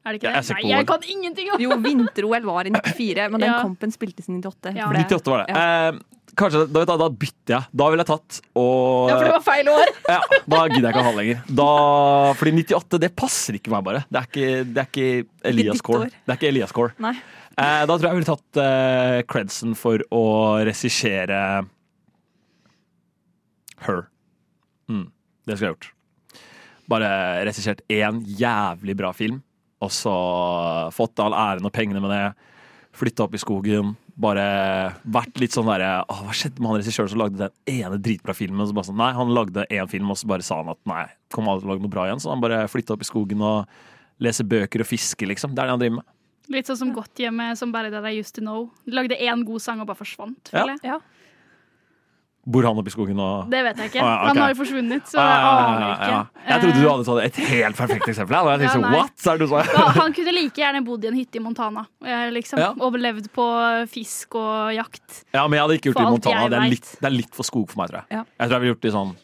Er 0.07 0.11
det 0.11 0.18
ikke 0.18 0.27
Ja, 0.27 0.40
det? 0.40 0.49
jeg 0.49 0.57
Nei, 0.64 0.70
jeg 0.72 0.87
kan 0.90 1.07
ingenting 1.14 1.53
om 1.55 1.62
Jo, 1.62 1.77
vinter-OL 1.85 2.44
var 2.49 2.66
i 2.66 2.72
94, 2.75 3.29
men 3.31 3.40
den 3.44 3.51
Ja. 3.53 3.61
kampen 3.62 3.90
spiltes 3.94 4.27
i 4.29 4.33
98. 4.40 4.75
Ja. 4.75 4.88
98 4.90 5.31
var 5.31 5.44
det. 5.46 5.55
Eh, 5.55 6.15
kanskje, 6.38 6.64
da, 6.68 6.81
vet 6.81 6.90
du, 6.90 6.94
da 7.01 7.09
bytter 7.22 7.55
jeg. 7.55 7.68
Da 7.81 7.87
ville 7.92 8.05
jeg 8.05 8.11
tatt 8.11 8.38
og 8.59 9.09
Ja, 9.11 9.16
for 9.16 9.25
det 9.27 9.33
var 9.35 9.44
feil 9.46 9.70
år. 9.72 9.92
Ja, 10.16 10.18
da 10.46 10.61
gidder 10.70 10.87
jeg 10.87 10.92
ikke 10.94 11.03
å 11.03 11.07
ha 11.07 11.12
det 11.14 11.20
lenger. 11.22 11.40
Da, 11.61 11.70
fordi 12.40 12.53
98, 12.61 13.01
det 13.03 13.11
passer 13.18 13.59
ikke 13.59 13.72
meg, 13.75 13.87
bare. 13.88 14.05
Det 14.11 14.20
er 14.20 14.29
ikke, 14.31 14.51
det 14.68 14.83
er 14.83 14.90
ikke 14.90 15.51
Elias 15.53 15.83
Core. 15.87 16.11
Det 16.12 16.35
er 16.35 16.40
ikke 16.40 16.51
Elias 16.53 16.75
Core. 16.77 16.94
Nei. 17.03 17.14
Eh, 17.57 17.83
da 17.88 17.88
tror 17.88 18.05
jeg 18.05 18.11
jeg 18.12 18.18
ville 18.20 18.29
tatt 18.29 18.61
eh, 18.61 19.18
credsen 19.33 19.72
for 19.81 20.03
å 20.12 20.25
regissere 20.68 21.40
Her. 23.87 24.03
Mm, 24.92 25.07
det 25.49 25.57
skulle 25.57 25.70
jeg 25.70 25.77
gjort. 25.77 25.92
Bare 26.92 27.11
regissert 27.49 27.81
én 27.90 28.20
jævlig 28.38 28.94
bra 28.99 29.11
film, 29.16 29.40
og 29.83 29.90
så 29.92 30.12
fått 30.94 31.18
all 31.25 31.35
æren 31.37 31.66
og 31.66 31.75
pengene 31.75 32.03
med 32.05 32.12
det. 32.14 32.25
Flytta 32.96 33.27
opp 33.27 33.35
i 33.37 33.40
skogen. 33.42 33.96
Bare 34.16 34.44
vært 35.12 35.37
litt 35.42 35.52
sånn 35.52 35.68
derre 35.68 35.98
Hva 36.09 36.33
skjedde 36.33 36.62
med 36.62 36.70
han 36.70 36.79
regissøren 36.81 37.11
som 37.12 37.20
lagde 37.20 37.37
den 37.42 37.83
ene 37.83 37.98
dritbra 38.00 38.33
filmen? 38.37 38.62
Og 38.64 38.70
så 38.70 38.76
bare 38.79 38.88
sånn, 38.88 38.96
nei, 38.96 39.11
Han 39.12 39.35
lagde 39.37 39.66
én 39.68 39.90
film, 39.92 40.09
og 40.12 40.16
så 40.16 40.31
bare 40.31 40.46
sa 40.46 40.62
han 40.62 40.72
at 40.72 40.81
nei, 40.88 41.02
kommer 41.35 41.52
aldri 41.52 41.66
til 41.66 41.68
å 41.68 41.74
lage 41.74 41.85
noe 41.85 41.92
bra 41.92 42.07
igjen. 42.09 42.22
Så 42.24 42.33
han 42.33 42.44
bare 42.44 42.62
flytta 42.72 42.96
opp 42.96 43.05
i 43.05 43.09
skogen 43.11 43.44
og 43.44 43.66
leser 44.24 44.48
bøker 44.48 44.81
og 44.81 44.88
fisker, 44.88 45.29
liksom. 45.29 45.52
Det 45.52 45.61
er 45.61 45.68
det 45.68 45.74
han 45.76 45.83
driver 45.83 45.98
med. 45.98 46.09
Litt 46.55 46.70
sånn 46.70 46.79
som 46.79 46.94
Godt 46.96 47.20
hjemme, 47.20 47.50
som 47.59 47.72
bare 47.74 47.90
det 47.92 48.00
der 48.00 48.16
used 48.16 48.37
to 48.38 48.44
know. 48.44 48.70
De 48.87 48.94
lagde 48.96 49.18
én 49.18 49.44
god 49.44 49.61
sang 49.61 49.83
og 49.83 49.90
bare 49.90 50.00
forsvant. 50.00 50.48
Ja. 50.52 50.62
føler 50.62 50.76
jeg. 50.79 50.94
Ja. 50.94 51.25
Bor 52.46 52.62
han 52.62 52.78
oppi 52.78 52.92
i 52.92 52.94
skogen 52.94 53.18
og 53.18 53.48
Det 53.50 53.59
vet 53.66 53.80
jeg 53.82 53.90
ikke. 53.90 54.02
Ah, 54.04 54.06
ja, 54.06 54.16
okay. 54.16 54.28
Han 54.28 54.38
har 54.38 54.50
jo 54.52 54.56
forsvunnet, 54.61 55.09
så 55.11 55.18
Ja, 55.18 55.24
jeg 55.26 55.40
ja, 55.42 55.46
ja, 55.46 55.62
aner 55.66 55.80
ja, 55.87 55.94
ikke. 55.96 56.11
ja. 56.12 56.44
Jeg 56.46 56.62
trodde 56.62 56.76
du 56.78 56.88
hadde 56.88 57.06
tatt 57.09 57.22
et 57.24 57.40
helt 57.50 57.76
perfekt 57.80 58.11
eksempel. 58.12 58.37
Og 58.38 58.50
jeg 58.52 58.61
tenkte 58.61 58.68
Ja, 58.68 58.74
sånn, 58.76 58.94
what? 58.94 59.14
Så 59.18 59.32
er 59.32 59.40
det 59.40 59.48
du. 59.50 59.54
Ja, 59.56 59.87
han 59.96 60.14
kunne 60.14 60.35
like 60.37 60.62
gjerne 60.62 60.82
bodd 60.87 61.04
i 61.04 61.11
en 61.11 61.18
hytte 61.18 61.40
i 61.40 61.42
Montana 61.42 61.82
eh, 62.06 62.28
liksom, 62.37 62.61
Ja. 62.62 62.68
og 62.78 63.00
på 63.35 63.46
fisk 63.90 64.38
og 64.38 64.74
jakt. 64.76 65.24
Ja, 65.35 65.42
men 65.48 65.59
jeg 65.59 65.64
hadde 65.66 65.78
ikke 65.80 65.90
gjort 65.90 65.98
det 65.98 66.06
i 66.06 66.14
Montana. 66.14 66.48
Det 66.48 66.61
er, 66.61 66.70
litt, 66.70 66.92
det 67.00 67.11
er 67.11 67.16
litt 67.16 67.35
for 67.35 67.42
skog 67.42 67.66
for 67.72 67.82
meg, 67.82 67.90
tror 67.90 68.04
jeg. 68.04 68.20
Ja. 68.20 68.22
Jeg 68.38 68.46
tror 68.46 68.54
jeg 68.54 68.61
ville 68.62 68.74
gjort 68.76 68.85
det 68.87 68.92
i 68.92 68.96
sånn 68.96 69.16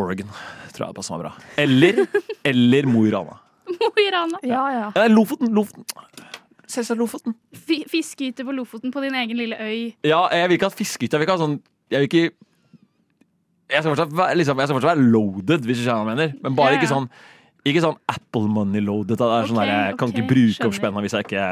Oregon. 0.00 0.34
Tror 0.76 0.84
jeg 0.84 0.92
det 0.92 0.98
passer 1.00 1.16
meg 1.16 1.24
bra. 1.24 1.32
Eller, 1.64 2.04
eller 2.52 2.86
Mo 2.92 3.06
i 3.08 3.14
Rana. 3.16 3.40
Mo 3.80 3.90
i 3.96 4.10
Rana. 4.12 4.38
Ja, 4.44 4.62
ja. 4.76 4.86
Ja, 4.94 5.08
Lofoten. 5.08 5.48
Lofoten. 5.56 5.88
Selvsagt 6.70 7.00
Lofoten. 7.00 7.34
Fi- 7.66 7.84
Fiskehytte 7.90 8.44
på 8.46 8.54
Lofoten, 8.54 8.92
på 8.94 9.02
din 9.02 9.14
egen 9.18 9.36
lille 9.40 9.56
øy. 9.58 9.94
Ja, 10.06 10.22
jeg 10.30 10.48
vil 10.52 10.58
ikke 10.58 10.68
ha 10.70 10.76
fiskehytte. 10.78 11.16
Jeg 11.16 11.20
vil 11.22 11.26
ikke 11.28 11.36
ha 11.38 11.42
sånn 11.44 11.58
Jeg 11.90 11.98
vil 12.04 12.08
ikke 12.10 12.30
Jeg 13.70 13.82
skal 13.84 13.92
fortsatt 13.94 14.14
være, 14.18 14.36
liksom, 14.40 14.58
jeg 14.58 14.66
skal 14.70 14.78
fortsatt 14.80 14.96
være 14.96 15.10
loaded, 15.14 15.66
hvis 15.66 15.78
du 15.78 15.84
skjønner 15.84 16.04
hva 16.04 16.10
jeg 16.10 16.16
mener. 16.16 16.32
Men 16.42 16.56
bare 16.58 16.72
Ja, 16.72 16.78
ja. 16.78 16.80
ikke 16.82 16.92
sånn 16.94 17.10
Ikke 17.70 17.82
sånn 17.84 17.98
Apple 18.08 18.48
money 18.48 18.80
loaded. 18.80 19.18
Det 19.18 19.26
er 19.26 19.46
sånn 19.50 19.60
der, 19.60 19.70
jeg 19.90 19.98
kan 20.00 20.14
ikke 20.14 20.26
bruke 20.30 20.54
skjønner. 20.56 20.70
opp 20.70 20.78
spenna 20.80 21.02
hvis 21.04 21.14
jeg 21.18 21.26
ikke 21.28 21.44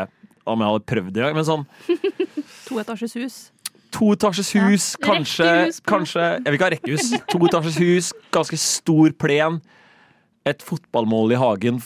Om 0.48 0.62
jeg 0.64 0.70
hadde 0.72 0.86
prøvd 0.94 1.12
det 1.12 1.22
engang. 1.22 1.36
Men 1.36 1.44
sånn 1.44 1.66
Toetasjes 2.68 3.14
hus. 3.18 3.36
toetasjes 3.94 4.50
hus, 4.58 4.86
kanskje, 5.00 5.44
Rekkehus 5.48 5.78
kanskje 5.88 6.24
Jeg 6.24 6.44
vil 6.52 6.58
ikke 6.58 6.66
ha 6.68 6.72
rekkehus. 6.74 7.06
Toetasjes 7.32 7.78
hus, 7.80 8.10
ganske 8.34 8.58
stor 8.60 9.12
plen. 9.18 9.60
Et 10.48 10.62
fotballmål 10.64 11.32
i 11.32 11.38
hagen. 11.40 11.80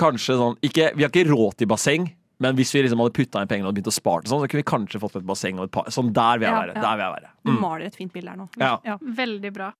Kanskje 0.00 0.36
sånn 0.40 0.56
ikke, 0.64 0.90
Vi 0.96 1.04
har 1.04 1.10
ikke 1.12 1.26
råd 1.30 1.58
til 1.60 1.68
basseng, 1.70 2.08
men 2.40 2.56
hvis 2.56 2.72
vi 2.74 2.82
liksom 2.82 2.98
hadde 3.00 3.12
putta 3.14 3.40
inn 3.42 3.48
pengene 3.48 3.68
og 3.68 3.74
begynt 3.74 3.86
å 3.86 3.94
spare 3.94 4.22
sånn, 4.26 4.40
så 4.42 4.48
kunne 4.50 4.62
vi 4.62 4.70
kanskje 4.70 5.00
fått 5.00 5.16
et 5.16 5.26
basseng 5.26 5.58
og 5.58 5.64
et 5.64 5.70
par 5.72 5.84
Sånn 5.94 6.12
der 6.12 6.38
vil 6.38 6.48
jeg 6.48 6.54
Ja, 6.54 6.60
være. 6.60 6.74
ja. 6.74 6.80
Der 6.82 6.96
vil 6.96 7.04
jeg 7.04 7.14
være. 7.14 7.28
Du 7.44 7.50
Mm. 7.52 7.60
maler 7.60 7.84
et 7.86 7.94
fint 7.96 8.12
bilde 8.12 8.28
her 8.30 8.36
nå. 8.36 8.48
Ja. 8.58 8.98
Veldig 9.02 9.52
bra. 9.54 9.72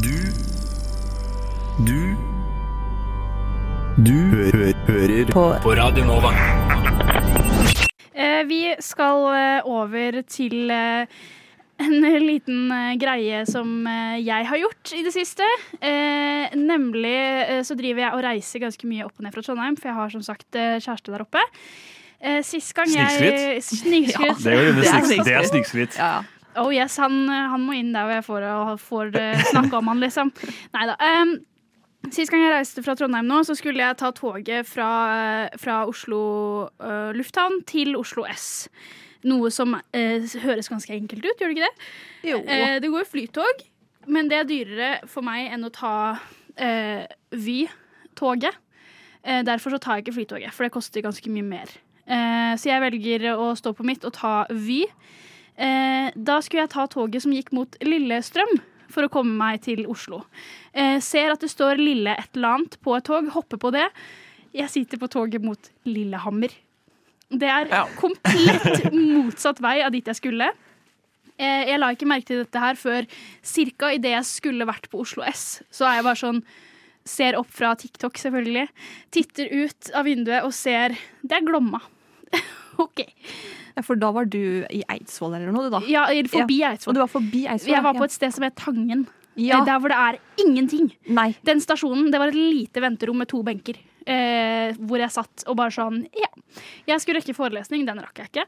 Du 0.00 0.12
Du 1.84 2.16
Du 4.02 4.12
hø 4.12 4.72
hører 4.86 5.24
på. 5.32 5.44
På 5.62 5.74
Radio 5.76 6.04
Nova. 6.04 6.30
Eh, 8.14 8.42
vi 8.48 8.74
skal 8.80 9.26
eh, 9.36 9.60
over 9.64 10.22
til 10.22 10.70
eh, 10.70 11.06
en 11.78 12.26
liten 12.26 12.70
eh, 12.72 12.94
greie 13.00 13.42
som 13.48 13.68
eh, 13.88 14.20
jeg 14.24 14.48
har 14.48 14.60
gjort 14.60 14.92
i 14.96 15.02
det 15.04 15.12
siste. 15.14 15.46
Eh, 15.80 16.54
nemlig 16.56 17.16
eh, 17.16 17.60
så 17.66 17.76
driver 17.78 18.06
jeg 18.06 18.14
og 18.16 18.24
reiser 18.24 18.64
ganske 18.64 18.88
mye 18.88 19.04
opp 19.06 19.18
og 19.18 19.26
ned 19.26 19.34
fra 19.34 19.44
Trondheim, 19.44 19.76
for 19.80 19.90
jeg 19.90 19.98
har 19.98 20.14
som 20.14 20.24
sagt 20.24 20.58
eh, 20.58 20.78
kjæreste 20.80 21.12
der 21.12 21.26
oppe. 21.26 21.42
Eh, 22.20 22.40
sist 22.46 22.72
gang 22.76 22.88
jeg 22.94 23.04
er 23.04 23.26
jo 23.26 24.32
Det 24.40 24.56
er 24.56 24.72
det 24.80 25.36
er 25.36 25.50
snikskritt. 25.50 26.00
Ja, 26.00 26.16
ja. 26.18 26.24
Oh 26.56 26.70
yes, 26.72 26.96
han, 26.96 27.26
han 27.28 27.60
må 27.60 27.74
inn 27.76 27.92
der 27.92 28.06
hvor 28.08 28.16
jeg 28.16 28.24
får, 28.24 28.78
får 28.80 29.18
eh, 29.20 29.42
snakke 29.50 29.76
om 29.76 29.92
han, 29.92 30.00
liksom. 30.00 30.32
Nei 30.72 30.86
da. 30.88 30.96
Um, 30.96 31.34
sist 32.08 32.32
gang 32.32 32.46
jeg 32.46 32.54
reiste 32.54 32.84
fra 32.86 32.94
Trondheim 32.96 33.28
nå, 33.28 33.42
så 33.44 33.52
skulle 33.58 33.84
jeg 33.84 33.98
ta 34.00 34.08
toget 34.16 34.64
fra, 34.64 34.88
fra 35.60 35.82
Oslo 35.90 36.22
uh, 36.80 37.10
lufthavn 37.12 37.60
til 37.68 37.92
Oslo 38.00 38.24
S. 38.30 38.70
Noe 39.26 39.50
som 39.54 39.74
eh, 39.96 40.26
høres 40.44 40.70
ganske 40.70 40.94
enkelt 40.94 41.24
ut, 41.24 41.40
gjør 41.40 41.50
det 41.50 41.56
ikke 41.56 41.66
det? 41.66 41.88
Jo. 42.30 42.42
Eh, 42.44 42.76
det 42.82 42.90
går 42.92 43.08
flytog, 43.10 43.64
men 44.06 44.30
det 44.30 44.38
er 44.38 44.46
dyrere 44.50 44.90
for 45.10 45.26
meg 45.26 45.50
enn 45.54 45.66
å 45.66 45.72
ta 45.74 45.94
eh, 46.56 47.02
Vy-toget. 47.34 48.54
Eh, 49.26 49.42
derfor 49.46 49.74
så 49.74 49.82
tar 49.82 49.98
jeg 49.98 50.06
ikke 50.06 50.18
flytoget, 50.20 50.54
for 50.54 50.66
det 50.66 50.74
koster 50.76 51.04
ganske 51.04 51.32
mye 51.34 51.46
mer. 51.46 51.74
Eh, 52.06 52.52
så 52.54 52.70
jeg 52.70 52.84
velger 52.84 53.32
å 53.34 53.50
stå 53.58 53.72
på 53.74 53.86
mitt 53.86 54.06
og 54.06 54.14
ta 54.14 54.36
Vy. 54.54 54.84
Eh, 55.56 56.12
da 56.14 56.38
skulle 56.44 56.66
jeg 56.66 56.74
ta 56.76 56.86
toget 56.92 57.24
som 57.24 57.34
gikk 57.34 57.50
mot 57.56 57.78
Lillestrøm 57.82 58.60
for 58.92 59.06
å 59.06 59.10
komme 59.10 59.34
meg 59.34 59.64
til 59.66 59.82
Oslo. 59.90 60.22
Eh, 60.70 61.00
ser 61.02 61.32
at 61.34 61.42
det 61.42 61.50
står 61.50 61.80
Lille 61.82 62.14
et 62.14 62.36
eller 62.38 62.60
annet 62.60 62.78
på 62.84 62.94
et 62.96 63.08
tog, 63.08 63.26
hopper 63.34 63.58
på 63.58 63.72
det. 63.74 63.88
Jeg 64.56 64.70
sitter 64.72 65.00
på 65.02 65.10
toget 65.12 65.42
mot 65.44 65.72
Lillehammer. 65.88 66.54
Det 67.30 67.48
er 67.50 67.66
Ja. 67.72 67.86
komplett 67.98 68.92
motsatt 68.92 69.58
vei 69.60 69.80
av 69.82 69.90
dit 69.92 70.04
jeg 70.06 70.16
skulle. 70.16 70.50
Eh, 71.38 71.64
jeg 71.68 71.78
la 71.80 71.90
ikke 71.92 72.06
merke 72.08 72.24
til 72.30 72.38
dette 72.44 72.58
her 72.62 72.74
før 72.74 73.06
ca. 73.42 73.90
idet 73.92 74.12
jeg 74.14 74.24
skulle 74.24 74.64
vært 74.68 74.88
på 74.90 75.00
Oslo 75.02 75.22
S. 75.26 75.62
Så 75.70 75.84
er 75.84 75.96
jeg 75.98 76.04
bare 76.06 76.20
sånn 76.22 76.42
ser 77.06 77.36
opp 77.38 77.50
fra 77.50 77.74
TikTok, 77.78 78.14
selvfølgelig. 78.18 78.68
Titter 79.14 79.46
ut 79.52 79.90
av 79.94 80.04
vinduet 80.08 80.42
og 80.44 80.52
ser 80.52 80.96
Det 81.26 81.32
er 81.38 81.44
Glomma. 81.46 81.80
OK. 82.78 83.04
Ja, 83.76 83.82
for 83.84 83.96
da 84.00 84.10
var 84.12 84.24
du 84.24 84.64
i 84.72 84.82
Eidsvoll 84.88 85.34
eller 85.36 85.52
noe, 85.52 85.66
du 85.68 85.74
da? 85.76 85.80
Ja, 85.86 86.06
forbi 86.30 86.60
ja. 86.62 86.72
Eidsvoll. 86.72 86.94
du 86.96 87.00
var 87.04 87.12
forbi 87.12 87.44
Eidsvoll? 87.46 87.74
Jeg 87.74 87.82
var 87.84 87.94
på 87.94 88.04
et 88.08 88.12
sted 88.16 88.32
som 88.32 88.46
het 88.46 88.56
Tangen. 88.56 89.06
Ja. 89.36 89.60
Eh, 89.60 89.66
Der 89.68 89.78
hvor 89.78 89.92
det 89.92 89.98
er 90.00 90.18
ingenting. 90.40 90.90
Nei. 91.12 91.34
Den 91.44 91.60
stasjonen, 91.60 92.10
det 92.10 92.18
var 92.18 92.28
et 92.32 92.38
lite 92.38 92.80
venterom 92.80 93.18
med 93.20 93.28
to 93.28 93.42
benker. 93.44 93.76
Eh, 94.06 94.76
hvor 94.86 95.00
jeg 95.02 95.10
satt 95.10 95.42
og 95.50 95.56
bare 95.58 95.74
sånn 95.74 96.04
Ja. 96.14 96.28
Jeg 96.86 97.02
skulle 97.02 97.18
rekke 97.18 97.34
forelesning, 97.34 97.82
den 97.88 97.98
rakk 97.98 98.20
jeg 98.22 98.30
ikke. 98.30 98.44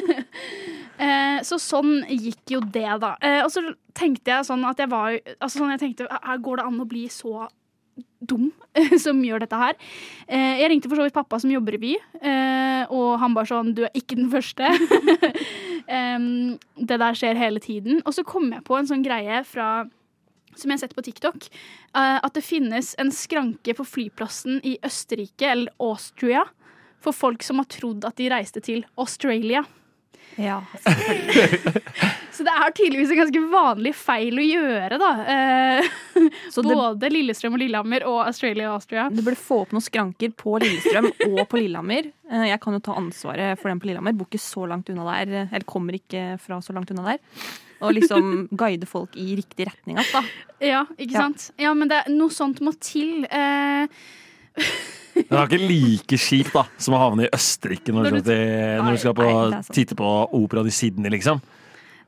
eh, 1.06 1.38
så 1.48 1.56
sånn 1.56 2.04
gikk 2.12 2.52
jo 2.52 2.60
det, 2.60 2.90
da. 3.00 3.14
Eh, 3.24 3.40
og 3.44 3.48
så 3.54 3.64
tenkte 3.96 4.34
jeg 4.34 4.48
sånn 4.50 4.66
at 4.68 4.82
jeg 4.82 4.90
var 4.92 5.16
altså 5.38 5.62
sånn 5.62 5.72
jeg 5.74 5.82
tenkte, 5.82 6.10
her 6.12 6.44
Går 6.44 6.60
det 6.60 6.66
an 6.68 6.84
å 6.84 6.86
bli 6.88 7.06
så 7.12 7.48
dum 8.20 8.50
som 9.04 9.22
gjør 9.24 9.46
dette 9.46 9.62
her? 9.62 9.80
Eh, 10.28 10.60
jeg 10.60 10.70
ringte 10.74 10.92
for 10.92 11.00
så 11.00 11.08
vidt 11.08 11.16
pappa 11.16 11.40
som 11.40 11.52
jobber 11.52 11.78
i 11.78 11.82
Vy, 11.86 11.94
eh, 12.20 12.84
og 12.92 13.16
han 13.22 13.36
bare 13.36 13.48
sånn 13.50 13.72
Du 13.74 13.86
er 13.88 13.96
ikke 13.96 14.20
den 14.20 14.30
første. 14.32 14.68
Det 15.90 16.96
der 17.02 17.16
skjer 17.18 17.34
hele 17.34 17.58
tiden. 17.58 17.98
Og 18.06 18.14
så 18.14 18.22
kom 18.22 18.52
jeg 18.52 18.62
på 18.62 18.76
en 18.78 18.86
sånn 18.86 19.02
greie 19.02 19.40
fra 19.48 19.88
som 20.56 20.70
jeg 20.70 20.76
har 20.78 20.82
sett 20.84 20.96
på 20.96 21.04
TikTok, 21.06 21.48
eh, 21.94 22.18
at 22.20 22.34
det 22.36 22.44
finnes 22.44 22.94
en 22.98 23.12
skranke 23.14 23.74
på 23.76 23.86
flyplassen 23.86 24.60
i 24.66 24.76
Østerrike, 24.86 25.46
eller 25.46 25.72
Austria, 25.78 26.46
for 27.00 27.16
folk 27.16 27.44
som 27.46 27.62
har 27.62 27.70
trodd 27.72 28.04
at 28.04 28.18
de 28.20 28.28
reiste 28.32 28.60
til 28.64 28.84
Australia. 29.00 29.64
Ja. 30.40 30.60
Så 32.32 32.44
det 32.46 32.52
er 32.54 32.72
tydeligvis 32.72 33.10
en 33.12 33.18
ganske 33.20 33.40
vanlig 33.52 33.90
feil 33.98 34.38
å 34.40 34.44
gjøre, 34.44 34.96
da. 35.00 35.08
Eh, 35.34 35.88
både 36.54 36.76
det, 37.02 37.10
Lillestrøm 37.12 37.56
og 37.58 37.60
Lillehammer 37.60 38.04
og 38.08 38.20
Australia 38.24 38.70
og 38.70 38.78
Austria. 38.78 39.08
du 39.12 39.20
burde 39.26 39.36
få 39.36 39.58
opp 39.66 39.74
noen 39.76 39.84
skranker 39.84 40.32
på 40.38 40.54
Lillestrøm 40.62 41.10
og 41.34 41.42
på 41.50 41.60
Lillehammer. 41.60 42.08
Eh, 42.30 42.46
Jeg 42.52 42.60
kan 42.62 42.76
jo 42.78 42.80
ta 42.86 42.94
ansvaret 42.96 43.58
for 43.60 43.68
den 43.68 43.82
på 43.82 43.90
Lillehammer. 43.90 44.16
Bor 44.16 44.30
ikke 44.30 44.40
så 44.40 44.64
langt 44.70 44.88
unna 44.94 45.04
der, 45.10 45.34
eller 45.50 45.66
kommer 45.68 45.98
ikke 45.98 46.38
fra 46.40 46.60
så 46.64 46.72
langt 46.76 46.94
unna 46.94 47.10
der. 47.10 47.20
Og 47.80 47.94
liksom 47.96 48.48
guide 48.60 48.86
folk 48.88 49.14
i 49.20 49.34
riktig 49.38 49.66
retning 49.68 49.98
igjen, 49.98 50.10
da. 50.14 50.22
Ja, 50.64 50.82
ikke 50.96 51.14
Ja. 51.16 51.26
sant? 51.26 51.50
Ja, 51.60 51.74
men 51.74 51.88
det, 51.92 52.02
noe 52.12 52.32
sånt 52.32 52.60
må 52.64 52.72
til. 52.80 53.24
Eh, 53.28 53.86
Det 55.28 55.36
er 55.36 55.48
ikke 55.48 55.68
like 55.70 56.18
kjipt 56.20 56.52
da 56.56 56.64
som 56.80 56.96
å 56.96 57.00
havne 57.02 57.26
i 57.26 57.32
Østerrike 57.36 57.94
når 57.94 58.08
du 58.08 58.10
Når 58.10 58.20
skal, 58.20 58.28
til, 58.30 58.84
når 58.84 58.92
du 58.98 59.02
skal 59.04 59.16
på, 59.18 59.30
Nei, 59.54 59.62
titte 59.76 59.98
på 59.98 60.12
operaen 60.40 60.70
i 60.70 60.74
Sydney, 60.74 61.12
liksom. 61.16 61.42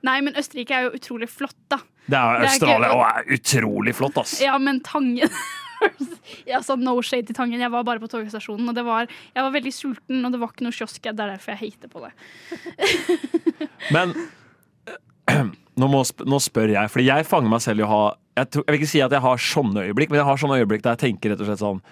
nei, 0.06 0.18
men 0.26 0.38
Østerrike 0.38 0.76
er 0.76 0.88
jo 0.88 0.94
utrolig 0.98 1.28
flott, 1.30 1.58
da. 1.72 1.80
Det 2.06 2.18
er 2.18 2.46
Australia 2.48 2.94
og 2.96 3.04
er 3.06 3.34
utrolig 3.38 3.94
flott, 3.94 4.18
ass. 4.22 4.38
Ja, 4.42 4.56
men 4.58 4.80
Tangen 4.86 5.30
Jeg 6.46 6.62
sa 6.62 6.76
no 6.78 6.94
shade 7.02 7.26
til 7.26 7.34
Tangen. 7.34 7.58
Jeg 7.58 7.72
var 7.72 7.82
bare 7.86 7.98
på 7.98 8.06
togstasjonen, 8.10 8.68
og 8.70 8.76
det 8.76 8.84
var, 8.86 9.08
jeg 9.34 9.42
var 9.42 9.50
veldig 9.54 9.72
sulten, 9.74 10.20
og 10.22 10.30
det 10.30 10.38
var 10.38 10.52
ikke 10.52 10.66
noe 10.68 10.76
kiosk. 10.76 11.00
Det 11.02 11.10
er 11.10 11.32
derfor 11.34 11.56
jeg 11.56 11.72
hater 11.72 11.90
på 11.90 12.04
det. 12.04 12.12
Men 13.94 14.14
nå, 15.80 15.88
må, 15.88 16.02
nå 16.02 16.38
spør 16.42 16.74
jeg, 16.76 16.92
fordi 16.92 17.08
jeg 17.08 17.26
fanger 17.28 17.50
meg 17.50 17.64
selv 17.64 17.82
i 17.82 17.86
å 17.86 17.90
ha 17.90 18.02
jeg, 18.38 18.48
tror, 18.48 18.64
jeg 18.64 18.72
vil 18.72 18.80
ikke 18.80 18.92
si 18.92 19.02
at 19.04 19.12
jeg 19.12 19.24
har 19.26 19.42
sånne 19.44 19.82
øyeblikk, 19.88 20.12
men 20.12 20.22
jeg 20.22 20.24
har 20.24 20.38
sånne 20.40 20.56
øyeblikk 20.62 20.84
der 20.86 20.94
jeg 20.94 21.02
tenker 21.02 21.32
rett 21.34 21.42
og 21.44 21.50
slett 21.50 21.60
sånn 21.60 21.82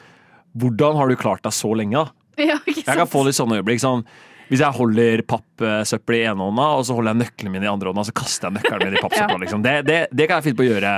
Hvordan 0.59 0.99
har 0.99 1.11
du 1.11 1.17
klart 1.21 1.45
deg 1.47 1.55
så 1.55 1.71
lenge, 1.79 2.01
da? 2.01 2.17
Ja, 2.41 2.57
Jeg 2.65 2.87
kan 2.87 3.09
få 3.11 3.27
litt 3.27 3.37
sånne 3.37 3.59
øyeblikk. 3.61 3.83
Sånn, 3.83 4.01
hvis 4.49 4.63
jeg 4.65 4.75
holder 4.75 5.21
pappsøppel 5.29 6.17
i 6.17 6.23
ene 6.31 6.47
hånda, 6.47 6.69
og 6.79 6.87
så 6.89 6.97
holder 6.97 7.13
jeg 7.13 7.21
nøklene 7.27 7.53
mine 7.55 7.69
i 7.69 7.71
andre 7.71 7.93
hånda, 7.93 8.07
så 8.09 8.15
kaster 8.17 8.49
jeg 8.49 8.57
nøkkelen 8.59 8.89
min 8.89 8.97
i 8.97 9.03
pappsøpla. 9.05 9.37
Liksom. 9.45 9.65
Det, 9.67 9.75
det, 9.87 9.99
det 10.17 10.27
kan 10.31 10.41
jeg 10.41 10.49
finne 10.49 10.59
på 10.59 10.65
å 10.65 10.71
gjøre 10.71 10.95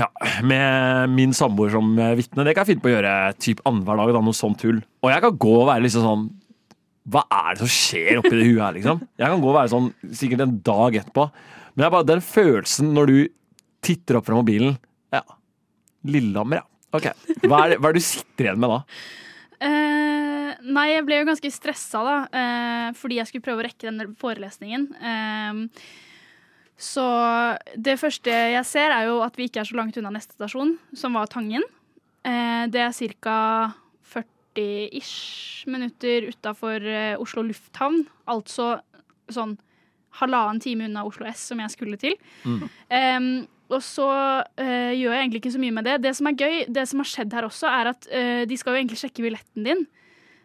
ja, 0.00 0.08
med 0.46 1.14
min 1.14 1.32
samboer 1.36 1.72
som 1.74 1.94
vitne. 2.18 2.44
Det 2.46 2.54
kan 2.56 2.64
jeg 2.64 2.74
finne 2.74 2.84
på 2.84 2.90
å 2.90 2.94
gjøre 2.96 3.14
typ 3.40 3.62
annenhver 3.68 4.00
dag. 4.02 4.12
Da, 4.16 4.22
noe 4.26 4.36
sånt 4.36 4.60
tull. 4.62 4.82
Og 5.04 5.12
jeg 5.12 5.24
kan 5.24 5.40
gå 5.46 5.54
og 5.62 5.68
være 5.70 5.84
liksom 5.86 6.06
sånn 6.06 6.28
Hva 7.10 7.22
er 7.32 7.56
det 7.56 7.62
som 7.62 7.72
skjer 7.72 8.20
oppi 8.20 8.34
det 8.36 8.46
huet 8.46 8.62
her, 8.62 8.74
liksom? 8.76 9.00
Jeg 9.18 9.32
kan 9.32 9.42
gå 9.42 9.50
og 9.50 9.56
være 9.56 9.72
sånn 9.72 9.88
sikkert 10.20 10.44
en 10.44 10.56
dag 10.66 10.98
etterpå. 11.00 11.26
Men 11.72 11.82
det 11.82 11.86
er 11.88 11.94
bare 11.96 12.08
den 12.10 12.24
følelsen 12.24 12.90
når 12.96 13.10
du 13.10 13.16
titter 13.86 14.18
opp 14.18 14.26
fra 14.28 14.36
mobilen 14.36 14.74
Ja, 15.14 15.22
Lillehammer, 16.10 16.60
ja. 16.60 16.66
Ok. 16.96 17.10
Hva 17.46 17.64
er, 17.64 17.74
det, 17.74 17.80
hva 17.80 17.90
er 17.90 17.96
det 17.96 18.02
du 18.02 18.06
sitter 18.06 18.48
igjen 18.48 18.60
med 18.62 18.72
da? 18.72 18.78
Eh, 19.60 20.52
nei, 20.72 20.86
jeg 20.94 21.04
ble 21.04 21.18
jo 21.20 21.26
ganske 21.28 21.50
stressa, 21.52 22.00
da, 22.06 22.14
eh, 22.32 22.86
fordi 22.96 23.18
jeg 23.20 23.28
skulle 23.28 23.44
prøve 23.44 23.62
å 23.62 23.66
rekke 23.66 23.90
den 23.90 24.14
forelesningen. 24.20 24.86
Eh, 24.96 25.82
så 26.80 27.04
det 27.76 27.98
første 28.00 28.32
jeg 28.32 28.64
ser, 28.64 28.94
er 28.96 29.10
jo 29.10 29.20
at 29.20 29.36
vi 29.36 29.50
ikke 29.50 29.60
er 29.62 29.68
så 29.68 29.76
langt 29.76 29.98
unna 30.00 30.14
neste 30.14 30.38
stasjon, 30.38 30.78
som 30.96 31.18
var 31.18 31.28
Tangen. 31.30 31.66
Eh, 32.24 32.64
det 32.72 32.82
er 32.86 33.14
ca. 33.20 33.38
40-ish 34.10 35.68
minutter 35.70 36.26
utafor 36.32 36.82
Oslo 37.22 37.44
lufthavn. 37.46 38.00
Altså 38.26 38.80
sånn 39.30 39.54
halvannen 40.18 40.58
time 40.64 40.88
unna 40.88 41.04
Oslo 41.06 41.28
S, 41.28 41.44
som 41.52 41.60
jeg 41.62 41.70
skulle 41.76 42.00
til. 42.00 42.16
Eh, 42.88 43.20
og 43.70 43.82
så 43.84 44.06
eh, 44.58 44.92
gjør 44.98 45.14
jeg 45.14 45.22
egentlig 45.22 45.40
ikke 45.44 45.54
så 45.54 45.62
mye 45.62 45.74
med 45.78 45.86
det. 45.86 45.96
Det 46.04 46.12
som 46.18 46.28
er 46.30 46.38
gøy, 46.38 46.60
det 46.68 46.84
som 46.90 47.02
har 47.02 47.08
skjedd 47.08 47.34
her 47.36 47.46
også, 47.46 47.70
er 47.70 47.90
at 47.92 48.08
eh, 48.10 48.44
de 48.50 48.58
skal 48.58 48.74
jo 48.74 48.82
egentlig 48.82 49.00
sjekke 49.00 49.24
billetten 49.24 49.66
din 49.66 49.84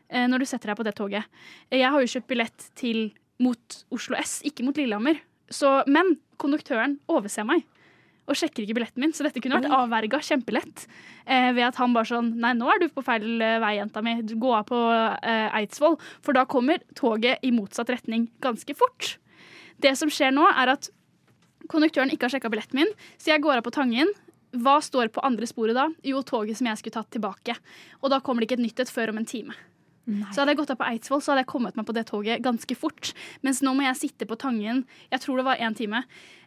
eh, 0.10 0.26
når 0.30 0.44
du 0.44 0.50
setter 0.50 0.72
deg 0.72 0.80
på 0.80 0.86
det 0.86 0.96
toget. 0.98 1.30
Jeg 1.74 1.92
har 1.92 2.02
jo 2.02 2.12
kjøpt 2.16 2.30
billett 2.30 2.68
til 2.78 3.08
mot 3.42 3.80
Oslo 3.96 4.18
S, 4.22 4.40
ikke 4.48 4.66
mot 4.68 4.78
Lillehammer. 4.78 5.18
Så, 5.52 5.72
men 5.90 6.16
konduktøren 6.42 7.00
overser 7.12 7.48
meg 7.48 7.66
og 8.26 8.34
sjekker 8.34 8.64
ikke 8.64 8.80
billetten 8.80 9.04
min, 9.04 9.12
så 9.14 9.22
dette 9.22 9.38
kunne 9.38 9.60
vært 9.60 9.74
avverga 9.76 10.18
kjempelett. 10.26 10.88
Eh, 11.30 11.52
ved 11.54 11.68
at 11.68 11.78
han 11.78 11.94
bare 11.94 12.10
sånn 12.10 12.32
Nei, 12.42 12.56
nå 12.58 12.70
er 12.74 12.82
du 12.82 12.88
på 12.94 13.04
feil 13.06 13.38
vei, 13.62 13.76
jenta 13.78 14.02
mi. 14.06 14.16
Gå 14.26 14.54
av 14.58 14.66
på 14.70 14.80
Eidsvoll. 15.26 16.00
For 16.26 16.38
da 16.38 16.48
kommer 16.50 16.82
toget 16.98 17.46
i 17.46 17.54
motsatt 17.54 17.92
retning 17.94 18.26
ganske 18.42 18.78
fort. 18.78 19.16
Det 19.82 19.94
som 20.00 20.10
skjer 20.10 20.34
nå, 20.34 20.48
er 20.50 20.74
at 20.74 20.90
konduktøren 21.72 22.12
ikke 22.14 22.28
har 22.28 22.36
sjekka 22.36 22.52
billetten 22.54 22.82
min, 22.82 22.92
så 23.18 23.34
jeg 23.34 23.44
går 23.46 23.60
av 23.60 23.66
på 23.68 23.74
Tangen. 23.76 24.12
Hva 24.56 24.78
står 24.84 25.12
på 25.12 25.24
andre 25.28 25.48
sporet 25.50 25.76
da? 25.76 25.90
Jo, 26.06 26.22
toget 26.24 26.60
som 26.60 26.70
jeg 26.70 26.80
skulle 26.80 26.96
tatt 26.96 27.12
tilbake. 27.12 27.58
Og 28.02 28.12
da 28.14 28.22
kommer 28.24 28.42
det 28.42 28.50
ikke 28.50 28.60
et 28.62 28.68
nytt 28.70 28.86
et 28.86 28.92
før 28.92 29.12
om 29.12 29.20
en 29.20 29.28
time. 29.28 29.56
Så 30.06 30.42
hadde 30.42 30.54
jeg 30.54 30.62
gått 30.62 30.72
av 30.76 30.80
på 30.80 30.88
Eidsvoll, 30.88 31.22
så 31.24 31.34
hadde 31.34 31.46
jeg 31.46 31.52
kommet 31.52 31.78
meg 31.78 31.86
på 31.88 31.96
det 31.98 32.06
toget 32.12 32.42
ganske 32.46 32.78
fort. 32.78 33.12
Mens 33.46 33.64
nå 33.66 33.74
må 33.74 33.88
jeg 33.88 34.02
sitte 34.04 34.28
på 34.30 34.38
Tangen, 34.40 34.84
jeg 35.10 35.24
tror 35.24 35.42
det 35.42 35.46
var 35.48 35.62
én 35.66 35.78
time, 35.78 36.04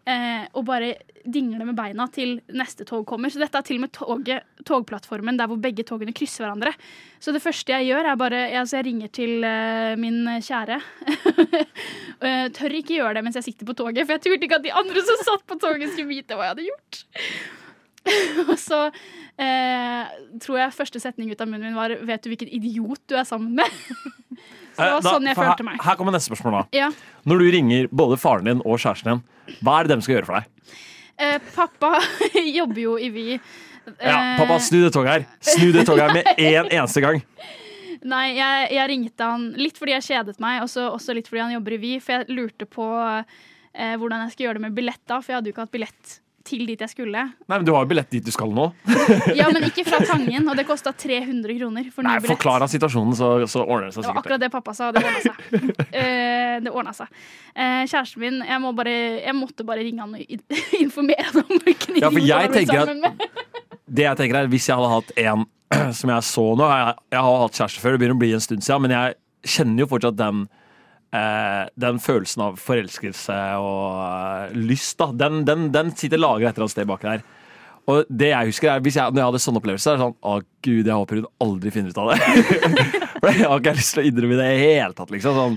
eh, 0.07 0.47
og 0.55 0.67
bare 0.69 0.93
dingle 1.29 1.67
med 1.67 1.77
beina 1.77 2.07
til 2.15 2.37
neste 2.55 2.87
tog 2.89 3.03
kommer. 3.09 3.33
Så 3.35 3.43
dette 3.43 3.59
er 3.59 3.67
til 3.67 3.81
og 3.81 3.85
med 3.85 3.93
toget, 3.97 4.47
togplattformen 4.69 5.41
der 5.41 5.51
hvor 5.51 5.59
begge 5.61 5.85
togene 5.89 6.15
krysser 6.17 6.47
hverandre. 6.47 6.73
Så 7.19 7.35
det 7.35 7.43
første 7.43 7.75
jeg 7.75 7.91
gjør, 7.91 8.13
er 8.13 8.21
bare 8.21 8.45
altså 8.63 8.79
jeg 8.79 8.89
ringer 8.93 9.13
til 9.19 9.45
eh, 9.45 9.99
min 9.99 10.23
kjære. 10.39 10.79
Tør 12.59 12.75
ikke 12.75 12.97
gjøre 12.99 13.19
det 13.19 13.27
mens 13.27 13.39
jeg 13.39 13.51
sitter 13.51 13.67
på 13.67 13.77
toget, 13.79 14.05
for 14.07 14.17
jeg 14.17 14.25
turte 14.25 14.47
ikke 14.47 14.63
at 14.63 14.67
de 14.67 14.75
andre 14.75 15.03
som 15.07 15.25
satt 15.27 15.47
på 15.51 15.59
toget, 15.59 15.91
skulle 15.93 16.15
vite 16.15 16.39
hva 16.39 16.47
jeg 16.47 16.55
hadde 16.55 16.69
gjort. 16.71 17.03
Og 18.49 18.55
så 18.61 18.79
eh, 19.39 20.13
tror 20.41 20.59
jeg 20.63 20.75
første 20.77 21.01
setning 21.03 21.31
ut 21.33 21.41
av 21.41 21.49
munnen 21.51 21.69
min 21.69 21.77
var 21.79 21.91
'Vet 21.99 22.23
du 22.25 22.31
hvilken 22.31 22.49
idiot 22.49 23.01
du 23.09 23.17
er 23.19 23.25
sammen 23.29 23.55
med?' 23.59 23.71
Så 24.79 24.85
det 24.85 24.93
var 24.93 24.99
Eh, 24.99 25.03
da- 25.03 25.11
sånn 25.13 25.27
jeg 25.27 25.37
følte 25.37 25.65
meg. 25.67 25.81
Her 25.83 25.97
kommer 25.99 26.13
neste 26.15 26.31
spørsmål. 26.31 26.53
da 26.71 26.79
Ja. 26.79 26.91
Når 27.27 27.39
du 27.43 27.47
ringer 27.51 27.89
både 27.91 28.17
faren 28.17 28.45
din 28.45 28.61
og 28.65 28.79
kjæresten 28.79 29.11
din, 29.11 29.23
hva 29.63 29.81
er 29.81 29.89
det 29.89 29.97
de 29.99 30.03
skal 30.07 30.15
gjøre 30.15 30.27
for 30.27 30.35
deg? 30.39 30.45
Eh, 31.19 31.39
pappa 31.57 31.99
jobber 32.59 32.81
jo 32.81 32.97
i 32.97 33.09
Vy. 33.11 33.41
Ja, 34.05 34.35
Eh, 34.35 34.37
Pappa, 34.39 34.59
snu 34.61 34.83
det 34.85 34.93
toget 34.93 35.09
her! 35.11 35.23
Snu 35.41 35.73
det 35.73 35.87
toget 35.89 36.05
her 36.07 36.13
med 36.13 36.27
en 36.37 36.67
eneste 36.69 37.01
gang! 37.01 37.23
Nei, 38.05 38.37
jeg, 38.37 38.69
jeg 38.77 38.89
ringte 38.91 39.25
han 39.25 39.47
litt 39.57 39.79
fordi 39.81 39.95
jeg 39.97 40.03
kjedet 40.05 40.39
meg, 40.39 40.61
og 40.63 40.69
også 40.93 41.15
litt 41.17 41.27
fordi 41.27 41.41
han 41.41 41.55
jobber 41.57 41.73
i 41.73 41.79
Vy. 41.83 41.93
For 41.99 42.13
jeg 42.21 42.29
lurte 42.37 42.67
på 42.69 42.85
eh, 43.75 43.97
hvordan 43.97 44.27
jeg 44.27 44.31
skulle 44.37 44.47
gjøre 44.51 44.61
det 44.61 44.67
med 44.69 44.75
billett 44.77 45.01
da, 45.09 45.19
for 45.23 45.33
jeg 45.33 45.39
hadde 45.41 45.49
jo 45.51 45.55
ikke 45.57 45.65
hatt 45.67 45.73
billett 45.75 46.21
til 46.49 46.65
dit 46.69 46.81
jeg 46.81 46.93
skulle. 46.93 47.25
Nei, 47.45 47.57
men 47.57 47.67
Du 47.67 47.73
har 47.75 47.85
jo 47.85 47.91
billett 47.91 48.11
dit 48.13 48.25
du 48.25 48.33
skal 48.35 48.53
nå. 48.55 48.71
Ja, 49.39 49.51
men 49.53 49.67
ikke 49.69 49.85
fra 49.89 50.01
Tangen, 50.11 50.49
og 50.49 50.57
det 50.59 50.65
kosta 50.69 50.95
300 50.97 51.59
kroner 51.61 51.91
for 51.93 52.07
ny 52.07 52.11
Nei, 52.11 52.17
billett. 52.23 52.33
Forklar 52.33 52.65
han 52.65 52.73
situasjonen, 52.73 53.17
så, 53.19 53.31
så 53.51 53.65
ordner 53.65 53.91
det 53.91 53.97
seg 53.99 54.07
sikkert. 54.07 54.09
Det 54.09 54.15
var 54.15 54.23
akkurat 54.25 54.45
det 54.47 54.51
pappa 54.55 54.75
sa. 54.79 54.91
Det 54.95 55.05
ordna 55.05 55.23
seg. 55.27 55.45
uh, 55.93 56.57
det 56.65 56.73
ordna 56.73 56.97
seg. 56.97 57.13
Uh, 57.53 57.85
kjæresten 57.85 58.25
min, 58.25 58.41
jeg, 58.49 58.63
må 58.65 58.73
bare, 58.77 58.97
jeg 59.21 59.37
måtte 59.37 59.69
bare 59.69 59.85
ringe 59.87 60.05
han 60.05 60.17
og 60.17 60.81
informere 60.81 61.29
han 61.31 61.45
om 61.45 61.63
hvilken 61.67 62.01
Ja, 62.03 62.13
for 62.13 62.25
jeg 62.25 62.53
tenker 62.57 62.95
med. 63.05 63.29
Det 63.89 64.05
jeg 64.05 64.21
tenker 64.21 64.43
er, 64.43 64.51
Hvis 64.53 64.69
jeg 64.69 64.77
hadde 64.77 64.93
hatt 64.93 65.15
en 65.25 65.47
som 65.99 66.11
jeg 66.13 66.25
så 66.25 66.45
nå 66.57 66.69
Jeg, 66.69 66.95
jeg 67.13 67.25
har 67.25 67.43
hatt 67.43 67.59
kjæreste 67.61 67.83
før, 67.83 67.95
det 67.95 68.01
begynner 68.03 68.17
å 68.17 68.23
bli 68.23 68.33
en 68.37 68.45
stund 68.45 68.65
siden, 68.65 68.85
men 68.85 68.95
jeg 68.95 69.17
kjenner 69.57 69.85
jo 69.85 69.91
fortsatt 69.91 70.19
den 70.19 70.47
den 71.81 71.99
følelsen 72.05 72.43
av 72.45 72.59
forelskelse 72.61 73.37
og 73.63 74.01
eh, 74.03 74.57
lyst, 74.69 74.99
da, 75.01 75.09
den, 75.25 75.41
den, 75.49 75.71
den 75.73 75.93
sitter 75.97 76.21
lagra 76.21 76.51
et 76.51 76.59
eller 76.59 76.67
annet 76.67 76.75
sted 76.75 76.89
bak 76.91 77.07
der. 77.07 77.25
Og 77.89 78.11
det 78.13 78.29
jeg 78.35 78.51
husker 78.51 78.69
er, 78.69 78.83
hvis 78.85 78.99
jeg, 79.01 79.15
Når 79.15 79.23
jeg 79.23 79.29
hadde 79.31 79.41
sånne 79.41 79.61
opplevelser, 79.63 79.95
er 79.95 79.97
det 79.97 80.05
sånn 80.05 80.17
Å, 80.21 80.33
gud, 80.67 80.91
jeg 80.91 80.99
håper 80.99 81.21
hun 81.23 81.29
aldri 81.41 81.73
finner 81.73 81.95
ut 81.95 82.01
av 82.03 82.11
det. 82.13 82.19
For 83.23 83.31
jeg 83.33 83.47
har 83.49 83.63
ikke 83.63 83.77
lyst 83.79 83.95
til 83.95 84.03
å 84.03 84.09
innrømme 84.11 84.37
det 84.37 84.49
i 84.49 84.59
det 84.59 84.67
hele 84.67 84.99
tatt. 84.99 85.15
liksom 85.15 85.39
sånn. 85.39 85.57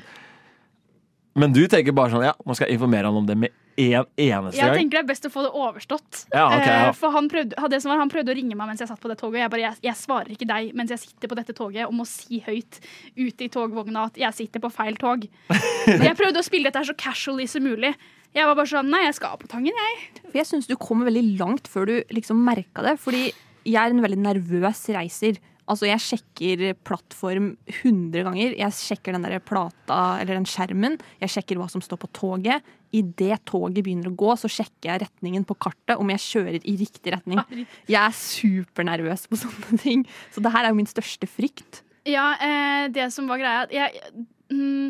Men 1.44 1.56
du 1.56 1.66
tenker 1.72 1.96
bare 1.96 2.14
sånn 2.14 2.24
Ja, 2.24 2.32
nå 2.48 2.56
skal 2.56 2.72
informere 2.72 3.12
han 3.12 3.20
om 3.20 3.28
det 3.28 3.36
med 3.44 3.58
en 3.78 4.06
eneste 4.18 4.58
Jeg 4.60 4.68
gang? 4.68 4.78
tenker 4.78 4.98
det 4.98 5.02
er 5.04 5.08
best 5.10 5.26
å 5.26 5.32
få 5.32 5.44
det 5.46 5.52
overstått. 5.56 6.26
Ja, 6.34 6.46
okay, 6.48 6.68
ja. 6.68 6.90
Eh, 6.90 6.94
For 6.98 7.14
han 7.16 7.30
prøvde, 7.32 7.70
det 7.72 7.82
som 7.82 7.92
var, 7.94 8.00
han 8.02 8.12
prøvde 8.12 8.34
å 8.34 8.38
ringe 8.38 8.56
meg 8.56 8.68
mens 8.72 8.84
jeg 8.84 8.90
satt 8.92 9.00
på 9.02 9.10
det 9.12 9.18
toget. 9.22 9.38
Og 9.40 9.42
jeg 9.44 9.52
bare, 9.54 9.62
jeg, 9.68 9.80
jeg 9.88 9.96
svarer 10.02 10.32
ikke 10.36 10.48
deg 10.50 10.72
mens 10.78 10.92
jeg 10.92 11.04
sitter 11.06 11.32
på 11.32 11.38
dette 11.40 11.56
toget 11.58 11.86
og 11.88 11.94
må 11.98 12.06
si 12.10 12.42
høyt 12.46 12.80
ute 13.18 13.48
i 13.48 13.50
togvogna 13.54 14.08
at 14.12 14.18
jeg 14.22 14.34
sitter 14.42 14.64
på 14.64 14.72
feil 14.74 14.98
tog. 15.02 15.28
Jeg 15.88 16.16
prøvde 16.20 16.40
å 16.42 16.46
spille 16.46 16.68
dette 16.70 16.78
her 16.82 16.88
så 16.92 16.94
casually 16.98 17.48
som 17.50 17.64
mulig. 17.66 17.94
Jeg 18.36 18.46
var 18.48 18.56
bare 18.56 18.70
sånn 18.70 18.88
Nei, 18.92 19.02
jeg 19.08 19.16
skal 19.18 19.36
på 19.42 19.48
Tangen, 19.52 19.76
jeg. 19.76 20.22
For 20.30 20.38
jeg 20.40 20.48
syns 20.48 20.68
du 20.70 20.76
kom 20.80 21.02
veldig 21.04 21.24
langt 21.40 21.68
før 21.68 21.90
du 21.90 21.96
liksom 22.16 22.40
merka 22.46 22.84
det. 22.86 22.94
Fordi 23.02 23.26
jeg 23.68 23.78
er 23.82 23.92
en 23.92 24.02
veldig 24.04 24.20
nervøs 24.24 24.86
reiser. 24.96 25.40
Altså, 25.72 25.88
jeg 25.88 26.04
sjekker 26.04 26.64
plattform 26.84 27.54
100 27.70 28.26
ganger. 28.28 28.56
Jeg 28.60 28.76
sjekker 28.76 29.16
den 29.16 29.24
der 29.24 29.40
plata, 29.44 30.00
eller 30.20 30.36
den 30.36 30.48
skjermen. 30.50 30.98
Jeg 31.22 31.32
sjekker 31.32 31.62
hva 31.62 31.70
som 31.72 31.84
står 31.84 32.02
på 32.02 32.10
toget. 32.18 32.68
Idet 32.92 33.40
toget 33.48 33.80
begynner 33.86 34.12
å 34.12 34.18
gå, 34.20 34.34
så 34.36 34.52
sjekker 34.52 34.90
jeg 34.90 35.04
retningen 35.06 35.46
på 35.48 35.56
kartet 35.64 35.96
om 36.02 36.12
jeg 36.12 36.24
kjører 36.26 36.60
i 36.60 36.76
riktig 36.82 37.16
retning. 37.16 37.40
Jeg 37.88 38.02
er 38.02 38.18
supernervøs 38.18 39.30
på 39.32 39.40
sånne 39.40 39.80
ting. 39.80 40.04
Så 40.36 40.44
det 40.44 40.52
her 40.52 40.68
er 40.68 40.76
jo 40.76 40.82
min 40.82 40.92
største 40.92 41.30
frykt. 41.32 41.86
Ja, 42.10 42.34
eh, 42.42 42.88
det 42.90 43.12
som 43.14 43.28
var 43.30 43.38
greia 43.38 43.68
Jeg, 43.70 44.16
mm, 44.50 44.90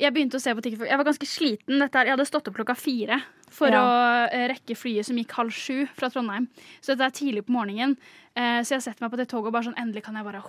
jeg 0.00 0.14
begynte 0.14 0.38
å 0.38 0.42
se 0.42 0.54
på 0.56 0.62
TikTok. 0.64 0.88
Jeg 0.88 0.98
var 1.00 1.06
ganske 1.08 1.28
sliten. 1.28 1.78
Dette 1.82 1.98
her, 2.00 2.08
jeg 2.08 2.16
hadde 2.16 2.26
stått 2.28 2.48
opp 2.50 2.56
klokka 2.56 2.76
fire 2.78 3.20
for 3.50 3.68
Ja. 3.68 3.82
å 3.82 4.32
eh, 4.32 4.48
rekke 4.54 4.76
flyet 4.78 5.06
som 5.06 5.16
gikk 5.20 5.32
halv 5.36 5.52
sju 5.52 5.86
fra 5.96 6.08
Trondheim. 6.10 6.48
Så 6.80 6.94
dette 6.94 7.06
er 7.08 7.16
tidlig 7.20 7.44
på 7.46 7.52
morgenen. 7.54 7.96
Eh, 8.34 8.60
så 8.64 8.76
jeg 8.78 8.82
setter 8.86 9.04
meg 9.04 9.12
på 9.12 9.16
det 9.20 9.28
toget 9.28 9.46
og 9.50 9.52
bare 9.52 9.68
sånn 9.68 9.78
Endelig 9.80 10.04
kan 10.06 10.14
jeg 10.14 10.24
bare 10.24 10.42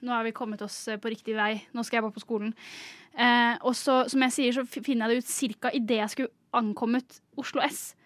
Nå 0.00 0.12
har 0.14 0.22
vi 0.22 0.30
kommet 0.30 0.60
oss 0.62 0.76
eh, 0.88 0.96
på 0.96 1.10
riktig 1.10 1.34
vei. 1.34 1.62
Nå 1.74 1.82
skal 1.84 1.98
jeg 1.98 2.02
bare 2.06 2.14
på 2.14 2.22
skolen. 2.22 2.52
Og 3.66 3.74
så, 3.74 4.04
som 4.08 4.22
jeg 4.22 4.30
sier, 4.30 4.52
så 4.54 4.62
finner 4.68 5.08
jeg 5.10 5.18
det 5.18 5.24
ut 5.24 5.60
ca. 5.60 5.70
idet 5.74 5.96
jeg 5.98 6.10
skulle 6.12 6.28
ankommet 6.54 7.20
Oslo 7.36 7.60
S. 7.66 7.96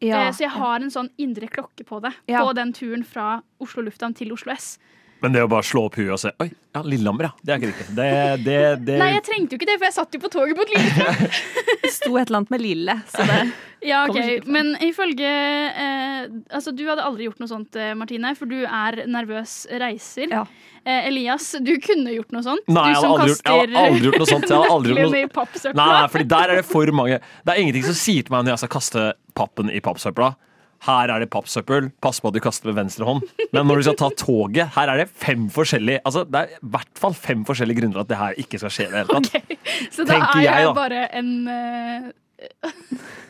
Ja. 0.00 0.30
Så 0.30 0.44
jeg 0.44 0.50
har 0.54 0.76
en 0.78 0.90
sånn 0.90 1.10
indre 1.18 1.48
klokke 1.50 1.82
på 1.86 1.98
det. 2.02 2.12
Ja. 2.30 2.44
På 2.46 2.54
den 2.54 2.72
turen 2.72 3.02
fra 3.02 3.42
Oslo 3.58 3.82
lufthavn 3.82 4.14
til 4.14 4.30
Oslo 4.32 4.52
S. 4.54 4.78
Men 5.22 5.36
det 5.36 5.42
å 5.44 5.50
bare 5.50 5.66
slå 5.66 5.84
opp 5.88 5.98
huet 6.00 6.12
og 6.14 6.20
se 6.20 6.32
Oi, 6.42 6.48
ja, 6.74 6.82
Lillehammer, 6.82 7.28
ja. 7.28 7.32
Det 7.42 7.54
er 7.54 7.60
ikke 7.60 7.72
riktig. 7.72 7.88
Det, 7.98 8.08
det, 8.46 8.60
det 8.88 8.96
Nei, 9.00 9.10
jeg 9.16 9.26
trengte 9.28 9.54
jo 9.54 9.60
ikke 9.60 9.68
det, 9.70 9.76
for 9.78 9.88
jeg 9.88 9.96
satt 9.98 10.16
jo 10.16 10.22
på 10.22 10.32
toget 10.32 10.58
på 10.58 10.66
et 10.66 10.72
lite 10.76 11.28
Det 11.84 11.92
sto 11.94 12.16
et 12.16 12.26
eller 12.26 12.42
annet 12.42 12.56
med 12.56 12.64
lille. 12.64 12.96
Så 13.12 13.28
det, 13.28 13.44
Ja, 13.82 14.04
ok. 14.08 14.46
Men 14.46 14.76
ifølge 14.80 15.26
eh, 15.26 16.26
Altså, 16.54 16.70
du 16.74 16.84
hadde 16.86 17.02
aldri 17.02 17.26
gjort 17.26 17.40
noe 17.42 17.50
sånt, 17.50 17.78
eh, 17.78 17.94
Martine, 17.98 18.34
for 18.38 18.50
du 18.50 18.60
er 18.62 19.02
nervøs 19.10 19.56
reiser. 19.82 20.30
Ja. 20.30 20.44
Eh, 20.84 21.08
Elias, 21.08 21.48
du 21.62 21.72
kunne 21.82 22.14
gjort 22.14 22.30
noe 22.34 22.44
sånt. 22.46 22.66
Nei, 22.70 22.86
du 22.88 22.94
jeg 22.94 23.10
hadde 23.10 23.28
gjort, 23.32 23.42
jeg 23.46 23.64
hadde 23.64 23.82
aldri 23.82 24.06
gjort 24.08 24.22
noe 24.22 24.30
sånt. 24.30 24.46
Jeg 24.46 24.58
hadde 24.58 24.76
aldri 24.76 24.94
gjort 24.94 25.10
noe 25.16 25.24
i 25.26 25.32
pappsøpla. 25.38 25.76
Nei, 25.80 25.90
nei, 25.98 26.06
fordi 26.14 26.28
der 26.34 26.54
er 26.54 26.62
det 26.62 26.66
for 26.68 26.94
mange 27.02 27.18
Det 27.18 27.54
er 27.54 27.62
ingenting 27.64 27.86
som 27.90 27.98
sier 27.98 28.26
til 28.26 28.34
meg 28.34 28.46
når 28.46 28.54
jeg 28.54 28.64
skal 28.64 28.74
kaste 28.78 29.06
pappen 29.38 29.72
i 29.72 29.82
pappsøpla. 29.84 30.32
Her 30.82 31.12
er 31.14 31.22
det 31.22 31.28
pappsøppel. 31.30 31.90
Pass 32.02 32.18
på 32.22 32.30
at 32.32 32.34
du 32.34 32.40
kaster 32.42 32.66
med 32.72 32.80
venstre 32.80 33.06
hånd. 33.06 33.22
Men 33.54 33.68
når 33.70 33.78
du 33.82 33.84
skal 33.86 33.98
ta 34.00 34.08
toget, 34.18 34.72
her 34.74 34.90
er 34.90 35.02
det 35.04 35.08
fem 35.14 35.44
forskjellige 35.52 36.00
Altså, 36.08 36.24
Det 36.26 36.40
er 36.40 36.56
i 36.56 36.70
hvert 36.74 36.98
fall 36.98 37.14
fem 37.14 37.44
forskjellige 37.46 37.78
grunner 37.82 38.00
til 38.00 38.02
at 38.02 38.10
det 38.10 38.18
her 38.18 38.40
ikke 38.42 38.58
skal 38.58 38.72
skje. 38.74 38.88
i 38.88 38.90
det 38.90 39.04
hele 39.04 39.20
tatt. 39.20 39.60
Så 39.94 40.02
da 40.08 40.16
tenker 40.16 40.40
er 40.40 40.48
jeg, 40.48 40.66
da. 40.66 40.74
bare 40.80 41.04
en 41.20 41.30
uh... 41.46 42.10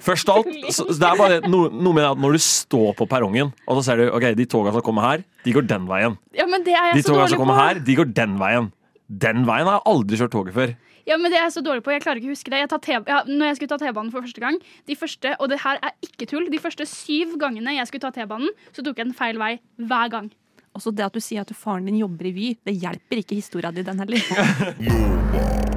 Først 0.03 0.31
av 0.33 0.41
alt, 0.41 0.55
så, 0.77 0.87
det 0.89 1.05
er 1.05 1.19
bare 1.21 1.41
noe, 1.53 1.69
noe 1.69 1.93
med 1.99 2.07
at 2.09 2.21
når 2.25 2.39
du 2.39 2.43
står 2.43 2.95
på 2.97 3.07
perrongen, 3.11 3.51
og 3.69 3.77
så 3.79 3.83
ser 3.91 4.01
du 4.01 4.07
ok, 4.09 4.31
de 4.39 4.47
toga 4.49 4.73
som 4.73 4.85
kommer 4.87 5.05
her, 5.05 5.25
de 5.45 5.53
går 5.53 5.67
den 5.69 5.85
veien. 5.91 6.17
Ja, 6.33 6.47
men 6.49 6.65
det 6.65 6.73
er 6.73 6.95
De 6.95 7.03
jeg 7.03 7.05
så 7.05 7.13
toga 7.13 7.27
dårlig 7.27 7.35
som 7.35 7.43
på. 7.43 7.45
kommer 7.45 7.61
her, 7.61 7.83
de 7.85 7.99
går 8.01 8.09
den 8.17 8.39
veien. 8.41 8.71
Den 9.13 9.45
veien 9.45 9.69
har 9.69 9.81
jeg 9.81 9.87
aldri 9.93 10.19
kjørt 10.21 10.33
toget 10.33 10.57
før. 10.57 10.75
Ja, 11.09 11.17
men 11.19 11.33
det 11.33 11.39
er 11.39 11.49
jeg 11.49 11.55
så 11.57 11.63
dårlig 11.67 11.83
på. 11.85 11.93
Jeg 11.93 12.05
klarer 12.05 12.21
ikke 12.21 12.31
å 12.31 12.37
huske 12.37 12.53
det. 12.53 12.61
Jeg 12.63 12.71
tar 12.71 13.09
ja, 13.11 13.19
når 13.27 13.51
jeg 13.51 13.59
skulle 13.59 13.73
ta 13.73 13.81
T-banen 13.83 14.13
for 14.15 14.25
første 14.25 14.45
gang, 14.45 14.61
de 14.89 14.97
første, 14.99 15.35
og 15.39 15.51
det 15.51 15.59
her 15.65 15.81
er 15.83 15.97
ikke 16.07 16.29
tull, 16.31 16.47
de 16.53 16.63
første 16.63 16.87
syv 16.89 17.35
gangene 17.43 17.75
jeg 17.77 17.91
skulle 17.91 18.07
ta 18.07 18.13
T-banen, 18.15 18.55
så 18.71 18.87
tok 18.87 19.03
jeg 19.03 19.11
den 19.11 19.19
feil 19.19 19.41
vei 19.43 19.57
hver 19.83 20.15
gang. 20.15 20.31
også 20.73 20.95
det 20.97 21.05
at 21.05 21.13
du 21.13 21.21
sier 21.21 21.43
at 21.43 21.53
faren 21.53 21.85
din 21.91 22.01
jobber 22.01 22.31
i 22.31 22.33
Vy, 22.33 22.55
det 22.65 22.79
hjelper 22.79 23.21
ikke 23.21 23.37
historia 23.37 23.75
di, 23.75 23.83
den 23.85 24.01
heller. 24.01 25.69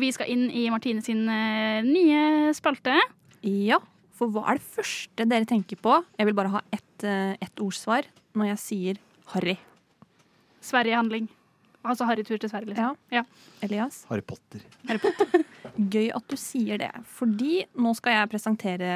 Vi 0.00 0.10
skal 0.14 0.30
inn 0.32 0.46
i 0.50 0.66
Martine 0.72 1.02
sin 1.04 1.26
eh, 1.28 1.80
nye 1.84 2.52
spalte. 2.56 2.94
Ja, 3.44 3.80
for 4.16 4.32
hva 4.32 4.46
er 4.52 4.60
det 4.60 4.68
første 4.76 5.26
dere 5.28 5.48
tenker 5.48 5.80
på? 5.80 5.98
Jeg 6.18 6.28
vil 6.28 6.36
bare 6.36 6.52
ha 6.54 6.62
ett, 6.72 7.04
eh, 7.04 7.36
ett 7.40 7.60
ordsvar 7.60 8.08
når 8.36 8.52
jeg 8.52 8.62
sier 8.64 9.00
Harry. 9.34 9.56
Sverige-handling. 10.64 11.28
Altså 11.80 12.04
harrytur 12.04 12.36
til 12.36 12.50
Sverige, 12.50 12.74
liksom. 12.74 12.96
Ja. 13.10 13.22
Ja. 13.22 13.22
Elias, 13.64 14.02
Harry 14.10 14.20
Potter. 14.20 14.60
gøy 15.94 16.10
at 16.12 16.26
du 16.28 16.36
sier 16.36 16.80
det. 16.80 16.90
Fordi 17.08 17.64
nå 17.80 17.94
skal 17.96 18.18
jeg 18.18 18.32
presentere 18.34 18.90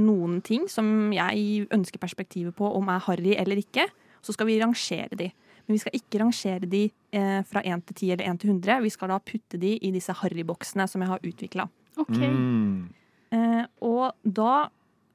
noen 0.00 0.40
ting 0.44 0.68
som 0.70 1.10
jeg 1.16 1.66
ønsker 1.72 2.02
perspektivet 2.02 2.54
på 2.56 2.68
om 2.76 2.92
er 2.92 3.00
harry 3.08 3.32
eller 3.40 3.60
ikke. 3.60 3.88
Så 4.20 4.36
skal 4.36 4.50
vi 4.50 4.60
rangere 4.60 5.16
de. 5.16 5.30
Men 5.70 5.76
vi 5.76 5.82
skal 5.84 5.94
ikke 5.94 6.18
rangere 6.18 6.66
de 6.66 6.80
eh, 7.14 7.42
fra 7.46 7.60
1 7.62 7.84
til 7.86 7.94
10 7.94 8.08
eller 8.16 8.26
1 8.32 8.40
til 8.42 8.50
100. 8.50 8.80
Vi 8.82 8.90
skal 8.90 9.12
da 9.12 9.20
putte 9.22 9.60
de 9.62 9.76
i 9.78 9.92
disse 9.94 10.16
harryboksene 10.18 10.82
som 10.90 11.04
jeg 11.04 11.10
har 11.12 11.28
utvikla. 11.28 11.68
OK. 11.94 12.16
Mm. 12.18 12.88
Eh, 13.30 13.62
og 13.86 14.16
da 14.26 14.54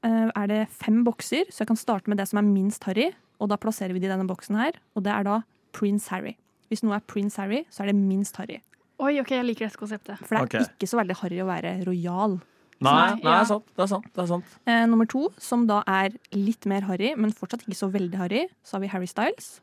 eh, 0.08 0.30
er 0.32 0.48
det 0.48 0.62
fem 0.72 1.02
bokser, 1.04 1.52
så 1.52 1.66
jeg 1.66 1.74
kan 1.74 1.82
starte 1.82 2.08
med 2.08 2.24
det 2.24 2.30
som 2.32 2.40
er 2.40 2.48
minst 2.48 2.88
Harry. 2.88 3.10
Og 3.44 3.52
da 3.52 3.60
plasserer 3.60 3.92
vi 3.92 4.00
det 4.00 4.08
i 4.08 4.14
denne 4.14 4.30
boksen 4.30 4.56
her, 4.56 4.80
og 4.96 5.04
det 5.04 5.12
er 5.12 5.28
da 5.28 5.42
Prince 5.76 6.08
Harry. 6.14 6.38
Hvis 6.72 6.86
noe 6.88 6.96
er 6.96 7.04
Prince 7.04 7.36
Harry, 7.42 7.66
så 7.68 7.84
er 7.84 7.92
det 7.92 8.00
minst 8.00 8.40
Harry. 8.40 8.62
Oi, 9.04 9.18
ok, 9.20 9.36
jeg 9.36 9.50
liker 9.50 9.68
dette 9.68 9.82
konseptet. 9.82 10.24
For 10.24 10.38
det 10.38 10.40
er 10.40 10.48
okay. 10.48 10.70
ikke 10.72 10.88
så 10.88 11.02
veldig 11.02 11.20
harry 11.20 11.44
å 11.44 11.50
være 11.50 11.76
rojal. 11.84 12.40
Nei, 12.80 12.92
Nei, 12.92 12.96
nei, 12.96 13.20
det 13.20 13.28
ja. 13.28 13.36
er 13.42 13.50
sant. 13.52 13.68
Det 13.76 13.84
er 13.84 13.92
sant. 13.92 14.08
Det 14.16 14.24
er 14.24 14.32
sant. 14.32 14.56
Eh, 14.72 14.82
nummer 14.88 15.12
to, 15.12 15.28
som 15.36 15.68
da 15.68 15.82
er 15.84 16.16
litt 16.36 16.64
mer 16.72 16.88
harry, 16.88 17.12
men 17.20 17.36
fortsatt 17.36 17.68
ikke 17.68 17.80
så 17.84 17.92
veldig 17.92 18.20
harry, 18.24 18.46
så 18.64 18.78
har 18.78 18.86
vi 18.86 18.92
Harry 18.96 19.12
Styles. 19.12 19.58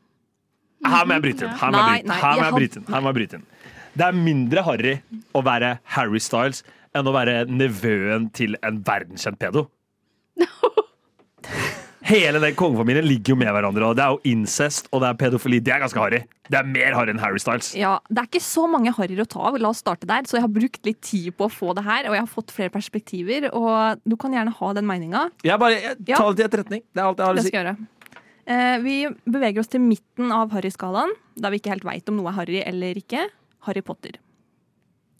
Her 0.83 1.05
må 1.07 1.17
jeg 1.17 1.23
bryte 1.25 1.47
inn. 1.47 1.57
Her 1.59 1.71
må 1.73 1.79
jeg 1.79 2.03
bryte 2.03 2.03
inn. 2.03 2.13
Her 2.23 2.37
må 2.37 2.45
jeg 2.45 2.55
bryte 2.57 2.79
inn. 2.79 2.87
Her 2.93 3.01
må 3.03 3.11
jeg 3.11 3.19
bryte 3.19 3.39
inn. 3.39 3.45
Det 3.93 4.05
er 4.07 4.15
mindre 4.17 4.63
harry 4.65 4.93
å 5.37 5.43
være 5.45 5.75
Harry 5.95 6.21
Styles 6.23 6.63
enn 6.97 7.09
å 7.09 7.13
være 7.13 7.43
nevøen 7.49 8.29
til 8.33 8.57
en 8.65 8.81
verdenskjent 8.85 9.39
pedo. 9.41 9.67
Hele 12.03 12.39
den 12.43 12.55
kongefamilien 12.59 13.05
ligger 13.07 13.31
jo 13.31 13.37
med 13.39 13.47
hverandre, 13.55 13.87
og 13.87 13.95
det 13.95 14.03
er 14.03 14.11
jo 14.11 14.19
incest 14.33 14.89
og 14.91 14.99
det 15.03 15.07
er 15.13 15.19
pedofili. 15.21 15.61
Det 15.63 15.71
er 15.71 15.79
ganske 15.85 16.01
harry. 16.01 16.19
Det 16.51 16.57
er 16.59 16.67
mer 16.67 16.97
harry 16.97 17.13
enn 17.13 17.21
Harry 17.21 17.39
Styles. 17.39 17.69
Ja, 17.79 17.93
Det 18.09 18.19
er 18.19 18.27
ikke 18.27 18.41
så 18.43 18.65
mange 18.67 18.91
harryer 18.97 19.23
å 19.23 19.27
ta 19.29 19.45
av, 19.47 19.55
la 19.61 19.71
oss 19.71 19.79
starte 19.79 20.09
der. 20.09 20.27
Så 20.27 20.35
jeg 20.35 20.43
har 20.43 20.51
brukt 20.51 20.83
litt 20.83 20.99
tid 21.05 21.31
på 21.39 21.47
å 21.47 21.53
få 21.53 21.71
det 21.77 21.85
her, 21.87 22.09
og 22.09 22.17
jeg 22.17 22.25
har 22.25 22.31
fått 22.33 22.51
flere 22.51 22.73
perspektiver. 22.73 23.47
Og 23.55 24.03
du 24.03 24.17
kan 24.19 24.35
gjerne 24.35 24.51
ha 24.59 24.73
den 24.75 24.89
meninga. 24.89 25.29
Jeg 25.47 25.61
bare 25.63 25.79
jeg 25.79 25.95
tar 26.11 26.27
det 26.27 26.41
til 26.41 26.49
etterretning. 26.49 26.83
Det 26.91 26.99
er 26.99 27.07
alt 27.07 27.23
jeg 27.23 27.29
har 27.29 27.33
å 27.33 27.39
si. 27.39 27.47
Det 27.47 27.53
skal 27.53 27.61
jeg 27.61 27.69
gjøre. 27.71 27.89
Eh, 28.45 28.77
vi 28.83 28.97
beveger 29.23 29.61
oss 29.61 29.71
til 29.71 29.83
midten 29.83 30.33
av 30.35 30.51
Harry-skalaen, 30.51 31.13
da 31.39 31.51
vi 31.51 31.61
ikke 31.61 31.71
helt 31.71 31.87
veit 31.87 32.09
om 32.11 32.17
noe 32.19 32.31
er 32.31 32.37
harry 32.41 32.59
eller 32.65 32.99
ikke. 32.99 33.27
Harry 33.67 33.83
Potter. 33.85 34.19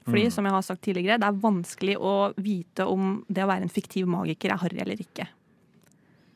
Fordi, 0.04 0.26
som 0.36 0.44
jeg 0.44 0.52
har 0.52 0.64
sagt 0.68 0.82
tidligere, 0.84 1.16
det 1.22 1.30
er 1.30 1.40
vanskelig 1.40 1.94
å 1.96 2.34
vite 2.36 2.84
om 2.92 3.22
det 3.32 3.46
å 3.46 3.48
være 3.48 3.64
en 3.64 3.72
fiktiv 3.72 4.10
magiker 4.12 4.52
er 4.52 4.60
harry 4.60 4.82
eller 4.84 5.00
ikke. 5.00 5.30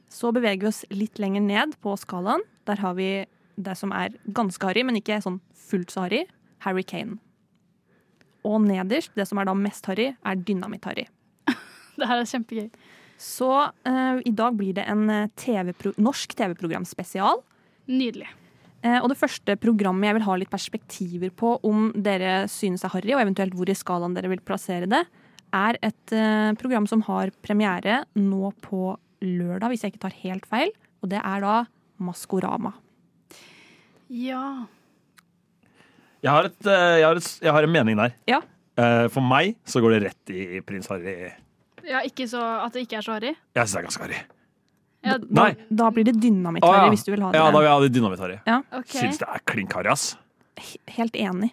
Så 0.08 0.32
beveger 0.32 0.64
vi 0.64 0.70
oss 0.70 0.86
litt 0.94 1.20
lenger 1.20 1.44
ned 1.44 1.76
på 1.84 1.98
skalaen. 2.00 2.46
Der 2.64 2.80
har 2.80 2.96
vi 2.96 3.26
det 3.60 3.76
som 3.76 3.92
er 3.92 4.16
ganske 4.32 4.70
harry, 4.70 4.86
men 4.88 5.02
ikke 5.02 5.20
sånn 5.24 5.42
fullt 5.68 5.92
så 5.92 6.06
harry. 6.06 6.24
Harry 6.64 6.86
Kane. 6.88 7.20
Og 8.48 8.62
nederst, 8.64 9.12
det 9.20 9.28
som 9.28 9.42
er 9.42 9.50
da 9.50 9.56
mest 9.58 9.86
harry, 9.92 10.14
er 10.16 10.40
Dynamitt-Harry. 10.48 11.10
Det 11.98 12.08
her 12.08 12.22
er 12.22 12.30
kjempegøy. 12.30 12.70
Så 13.18 13.50
uh, 13.50 14.18
i 14.22 14.34
dag 14.34 14.58
blir 14.58 14.76
det 14.78 14.86
en 14.86 15.08
eh, 15.10 15.30
TV-pro 15.40 15.94
norsk 15.98 16.36
TV-program 16.38 16.86
spesial. 16.86 17.42
Nydelig. 17.90 18.30
Uh, 18.86 19.00
og 19.00 19.10
det 19.10 19.18
første 19.18 19.56
programmet 19.58 20.10
jeg 20.10 20.18
vil 20.20 20.28
ha 20.28 20.36
litt 20.38 20.54
perspektiver 20.54 21.34
på 21.34 21.56
om 21.66 21.90
dere 21.94 22.44
synes 22.52 22.86
er 22.86 22.94
harry, 22.94 23.16
og 23.16 23.24
eventuelt 23.24 23.58
hvor 23.58 23.70
i 23.70 23.78
skalaen 23.78 24.14
dere 24.18 24.30
vil 24.30 24.44
plassere 24.46 24.90
det, 24.92 25.02
er 25.58 25.80
et 25.82 26.14
uh, 26.14 26.54
program 26.62 26.86
som 26.90 27.02
har 27.08 27.34
premiere 27.42 28.04
nå 28.20 28.52
på 28.62 28.92
lørdag, 29.26 29.72
hvis 29.74 29.86
jeg 29.86 29.96
ikke 29.96 30.06
tar 30.06 30.20
helt 30.22 30.46
feil. 30.50 30.74
Og 31.02 31.10
det 31.10 31.22
er 31.24 31.42
da 31.42 31.56
Maskorama. 31.98 32.76
Ja. 34.14 34.68
Jeg 36.22 36.34
har, 36.34 36.50
et, 36.50 36.62
jeg, 36.70 37.06
har 37.06 37.18
et, 37.18 37.32
jeg 37.42 37.54
har 37.54 37.66
en 37.66 37.74
mening 37.74 37.98
der. 37.98 38.14
Ja. 38.30 38.44
Eh, 38.78 39.08
For 39.14 39.26
meg 39.26 39.58
så 39.68 39.82
går 39.82 39.96
det 39.96 40.04
rett 40.06 40.34
i 40.34 40.62
prins 40.66 40.90
Harry. 40.92 41.32
Ja, 41.88 42.02
ikke 42.08 42.28
så 42.30 42.42
at 42.66 42.74
det 42.76 42.86
ikke 42.88 43.00
er 43.00 43.06
så 43.06 43.16
harry. 43.18 43.34
Jeg 43.56 43.64
syns 43.68 43.74
det 43.76 43.80
er 43.80 43.88
ganske 43.88 44.06
harry. 44.06 44.24
Ja, 45.08 45.18
Nei. 45.30 45.52
Da 45.70 45.90
blir 45.94 46.08
det 46.08 46.18
Dynamitt-Harry, 46.20 46.88
ja. 46.88 46.92
hvis 46.92 47.06
du 47.06 47.12
vil 47.14 47.22
ha 47.24 47.32
det. 47.32 47.40
Ja, 47.40 47.52
da 47.54 47.60
vil 47.62 47.68
jeg 47.68 47.76
ha 47.76 47.84
det 47.86 47.92
dynamitt-Harry. 47.96 48.38
ok. 48.80 48.90
Syns 48.92 49.20
det 49.22 49.28
er 49.30 49.44
klink 49.48 49.76
harry, 49.78 49.92
ass. 49.94 50.08
Helt 50.98 51.16
enig. 51.16 51.52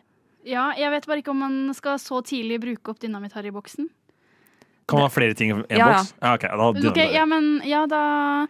Ja, 0.48 0.70
jeg 0.76 0.90
vet 0.92 1.06
bare 1.08 1.22
ikke 1.22 1.32
om 1.32 1.42
man 1.44 1.58
skal 1.76 2.00
så 2.02 2.20
tidlig 2.24 2.58
bruke 2.64 2.92
opp 2.92 2.98
dynamitt-harry-boksen. 3.04 3.88
Kan 4.88 5.00
man 5.00 5.06
ha 5.06 5.12
flere 5.12 5.36
ting 5.36 5.52
i 5.52 5.54
en 5.54 5.62
Ja, 5.70 5.76
ja. 5.78 5.86
boks? 5.94 6.14
Ja, 6.20 6.32
ok, 6.34 6.42
da 6.84 6.90
okay, 6.90 7.12
ja, 7.14 7.24
men 7.24 7.62
ja, 7.64 7.86
da 7.88 8.00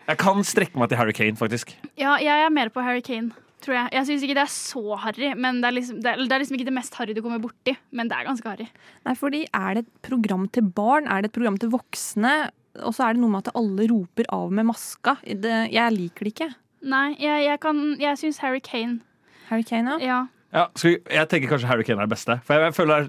Jeg 0.09 0.19
kan 0.19 0.43
strekke 0.43 0.79
meg 0.81 0.89
til 0.91 0.99
Harry 0.99 1.13
Kane, 1.15 1.37
faktisk. 1.39 1.75
Ja, 2.01 2.17
jeg 2.19 2.47
er 2.47 2.51
mer 2.51 2.73
på 2.75 2.83
Harry 2.83 3.03
Kane, 3.07 3.31
tror 3.65 3.75
jeg. 3.79 3.93
Jeg 3.97 4.07
syns 4.11 4.25
ikke 4.27 4.37
det 4.39 4.43
er 4.45 4.53
så 4.55 4.97
harry, 5.03 5.31
men 5.41 5.61
det 5.63 5.69
er, 5.71 5.75
liksom, 5.79 6.01
det, 6.05 6.11
er, 6.13 6.21
det 6.25 6.33
er 6.37 6.43
liksom 6.45 6.59
ikke 6.59 6.69
det 6.69 6.75
mest 6.77 6.95
harry 7.01 7.15
du 7.17 7.23
kommer 7.25 7.41
borti. 7.43 7.75
Men 7.97 8.11
det 8.11 8.19
er 8.19 8.29
ganske 8.29 8.51
harry. 8.53 8.67
Nei, 9.09 9.15
fordi 9.19 9.41
er 9.51 9.79
det 9.79 9.85
et 9.87 9.93
program 10.11 10.45
til 10.53 10.69
barn? 10.77 11.09
Er 11.09 11.25
det 11.25 11.31
et 11.33 11.37
program 11.39 11.57
til 11.63 11.73
voksne? 11.75 12.35
Og 12.85 12.95
så 12.97 13.07
er 13.09 13.15
det 13.17 13.23
noe 13.23 13.31
med 13.31 13.47
at 13.47 13.55
alle 13.59 13.89
roper 13.91 14.27
av 14.35 14.53
med 14.53 14.67
maska. 14.71 15.17
Det, 15.25 15.57
jeg 15.73 15.95
liker 15.97 16.27
det 16.29 16.33
ikke. 16.35 16.49
Nei, 16.85 17.07
jeg, 17.23 17.45
jeg, 17.47 17.61
kan- 17.63 17.97
jeg 18.03 18.19
syns 18.21 18.39
Harry 18.45 18.61
Kane 18.61 19.01
Harry 19.49 19.63
Kane, 19.65 19.99
ja. 20.01 20.09
Ja. 20.09 20.21
Ja, 20.55 20.69
skal 20.79 20.93
vi, 20.93 20.99
jeg 21.17 21.29
tenker 21.33 21.51
kanskje 21.51 21.67
Harry 21.71 21.83
Kane 21.87 22.03
er 22.03 22.07
det 22.07 22.15
beste. 22.15 22.37
For 22.47 22.55
jeg, 22.55 22.69
jeg 22.71 22.75
føler 22.77 23.09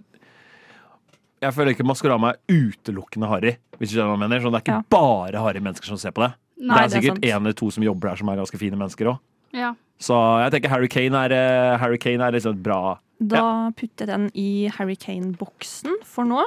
Jeg 1.43 1.53
føler 1.53 1.75
ikke 1.75 1.85
Maskorama 1.85 2.31
er 2.33 2.39
utelukkende 2.55 3.27
harry. 3.29 3.51
Hvis 3.77 3.91
du 3.91 3.97
skjønner 3.97 4.13
hva 4.13 4.15
jeg 4.15 4.23
mener. 4.23 4.41
Sånn, 4.41 4.55
det 4.55 4.61
er 4.61 4.65
ikke 4.65 4.77
Ja. 4.79 4.85
bare 4.95 5.41
harry 5.43 5.61
mennesker 5.61 5.91
som 5.91 5.99
ser 6.01 6.13
på 6.15 6.23
det. 6.23 6.31
Nei, 6.57 6.75
det 6.75 6.79
er 6.79 6.85
er 6.85 6.93
sikkert 7.01 7.19
én 7.27 7.35
en 7.35 7.45
eller 7.45 7.57
to 7.59 7.69
som 7.75 7.83
jobber 7.83 8.09
der 8.09 8.15
som 8.21 8.29
er 8.31 8.39
ganske 8.39 8.57
fine 8.61 8.79
mennesker 8.79 9.11
òg. 9.11 9.19
Ja. 9.55 9.73
Så 9.97 10.13
jeg 10.43 10.51
tenker 10.51 10.69
Harry 10.73 10.89
Kane 10.91 11.15
er, 11.25 11.31
eh, 11.31 11.77
Harry 11.79 11.97
Kane 11.97 12.19
er 12.27 12.33
liksom 12.35 12.57
bra 12.61 12.97
Da 13.23 13.71
putter 13.71 14.05
jeg 14.05 14.11
den 14.11 14.25
i 14.35 14.67
Harry 14.75 14.95
Kane-boksen 14.99 16.01
for 16.03 16.27
nå. 16.27 16.41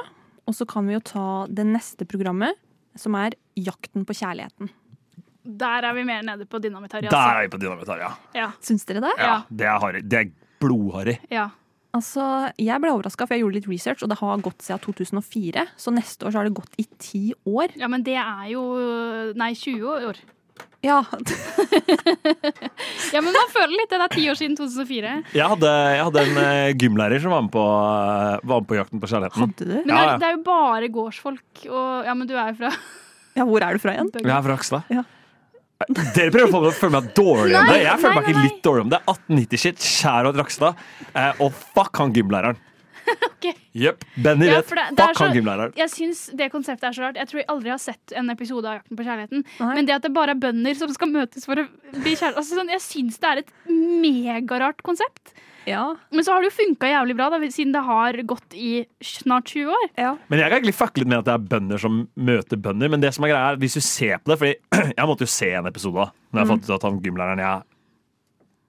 Og 0.47 0.53
så 0.53 0.67
kan 0.69 0.85
vi 0.85 0.93
jo 0.93 0.99
ta 1.01 1.23
det 1.49 1.65
neste 1.65 2.05
programmet, 2.05 2.53
som 2.95 3.15
er 3.17 3.33
Jakten 3.57 4.05
på 4.05 4.13
kjærligheten. 4.17 4.69
Der 5.49 5.81
er 5.89 5.93
vi 5.97 6.03
mer 6.05 6.21
nede 6.21 6.45
på 6.45 6.59
dynamitt-harry. 6.61 7.09
Der 7.09 7.17
Altså. 7.17 7.39
er 7.39 7.47
vi 7.47 7.51
på 7.57 7.59
dynamitariet, 7.61 8.05
ja. 8.05 8.41
Ja. 8.43 8.51
Syns 8.61 8.85
dere 8.85 9.01
det? 9.01 9.13
ja. 9.17 9.41
Det 9.49 9.65
er 9.65 9.79
harry. 9.81 10.01
Det 10.01 10.19
er 10.19 10.31
blodharry. 10.61 11.17
ja. 11.31 11.49
Altså, 11.91 12.53
Jeg 12.59 12.79
ble 12.81 12.91
overraska, 12.93 13.25
for 13.25 13.33
jeg 13.33 13.41
gjorde 13.41 13.55
litt 13.55 13.67
research, 13.67 14.03
og 14.03 14.09
det 14.09 14.19
har 14.19 14.37
gått 14.45 14.61
siden 14.61 14.79
2004. 14.83 15.63
Så 15.75 15.89
neste 15.91 16.21
år 16.27 16.31
så 16.31 16.37
har 16.37 16.43
det 16.45 16.53
gått 16.53 16.75
i 16.77 16.85
ti 16.99 17.33
år. 17.47 17.73
ja, 17.75 17.87
men 17.87 18.03
det 18.03 18.13
er 18.15 18.45
jo 18.51 18.61
Nei, 19.33 19.53
20 19.55 19.87
år. 20.05 20.15
Ja, 20.85 21.01
Ja, 23.13 23.19
men 23.21 23.33
man 23.35 23.49
føler 23.51 23.73
litt 23.75 23.89
det. 23.91 23.97
Det 23.99 24.05
er 24.05 24.13
ti 24.13 24.25
år 24.31 24.37
siden 24.39 24.55
2004. 24.59 25.13
Jeg 25.35 25.47
hadde, 25.53 25.71
jeg 25.95 26.05
hadde 26.07 26.23
en 26.25 26.39
eh, 26.43 26.71
gymlærer 26.79 27.21
som 27.23 27.33
var 27.35 27.43
med, 27.45 27.51
på, 27.53 27.63
eh, 27.65 28.47
var 28.47 28.61
med 28.63 28.69
på 28.69 28.77
Jakten 28.79 29.01
på 29.03 29.09
kjærligheten. 29.11 29.43
Hadde 29.43 29.67
du? 29.67 29.73
Men 29.75 29.89
det 29.89 29.93
Ja, 29.93 29.99
er, 29.99 30.11
ja. 30.13 30.17
det 30.21 30.27
er 30.29 30.35
jo 30.37 30.41
bare 30.47 30.91
gårdsfolk. 30.95 31.63
Og, 31.67 31.87
ja, 32.07 32.15
men 32.15 32.29
du 32.29 32.35
er 32.37 32.51
jo 32.53 32.59
fra 32.61 32.71
Ja, 33.39 33.45
Hvor 33.49 33.65
er 33.65 33.75
du 33.79 33.83
fra 33.83 33.95
igjen? 33.95 34.11
Jeg 34.19 34.35
er 34.35 34.45
fra 34.47 34.55
Akstad. 34.59 34.93
Ja. 34.93 35.03
Dere 36.15 36.31
prøver 36.33 36.65
å 36.67 36.71
føle 36.75 36.91
meg 36.97 37.05
dårlig 37.15 37.53
om 37.55 37.69
det. 37.71 37.77
Jeg 37.85 38.01
føler 38.01 38.15
meg 38.17 38.25
nei, 38.25 38.31
ikke 38.33 38.47
litt 38.49 38.63
dårlig 38.67 38.81
om 38.83 38.89
det. 38.91 38.99
1890-shit, 39.13 39.77
Skjærot 39.85 40.39
Rakstad. 40.41 40.81
Eh, 41.13 41.31
og 41.45 41.53
fuck 41.75 42.01
han 42.01 42.11
gymlæreren. 42.15 42.57
Ok. 43.29 43.47
Jepp. 43.73 44.03
Benny 44.17 44.47
Ja, 44.49 44.57
vet. 44.59 44.69
det- 44.69 44.95
det 44.97 45.03
er 45.05 45.13
Fuck 45.13 45.17
han 45.23 45.35
gymlæreren. 45.37 45.75
Jeg 45.77 45.89
syns 45.93 46.23
det 46.35 46.51
konseptet 46.51 46.89
er 46.89 46.95
så 46.97 47.01
rart. 47.07 47.15
Jeg 47.21 47.27
tror 47.31 47.39
jeg 47.41 47.47
aldri 47.49 47.69
har 47.73 47.77
sett 47.81 48.13
en 48.15 48.29
episode 48.33 48.65
av 48.67 48.79
Jakten 48.79 48.97
på 48.99 49.05
kjærligheten. 49.07 49.45
Nei. 49.59 49.73
Men 49.75 49.85
det 49.89 49.95
at 49.95 50.01
det 50.07 50.13
bare 50.13 50.35
er 50.35 50.41
bønder 50.43 50.75
som 50.75 50.91
skal 50.93 51.09
møtes 51.13 51.45
for 51.47 51.55
å 51.55 51.67
bli 51.95 52.15
kjærester 52.15 52.37
altså, 52.41 52.59
sånn, 52.59 52.69
Jeg 52.73 52.81
syns 52.85 53.19
det 53.19 53.29
er 53.31 53.37
et 53.43 53.53
megarart 54.03 54.81
konsept. 54.85 55.33
Ja. 55.67 55.95
Men 56.11 56.23
så 56.25 56.33
har 56.33 56.41
det 56.41 56.49
jo 56.49 56.55
funka 56.63 56.87
jævlig 56.89 57.15
bra, 57.19 57.27
da, 57.29 57.37
siden 57.51 57.73
det 57.75 57.81
har 57.85 58.13
gått 58.25 58.55
i 58.57 58.85
snart 59.05 59.45
20 59.51 59.69
år. 59.75 59.89
ja. 59.99 60.15
Men 60.29 60.39
jeg 60.39 60.49
kan 60.49 60.59
egentlig 60.61 60.75
fucke 60.79 60.97
litt 61.03 61.07
med 61.11 61.19
at 61.19 61.25
det 61.25 61.33
er 61.35 61.47
bønder 61.59 61.77
som 61.79 61.99
møter 62.17 62.57
bønder. 62.57 62.89
Men 62.89 63.01
det 63.03 63.13
som 63.13 63.23
er 63.25 63.33
greia 63.33 63.51
er, 63.53 63.59
hvis 63.61 63.73
du 63.77 63.81
ser 63.81 64.17
på 64.23 64.31
det 64.33 64.39
Fordi 64.39 64.55
jeg 64.97 65.05
måtte 65.09 65.25
jo 65.27 65.31
se 65.31 65.51
en 65.53 65.67
episode 65.69 65.95
da 65.99 66.11
Når 66.33 66.39
jeg 66.39 66.45
Mm. 66.47 66.49
fant 66.53 66.63
ut 66.69 66.75
at 66.75 66.83
han 66.87 66.99
gymlæreren 67.01 67.39
jeg, 67.43 67.63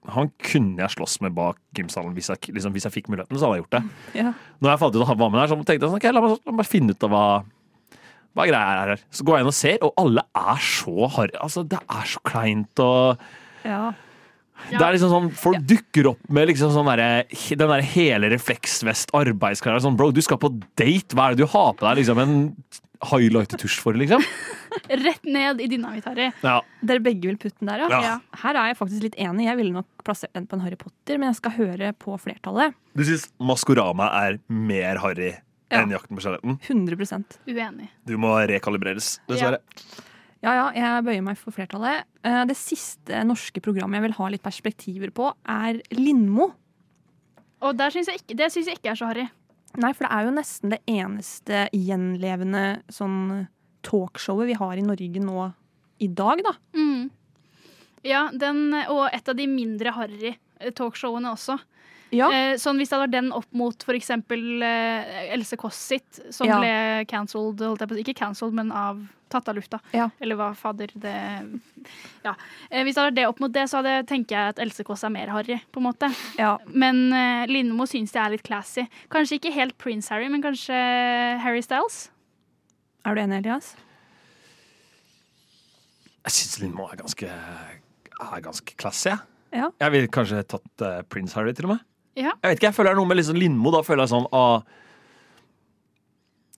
Han 0.09 0.31
kunne 0.41 0.81
jeg 0.81 0.95
slåss 0.95 1.19
med 1.21 1.35
bak 1.37 1.59
gymsalen 1.77 2.15
hvis 2.17 2.31
jeg, 2.31 2.53
liksom, 2.55 2.73
hvis 2.73 2.87
jeg 2.87 2.95
fikk 2.95 3.09
muligheten. 3.11 3.37
Så 3.37 3.45
hadde 3.45 3.59
jeg 3.59 3.65
gjort 3.65 3.77
det. 3.77 3.83
ja. 4.23 4.31
Når 4.59 4.73
jeg 4.73 4.81
fant 4.81 4.95
ut 4.95 5.01
at 5.03 5.11
han 5.11 5.19
var 5.21 5.33
med 5.33 5.43
der, 5.43 5.51
så 5.51 5.57
tenkte 5.61 5.77
jeg 5.77 5.91
sånn, 5.91 6.01
ok, 6.01 6.07
la 6.11 6.23
meg, 6.25 6.37
la 6.49 6.55
meg 6.57 6.69
finne 6.69 6.95
ut 6.95 7.09
av 7.09 7.13
hva 7.13 7.25
hva 8.31 8.45
greia 8.47 8.59
er 8.63 8.93
her. 8.93 9.01
Så 9.11 9.25
går 9.27 9.37
jeg 9.37 9.43
inn 9.43 9.51
og 9.51 9.57
ser, 9.57 9.81
og 9.83 9.97
alle 9.99 10.23
er 10.39 10.61
så 10.63 11.09
harry. 11.17 11.33
Altså, 11.43 11.65
det 11.67 11.81
er 11.83 12.05
så 12.07 12.21
kleint 12.23 12.81
og 12.83 13.25
ja. 13.67 13.81
Det 14.69 14.77
er 14.77 14.93
liksom 14.93 15.09
sånn, 15.09 15.29
Folk 15.33 15.63
dukker 15.65 16.11
opp 16.11 16.29
med 16.33 16.51
liksom 16.51 16.69
sånn 16.73 16.89
der, 16.91 17.25
den 17.27 17.71
der 17.73 17.83
hele 17.93 18.29
refleksvest, 18.33 19.13
arbeidsklær. 19.17 19.79
Sånn, 19.81 19.97
bro, 19.99 20.11
du 20.13 20.21
skal 20.23 20.39
på 20.41 20.51
date! 20.79 21.15
Hva 21.17 21.29
er 21.29 21.35
det 21.35 21.43
du 21.43 21.49
har 21.51 21.73
på 21.73 21.87
deg? 21.87 22.01
Liksom 22.01 22.21
En 22.21 22.35
highlighter-tusj 23.09 23.79
for, 23.81 23.93
liksom? 23.97 24.21
Rett 24.89 25.23
ned 25.27 25.61
i 25.63 25.67
dynamitt-Harry. 25.71 26.29
Ja. 26.45 26.59
Dere 26.85 27.01
begge 27.03 27.27
vil 27.31 27.37
putte 27.41 27.59
den 27.59 27.71
der, 27.71 27.83
ja? 27.83 27.87
Ja. 27.91 28.01
Ja. 28.05 28.17
Her 28.43 28.59
er 28.61 28.67
jeg 28.71 28.77
faktisk 28.79 29.05
litt 29.07 29.17
enig. 29.21 29.47
Jeg 29.49 29.57
ville 29.59 29.73
nok 29.75 29.87
plassert 30.05 30.33
den 30.37 30.45
på 30.47 30.57
en 30.57 30.63
Harry 30.65 30.77
Potter, 30.79 31.17
men 31.17 31.31
jeg 31.31 31.39
skal 31.41 31.55
høre 31.57 31.91
på 31.97 32.15
flertallet. 32.21 32.77
Du 32.97 33.03
syns 33.07 33.27
Maskorama 33.41 34.09
er 34.21 34.39
mer 34.51 35.01
harry 35.03 35.31
Ja. 35.71 35.81
enn 35.81 35.91
Jakten 35.93 36.17
på 36.17 36.23
kjærligheten? 36.25 36.57
100% 36.67 37.37
Uenig. 37.47 37.89
Du 38.05 38.17
må 38.19 38.33
rekalibreres, 38.49 39.19
dessverre. 39.29 39.61
Ja, 40.43 40.55
ja, 40.57 40.65
jeg 40.73 41.03
bøyer 41.05 41.21
meg 41.23 41.37
for 41.37 41.53
flertallet. 41.55 42.03
Eh, 42.25 42.45
Det 42.49 42.57
siste 42.57 43.21
norske 43.29 43.61
programmet 43.61 43.99
jeg 44.01 44.07
vil 44.09 44.17
ha 44.17 44.27
litt 44.33 44.43
perspektiver 44.43 45.11
på, 45.13 45.29
er 45.47 45.79
Lindmo. 45.95 46.51
Og 47.61 47.77
der 47.77 47.93
synes 47.93 48.07
jeg 48.09 48.19
ikke, 48.23 48.35
det 48.39 48.47
syns 48.51 48.67
jeg 48.71 48.79
ikke 48.79 48.89
er 48.91 48.97
så 48.97 49.05
harry. 49.11 49.27
Nei, 49.79 49.93
for 49.95 50.05
det 50.07 50.11
er 50.11 50.27
jo 50.27 50.35
nesten 50.35 50.73
det 50.73 50.81
eneste 50.91 51.65
gjenlevende 51.71 52.81
sånn 52.91 53.47
talkshowet 53.87 54.49
vi 54.51 54.57
har 54.59 54.77
i 54.77 54.85
Norge 54.85 55.21
nå 55.23 55.47
i 56.01 56.07
dag, 56.07 56.41
da. 56.43 56.53
Mm. 56.75 57.09
Ja, 58.03 58.29
den, 58.33 58.73
og 58.89 59.07
et 59.13 59.29
av 59.29 59.37
de 59.37 59.45
mindre 59.47 59.93
harry 59.93 60.31
eh, 60.33 60.71
talkshowene 60.73 61.31
også. 61.35 61.59
Ja. 62.11 62.27
Eh, 62.33 62.55
sånn 62.59 62.81
Hvis 62.81 62.89
det 62.91 62.97
hadde 62.97 63.05
vært 63.07 63.15
den 63.15 63.31
opp 63.31 63.47
mot 63.55 63.85
eksempel 63.95 64.63
eh, 64.65 65.31
Else 65.31 65.55
Kåss 65.55 65.77
sitt, 65.93 66.19
som 66.33 66.47
Ja. 66.49 66.57
ble 66.59 67.05
cancelled. 67.07 67.61
Ikke 68.01 68.17
cancelled, 68.17 68.53
men 68.57 68.71
av 68.71 68.99
tatt 69.31 69.49
av 69.51 69.57
lufta. 69.57 69.79
Ja. 69.95 70.09
Eller 70.21 70.39
hva 70.39 70.51
fader 70.57 70.91
det 70.93 71.15
Ja. 72.25 72.35
Eh, 72.69 72.83
hvis 72.85 72.95
det 72.95 73.03
hadde 73.03 73.15
det 73.17 73.27
opp 73.29 73.41
mot 73.41 73.53
det, 73.53 73.67
så 73.71 73.79
hadde, 73.79 74.05
tenker 74.09 74.37
jeg 74.37 74.55
at 74.55 74.61
Else 74.63 74.85
Kåss 74.87 75.05
er 75.07 75.13
mer 75.13 75.31
harry, 75.33 75.59
på 75.71 75.81
en 75.81 75.87
måte. 75.89 76.11
ja. 76.39 76.57
Men 76.67 77.07
uh, 77.13 77.45
Lindmo 77.49 77.87
syns 77.89 78.13
jeg 78.15 78.21
er 78.23 78.35
litt 78.35 78.45
classy. 78.47 78.85
Kanskje 79.13 79.39
ikke 79.39 79.53
helt 79.55 79.77
Prince 79.81 80.13
Harry, 80.13 80.29
men 80.31 80.43
kanskje 80.43 80.77
Harry 81.41 81.63
Styles. 81.65 82.09
Er 83.05 83.17
du 83.17 83.23
enig, 83.23 83.41
Elias? 83.41 83.73
Jeg 86.21 86.37
syns 86.37 86.59
Lindmo 86.61 86.85
er 86.91 87.01
ganske, 87.01 87.29
er 87.31 88.43
ganske 88.45 88.75
classy. 88.77 89.09
jeg. 89.09 89.23
Ja. 89.51 89.71
Jeg 89.81 89.91
ville 89.95 90.11
kanskje 90.11 90.43
tatt 90.47 90.85
uh, 90.85 91.01
Prince 91.09 91.35
Harry, 91.39 91.55
til 91.57 91.67
og 91.67 91.75
med. 91.75 91.87
Ja. 92.19 92.33
Jeg 92.43 92.51
vet 92.51 92.59
ikke, 92.59 92.69
jeg 92.69 92.75
føler 92.75 92.91
det 92.91 92.95
er 92.95 92.99
noe 92.99 93.09
med 93.09 93.19
liksom 93.21 93.37
Lindmo. 93.39 93.71
Da 93.73 93.83
føler 93.87 94.03
jeg 94.03 94.11
sånn 94.11 94.27
ah, 94.35 94.63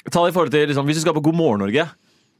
Ta 0.09 0.23
det 0.23 0.33
i 0.33 0.35
forhold 0.35 0.51
til 0.51 0.65
liksom, 0.67 0.87
Hvis 0.89 0.99
du 0.99 1.03
skal 1.05 1.15
på 1.15 1.23
God 1.23 1.37
morgen 1.37 1.63
Norge, 1.63 1.85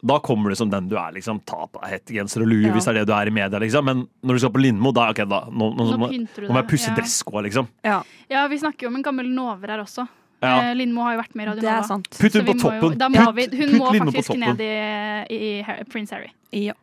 da 0.05 0.17
kommer 0.19 0.49
du 0.51 0.55
som 0.59 0.69
den 0.69 0.89
du 0.91 0.97
er. 0.99 1.11
liksom 1.15 1.39
Ta 1.45 1.65
på 1.67 1.79
deg 1.81 1.93
hettegenser 1.93 2.41
og 2.43 2.47
lue 2.51 2.67
Ja. 2.67 2.73
hvis 2.73 2.85
det 2.85 2.91
er 2.95 2.99
det 2.99 3.07
du 3.07 3.13
er 3.13 3.27
i 3.27 3.29
media. 3.31 3.59
liksom 3.59 3.85
Men 3.85 4.07
når 4.23 4.33
du 4.35 4.39
skal 4.39 4.51
på 4.51 4.61
Lindmo, 4.61 4.91
da, 4.91 5.09
ok, 5.11 5.21
da 5.29 5.45
nå, 5.49 5.69
nå, 5.77 5.85
Nå 5.93 5.97
må, 5.97 6.09
nå 6.11 6.49
må 6.51 6.59
jeg 6.61 6.67
pusse 6.67 6.89
ja. 6.91 6.95
dresskoa, 6.97 7.41
liksom. 7.47 7.67
Ja, 7.83 8.01
Ja, 8.29 8.47
vi 8.47 8.57
snakker 8.59 8.81
jo 8.83 8.87
om 8.89 8.95
en 8.99 9.03
gammel 9.03 9.29
Nover 9.31 9.67
her 9.69 9.79
også. 9.79 10.07
Ja. 10.43 10.57
Eh, 10.71 10.73
Lindmo 10.75 11.01
har 11.03 11.13
jo 11.15 11.21
vært 11.21 11.35
med 11.35 11.45
i 11.45 11.49
Radio 11.51 11.61
det 11.61 11.71
Nova. 11.71 11.87
sant. 11.87 12.09
Putt 12.19 12.33
henne 12.33 12.45
på 12.51 12.59
toppen! 12.59 12.97
må 12.99 13.15
jo- 13.15 13.25
må 13.25 13.35
vi, 13.35 13.45
hun 13.57 13.69
putt 13.79 13.79
må 13.79 14.11
faktisk 14.11 14.37
ned 14.37 14.59
i, 14.59 15.25
i 15.31 15.61
Har- 15.63 15.83
Prince 15.89 16.11
Harry. 16.11 16.31
Ja. 16.51 16.73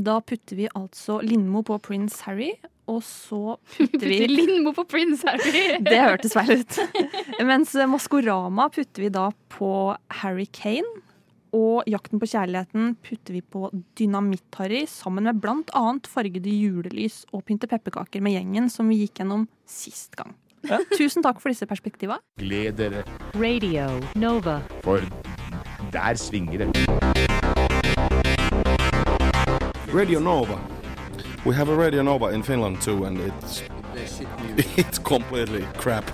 Da 0.00 0.20
putter 0.20 0.56
vi 0.56 0.68
altså 0.74 1.20
Lindmo 1.22 1.62
på 1.62 1.76
Prince 1.82 2.22
Harry, 2.24 2.54
og 2.88 3.02
så 3.04 3.58
putter 3.76 4.00
vi 4.08 4.26
Lindmo 4.26 4.72
på 4.72 4.86
Prince 4.88 5.22
Harry. 5.28 5.76
Det 5.84 6.00
hørtes 6.00 6.32
feil 6.32 6.60
ut. 6.64 6.78
Mens 7.44 7.74
Maskorama 7.86 8.70
putter 8.72 9.02
vi 9.04 9.08
da 9.10 9.28
på 9.50 9.94
Harry 10.22 10.46
Kane. 10.50 10.88
Og 11.52 11.82
Jakten 11.90 12.16
på 12.20 12.24
kjærligheten 12.30 12.94
putter 13.04 13.34
vi 13.36 13.40
på 13.44 13.68
Dynamitt-Harry 13.98 14.86
sammen 14.88 15.24
med 15.28 15.40
blant 15.42 15.68
annet 15.76 16.06
fargede 16.08 16.48
julelys 16.48 17.26
og 17.32 17.44
pynte 17.48 17.66
pepperkaker 17.68 18.20
med 18.24 18.32
gjengen 18.38 18.70
som 18.72 18.88
vi 18.88 18.96
gikk 19.02 19.18
gjennom 19.20 19.44
sist 19.68 20.16
gang. 20.16 20.32
Tusen 20.96 21.22
takk 21.26 21.40
for 21.42 21.48
disse 21.52 21.66
perspektiva. 21.68 22.16
Gled 22.40 22.72
dere, 22.78 23.02
Radio 23.34 24.00
Nova. 24.16 24.60
for 24.82 25.00
der 25.92 26.14
svinger 26.16 26.58
det. 26.58 26.68
Radio 29.92 30.20
Nova. 30.20 30.58
We 31.44 31.52
have 31.54 31.68
a 31.68 31.76
Radio 31.76 32.02
Nova 32.02 32.28
in 32.32 32.42
Finland 32.42 32.80
too, 32.80 33.04
and 33.04 33.18
it's 33.20 33.62
it's 34.78 34.98
completely 34.98 35.66
crap. 35.76 36.04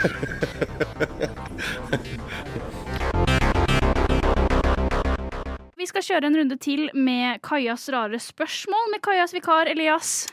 Vi 5.86 5.92
skal 5.92 6.02
kjøre 6.02 6.26
en 6.26 6.34
runde 6.34 6.56
til 6.58 6.88
med 6.98 7.38
Kajas 7.46 7.84
rare 7.94 8.18
spørsmål 8.18 8.88
med 8.90 8.98
Kajas 9.06 9.30
vikar 9.30 9.68
Elias. 9.70 10.24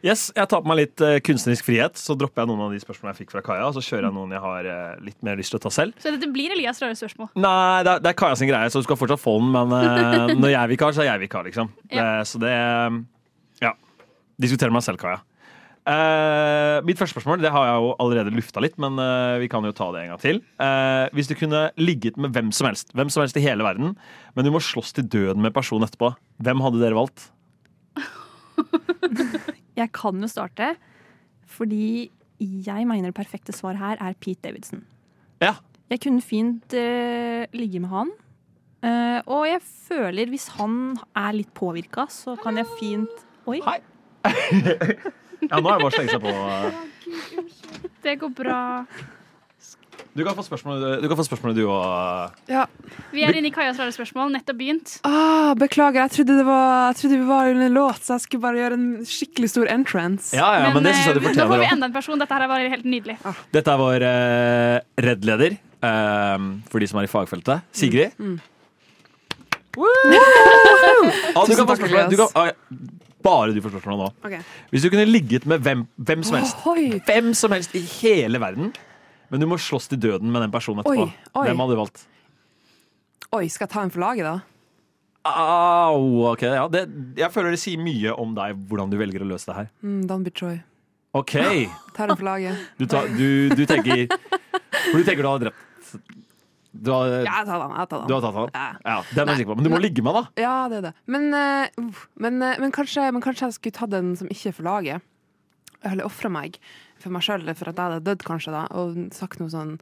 Yes, 0.00 0.30
Jeg 0.32 0.48
tar 0.48 0.62
på 0.64 0.70
meg 0.70 0.78
litt 0.78 1.02
uh, 1.04 1.18
kunstnerisk 1.20 1.66
frihet, 1.66 2.00
så 2.00 2.16
dropper 2.16 2.40
jeg 2.40 2.48
noen 2.48 2.62
av 2.64 2.72
de 2.72 2.80
spørsmålene 2.80 3.12
jeg 3.12 3.26
fikk 3.26 3.34
fra 3.34 3.42
Kaja. 3.44 3.66
Og 3.68 3.76
så 3.76 3.82
kjører 3.84 4.06
jeg 4.06 4.16
noen 4.16 4.32
jeg 4.32 4.40
har 4.40 4.68
uh, 4.70 4.94
litt 5.04 5.18
mer 5.28 5.36
lyst 5.36 5.52
til 5.52 5.60
å 5.60 5.62
ta 5.66 5.74
selv. 5.76 5.92
Så 6.00 6.14
dette 6.14 6.30
blir 6.32 6.54
Elias 6.56 6.80
rare 6.80 6.96
spørsmål. 6.96 7.34
Nei, 7.36 7.84
det 7.84 7.92
er, 7.92 8.00
det 8.06 8.14
er 8.14 8.18
Kaja 8.22 8.40
sin 8.40 8.48
greie, 8.48 8.72
så 8.72 8.80
du 8.80 8.88
skal 8.88 9.00
fortsatt 9.02 9.20
få 9.20 9.36
den. 9.42 9.52
Men 9.52 9.76
uh, 9.76 10.32
når 10.40 10.54
jeg 10.54 10.60
er 10.62 10.72
vikar, 10.72 10.96
så 10.96 11.04
er 11.04 11.10
jeg 11.10 11.24
vikar, 11.26 11.44
liksom. 11.50 11.68
Ja. 11.92 12.08
Så 12.24 12.40
det 12.40 12.54
Ja. 13.60 13.74
Diskuterer 14.40 14.72
meg 14.72 14.88
selv, 14.88 15.04
Kaja. 15.04 15.20
Eh, 15.84 16.78
mitt 16.88 16.96
første 16.96 17.12
spørsmål 17.12 17.42
det 17.44 17.50
har 17.52 17.66
jeg 17.68 17.80
jo 17.84 17.90
allerede 18.00 18.32
lufta 18.32 18.62
litt, 18.64 18.78
men 18.80 18.96
uh, 18.96 19.36
vi 19.36 19.50
kan 19.52 19.64
jo 19.68 19.72
ta 19.76 19.90
det 19.92 20.04
en 20.04 20.14
gang 20.14 20.20
til. 20.22 20.40
Uh, 20.56 21.12
hvis 21.12 21.28
du 21.28 21.34
kunne 21.36 21.66
ligget 21.76 22.16
med 22.16 22.32
hvem 22.32 22.48
som 22.56 22.70
helst, 22.70 22.94
hvem 22.96 23.10
som 23.12 23.20
helst 23.20 23.36
i 23.36 23.44
hele 23.44 23.66
verden, 23.66 23.92
men 24.32 24.46
du 24.46 24.50
må 24.54 24.62
slåss 24.64 24.94
til 24.96 25.04
døden 25.12 25.44
med 25.44 25.52
personen 25.56 25.84
etterpå, 25.84 26.14
hvem 26.44 26.62
hadde 26.64 26.80
dere 26.80 26.96
valgt? 26.96 27.26
Jeg 29.80 29.90
kan 29.92 30.24
jo 30.24 30.30
starte, 30.30 30.74
fordi 31.50 32.10
jeg 32.38 32.84
mener 32.86 33.08
det 33.08 33.16
perfekte 33.16 33.54
svar 33.54 33.74
her 33.78 33.98
er 34.02 34.14
Pete 34.18 34.42
Davidson. 34.44 34.84
Ja. 35.42 35.56
Jeg 35.90 36.00
kunne 36.04 36.22
fint 36.22 36.74
ligge 37.54 37.80
med 37.82 37.90
han. 37.90 38.12
Og 39.30 39.46
jeg 39.48 39.62
føler 39.64 40.30
hvis 40.30 40.46
han 40.58 40.94
er 41.16 41.34
litt 41.38 41.50
påvirka, 41.56 42.06
så 42.10 42.36
kan 42.42 42.58
jeg 42.60 42.70
fint 42.78 43.26
Oi. 43.50 43.58
Hei. 43.66 43.80
Ja, 45.50 45.58
nå 45.60 45.68
er 45.68 45.78
det 45.78 45.82
bare 45.82 45.90
å 45.90 45.94
slenge 45.94 46.14
seg 46.14 46.22
på. 46.24 46.30
eh. 46.30 46.72
Det 48.04 48.18
går 48.20 48.32
bra. 48.36 48.60
Du 50.14 50.22
kan 50.22 50.36
få 50.36 50.44
spørsmålet 50.46 51.00
du, 51.02 51.08
kan 51.10 51.18
få 51.18 51.24
spørsmålet 51.26 51.56
du 51.58 51.64
og 51.66 52.50
Ja. 52.50 52.68
Vi 53.10 53.24
er 53.26 53.34
inne 53.34 53.50
i 53.50 53.54
Kajas 53.54 53.80
rare 53.82 53.90
spørsmål. 53.94 54.30
Nettopp 54.36 54.58
begynt. 54.60 54.92
Ah, 55.06 55.54
beklager, 55.58 56.04
jeg 56.04 56.12
trodde, 56.18 56.36
det 56.38 56.46
var, 56.46 56.92
jeg 56.92 57.00
trodde 57.00 57.18
vi 57.18 57.26
var 57.26 57.50
under 57.50 57.66
en 57.66 57.74
låt, 57.74 58.00
så 58.06 58.14
jeg 58.14 58.26
skulle 58.26 58.44
bare 58.44 58.60
gjøre 58.62 58.78
en 58.78 58.86
skikkelig 59.10 59.50
stor 59.50 59.70
entrance. 59.74 60.30
Ja, 60.36 60.52
ja, 60.60 60.70
men, 60.70 60.86
det 60.86 60.94
synes 60.94 61.10
jeg 61.10 61.18
du 61.18 61.22
fortjener 61.26 61.50
nå 61.50 61.56
får 61.56 61.64
vi 61.64 61.70
enda 61.74 61.90
en 61.90 61.96
person. 61.96 62.22
Dette 62.22 62.38
her 62.38 62.50
var 62.52 62.66
helt 62.76 62.86
nydelig. 62.86 63.18
Dette 63.56 63.74
er 63.74 63.82
vår 63.82 64.06
uh, 64.06 64.78
Redd-leder, 65.08 65.58
uh, 65.82 66.48
for 66.70 66.84
de 66.84 66.90
som 66.90 67.02
er 67.02 67.08
i 67.08 67.10
fagfeltet. 67.10 67.66
Sigrid. 67.74 68.14
Mm. 68.22 68.38
Ah, 71.34 71.42
du 71.46 71.56
kan. 71.58 71.66
Du 72.10 72.16
kan, 72.16 72.28
ah, 72.38 72.52
bare 73.24 73.54
du 73.54 73.60
får 73.64 73.76
spørsmål 73.76 74.00
nå. 74.02 74.08
Okay. 74.28 74.40
Hvis 74.72 74.84
du 74.84 74.90
kunne 74.92 75.06
ligget 75.08 75.46
med 75.50 75.62
hvem, 75.64 75.86
hvem 75.96 76.24
som 76.26 76.38
helst 76.38 76.58
Ohoi. 76.60 77.00
Hvem 77.08 77.32
som 77.38 77.54
helst 77.56 77.74
i 77.76 77.82
hele 77.98 78.40
verden, 78.42 78.72
men 79.32 79.42
du 79.42 79.48
må 79.50 79.58
slåss 79.60 79.88
til 79.92 80.00
døden 80.02 80.30
med 80.32 80.44
den 80.44 80.52
personen 80.54 80.84
etterpå. 80.84 81.08
Oi, 81.08 81.30
oi. 81.32 81.46
Hvem 81.48 81.62
hadde 81.64 81.76
du 81.76 81.80
valgt? 81.80 82.04
Oi, 83.34 83.46
skal 83.50 83.66
jeg 83.66 83.72
ta 83.72 83.82
en 83.82 83.94
for 83.94 84.04
laget, 84.04 84.28
da? 84.28 84.36
Au, 85.24 86.26
ok, 86.34 86.42
ja. 86.44 86.66
det, 86.68 86.84
jeg 87.16 87.32
føler 87.32 87.54
det 87.54 87.60
sier 87.62 87.80
mye 87.80 88.12
om 88.20 88.34
deg 88.36 88.58
hvordan 88.68 88.92
du 88.92 88.98
velger 89.00 89.24
å 89.24 89.28
løse 89.30 89.48
det 89.48 89.56
her. 89.56 89.70
Mm, 89.80 90.02
Dan 90.10 90.26
Bichoy. 90.26 90.58
OK. 91.16 91.36
Tar 91.96 92.10
en 92.10 92.18
for 92.18 92.26
laget. 92.26 92.60
Du, 92.76 92.84
tar, 92.90 93.08
du, 93.14 93.48
du 93.54 93.62
tenker 93.70 94.08
For 94.10 94.98
du 94.98 95.06
tenker 95.06 95.22
du 95.22 95.28
har 95.30 95.42
drept 95.46 95.70
Du 96.74 96.90
har, 96.90 97.06
Ja, 97.22 97.22
jeg 97.22 97.46
tatt 97.46 97.62
han. 97.62 97.74
Jeg 97.78 97.88
tar 97.90 98.00
den. 98.00 98.08
du 98.10 98.14
har 98.16 98.24
tatt 98.24 98.38
han? 98.38 98.54
Ja. 98.54 98.68
Ja, 98.82 98.96
den 99.14 99.28
er 99.28 99.32
jeg 99.32 99.42
sikker 99.42 99.52
på. 99.52 99.58
Men 99.60 99.68
du 99.68 99.70
må 99.70 99.82
ligge 99.82 100.02
med, 100.02 100.16
da. 100.18 100.24
Ja, 100.42 100.54
det 100.68 100.80
er 100.80 100.86
det. 100.88 100.94
Men, 101.06 101.28
uh, 101.30 102.00
men, 102.18 102.40
uh, 102.42 102.56
men, 102.58 102.72
kanskje, 102.74 103.06
men 103.14 103.22
kanskje 103.22 103.46
jeg 103.46 103.58
skulle 103.60 103.78
tatt 103.78 103.94
den 103.94 104.14
som 104.18 104.30
ikke 104.32 104.50
er 104.50 104.56
for 104.56 104.66
laget. 104.66 105.06
Eller 105.84 106.08
ofra 106.08 106.32
meg 106.32 106.58
for 107.04 107.12
meg 107.14 107.24
sjøl, 107.26 107.46
for 107.52 107.70
at 107.70 107.78
jeg 107.78 107.92
hadde 107.92 108.04
dødd, 108.06 108.26
kanskje, 108.26 108.54
da, 108.54 108.64
og 108.72 108.98
sagt 109.14 109.40
noe 109.42 109.52
sånn 109.52 109.76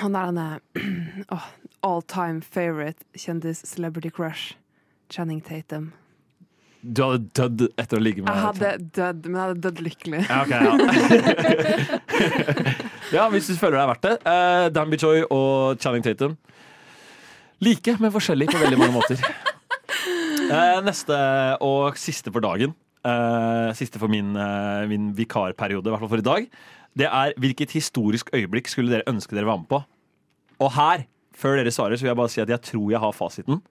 Han 0.00 0.14
der 0.14 0.30
denne 0.30 1.24
oh, 1.34 1.48
all 1.82 2.04
time 2.06 2.42
favorite 2.44 3.02
kjendis 3.18 3.64
celebrity 3.66 4.10
crush. 4.10 4.54
Channing 5.10 5.40
Tatum. 5.42 5.90
Du 6.82 7.02
hadde 7.04 7.28
dødd 7.38 7.62
etter 7.78 7.98
å 7.98 8.02
ligge 8.02 8.24
med 8.24 8.32
Jeg 8.32 8.42
hadde 8.42 8.70
dødd, 8.96 9.26
men 9.28 9.36
jeg 9.38 9.44
hadde 9.46 9.62
dødd 9.66 9.82
lykkelig. 9.86 10.22
Ja, 10.26 10.38
okay, 10.42 10.60
ja. 10.66 10.72
ja, 13.16 13.26
hvis 13.30 13.46
du 13.52 13.54
føler 13.60 13.76
det 13.78 13.82
er 13.84 13.90
verdt 13.92 14.08
det. 14.08 14.14
Uh, 14.26 14.66
Dan 14.74 14.90
Bichoy 14.90 15.22
og 15.28 15.78
Channing 15.82 16.02
Tatum. 16.02 16.34
Like, 17.62 17.94
men 18.02 18.10
forskjellig 18.14 18.50
på 18.50 18.58
veldig 18.58 18.80
mange 18.80 18.96
måter. 18.96 19.22
Uh, 20.50 20.82
neste 20.82 21.16
og 21.62 21.98
siste 22.02 22.34
for 22.34 22.42
dagen. 22.42 22.74
Uh, 23.06 23.70
siste 23.78 24.02
for 24.02 24.10
min, 24.10 24.34
uh, 24.34 24.82
min 24.90 25.12
vikarperiode, 25.14 25.86
i 25.86 25.94
hvert 25.94 26.02
fall 26.02 26.10
for 26.16 26.22
i 26.22 26.26
dag. 26.26 26.50
Det 26.98 27.06
er 27.06 27.36
hvilket 27.40 27.78
historisk 27.78 28.34
øyeblikk 28.34 28.66
skulle 28.70 28.90
dere 28.90 29.06
ønske 29.10 29.38
dere 29.38 29.46
var 29.48 29.62
med 29.62 29.70
på? 29.70 29.78
Og 30.62 30.74
her, 30.74 31.06
før 31.34 31.60
dere 31.60 31.70
svarer, 31.74 31.94
så 31.94 32.06
vil 32.06 32.12
jeg 32.12 32.20
bare 32.20 32.34
si 32.34 32.42
at 32.42 32.50
jeg 32.50 32.66
tror 32.72 32.90
jeg 32.90 33.02
har 33.06 33.14
fasiten. 33.16 33.62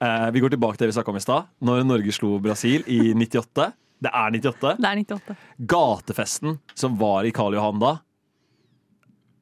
Eh, 0.00 0.30
vi 0.30 0.40
går 0.44 0.52
tilbake 0.54 0.78
til 0.78 0.86
det 0.86 0.92
vi 0.92 0.96
snakka 1.00 1.10
om 1.10 1.18
i 1.18 1.24
stad. 1.24 1.48
Når 1.64 1.84
Norge 1.86 2.12
slo 2.14 2.36
Brasil 2.42 2.84
i 2.86 3.00
98. 3.18 3.72
Det 3.98 4.10
er 4.14 4.30
98 4.30 4.76
Det 4.78 4.86
er 4.86 5.00
98. 5.02 5.36
gatefesten 5.66 6.58
som 6.78 6.94
var 7.00 7.26
i 7.26 7.32
Karl 7.34 7.56
Johan 7.56 7.80
da 7.82 7.96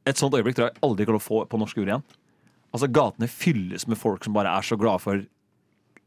Et 0.08 0.16
sånt 0.16 0.32
øyeblikk 0.32 0.56
tror 0.56 0.70
jeg 0.70 0.80
aldri 0.86 1.04
kommer 1.04 1.20
til 1.20 1.24
å 1.26 1.26
få 1.26 1.40
på 1.50 1.58
norsk 1.60 1.76
jord 1.76 1.90
igjen. 1.90 2.04
Altså 2.72 2.88
Gatene 2.88 3.28
fylles 3.28 3.84
med 3.90 3.98
folk 4.00 4.24
som 4.24 4.32
bare 4.32 4.54
er 4.56 4.64
så 4.64 4.78
glade 4.80 5.02
for 5.02 5.20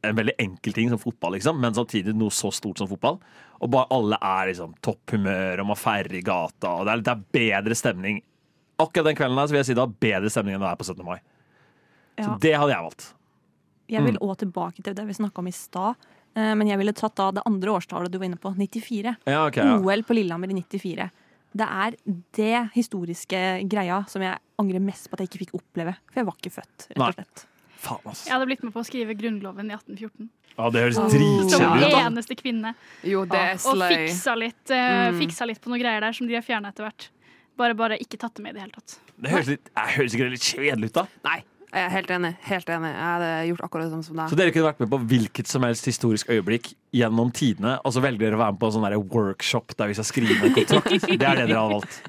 en 0.08 0.16
veldig 0.16 0.34
enkel 0.39 0.74
ting 0.74 0.89
som 0.89 0.97
fotball, 1.02 1.34
liksom, 1.36 1.58
men 1.60 1.76
samtidig 1.76 2.14
noe 2.16 2.32
så 2.32 2.47
stort 2.56 2.80
som 2.80 2.88
fotball. 2.88 3.18
Og 3.60 3.70
bare 3.74 3.89
alle 3.91 4.16
er 4.24 4.47
liksom 4.54 4.72
topp 4.82 5.12
humør 5.12 5.60
og 5.66 5.68
man 5.74 5.80
feirer 5.82 6.16
i 6.16 6.24
gata, 6.24 6.72
og 6.80 6.88
det 6.88 6.93
er, 6.95 7.04
det 7.04 7.12
er 7.14 7.26
bedre 7.36 7.76
stemning. 7.76 8.22
Akkurat 8.80 9.10
den 9.12 9.20
kvelden 9.20 9.38
her 9.41 9.50
så 9.52 9.58
vil 9.58 9.60
jeg 9.60 9.70
si 9.74 9.76
det 9.76 9.84
var 9.84 9.97
bedre 10.08 10.32
stemning 10.32 10.56
enn 10.56 10.64
det 10.64 10.72
er 10.72 10.80
på 10.80 10.88
17. 10.88 11.04
mai. 11.06 11.20
Så 12.24 12.38
det 12.47 12.56
hadde 12.56 12.72
jeg 12.72 12.88
valgt. 12.88 13.10
Jeg 13.90 14.04
vil 14.06 14.18
Mm. 14.20 14.22
òg 14.30 14.38
tilbake 14.38 14.84
til 14.84 14.94
det 14.94 15.06
vi 15.08 15.14
snakka 15.14 15.40
om 15.40 15.48
i 15.48 15.52
stad. 15.52 15.96
eh, 16.36 16.54
Men 16.56 16.68
jeg 16.68 16.78
ville 16.78 16.94
tatt 16.94 17.16
da 17.16 17.32
det 17.32 17.44
andre 17.46 17.70
årstallet 17.74 18.12
du 18.12 18.18
var 18.20 18.26
inne 18.30 18.38
på, 18.40 18.54
94. 18.56 19.16
Ja, 19.26 19.46
okay, 19.48 19.64
ja. 19.66 19.78
OL 19.80 20.04
på 20.04 20.14
Lillehammer 20.16 20.50
i 20.50 20.54
94. 20.62 21.10
Det 21.56 21.66
er 21.68 21.96
det 22.34 22.70
historiske 22.76 23.68
greia 23.68 24.04
som 24.08 24.22
jeg 24.22 24.38
angrer 24.60 24.80
mest 24.80 25.10
på 25.10 25.14
at 25.18 25.20
jeg 25.24 25.30
ikke 25.30 25.46
fikk 25.48 25.56
oppleve. 25.60 25.96
For 26.12 26.20
jeg 26.22 26.26
var 26.26 26.36
ikke 26.38 26.52
født, 26.54 26.88
rett 26.94 27.00
og 27.08 27.14
slett. 27.16 27.46
Faen, 27.80 28.06
ass. 28.12 28.26
Jeg 28.28 28.34
hadde 28.36 28.46
blitt 28.46 28.64
med 28.64 28.74
på 28.74 28.80
å 28.82 28.86
skrive 28.86 29.16
Grunnloven 29.18 29.72
i 29.72 29.74
1814. 29.74 30.30
Ja, 30.60 30.70
det 30.70 30.82
høres. 30.84 30.96
Som 30.96 31.08
dritkjedelig 31.10 31.86
ut, 31.88 31.92
da. 31.92 32.02
eneste 32.10 32.36
kvinne. 32.36 32.76
Jo, 33.08 33.24
det 33.26 33.40
er 33.40 33.54
Og 33.54 33.80
fiksa 33.90 34.36
litt, 34.38 34.70
uh, 34.70 35.10
Mm. 35.10 35.20
fiksa 35.20 35.48
litt 35.48 35.62
på 35.62 35.70
noen 35.72 35.80
greier 35.82 36.02
der 36.02 36.12
som 36.14 36.28
de 36.28 36.34
har 36.36 36.42
fjerna 36.44 36.68
etter 36.74 36.84
hvert. 36.86 37.08
Bare, 37.58 37.74
bare 37.74 37.98
ikke 37.98 38.20
tatt 38.20 38.36
det 38.36 38.44
med 38.44 38.52
i 38.52 38.60
det 38.60 38.62
hele 38.68 38.72
tatt. 38.76 39.00
Det 39.20 39.32
høres, 39.32 39.48
litt, 39.48 39.70
jeg 39.76 39.88
høres 39.96 40.14
ikke 40.14 40.26
det 40.28 40.32
litt 40.32 40.48
kjedelig 40.54 40.86
ut, 40.86 40.94
da? 40.94 41.08
Nei, 41.26 41.44
jeg 41.70 41.86
er 41.86 41.92
helt 41.94 42.12
enig. 42.14 42.32
Helt 42.48 42.70
enig. 42.74 42.90
Jeg 42.90 43.06
hadde 43.06 43.30
gjort 43.50 43.64
akkurat 43.68 43.86
det 43.86 43.92
samme 43.94 44.06
som 44.08 44.22
Så 44.32 44.38
dere 44.40 44.54
kunne 44.56 44.70
vært 44.72 44.80
med 44.82 44.90
på 44.90 45.00
hvilket 45.12 45.52
som 45.52 45.66
helst 45.68 45.86
historisk 45.86 46.32
øyeblikk 46.34 46.72
gjennom 46.96 47.30
tidene, 47.36 47.76
og 47.86 47.94
så 47.94 48.02
velger 48.02 48.26
dere 48.26 48.40
å 48.40 48.42
være 48.42 48.56
med 48.56 48.62
på 48.64 48.70
en 48.70 48.76
sånn 48.78 48.88
workshop 49.14 49.76
der 49.78 49.92
vi 49.92 49.98
skal 50.00 50.08
skrive 50.10 50.40
en 50.50 50.56
kontrakt. 50.56 51.06
Det 51.06 51.14
er 51.20 51.44
det 51.44 51.46
dere 51.52 51.60
har 51.60 51.76
valgt. 51.76 52.00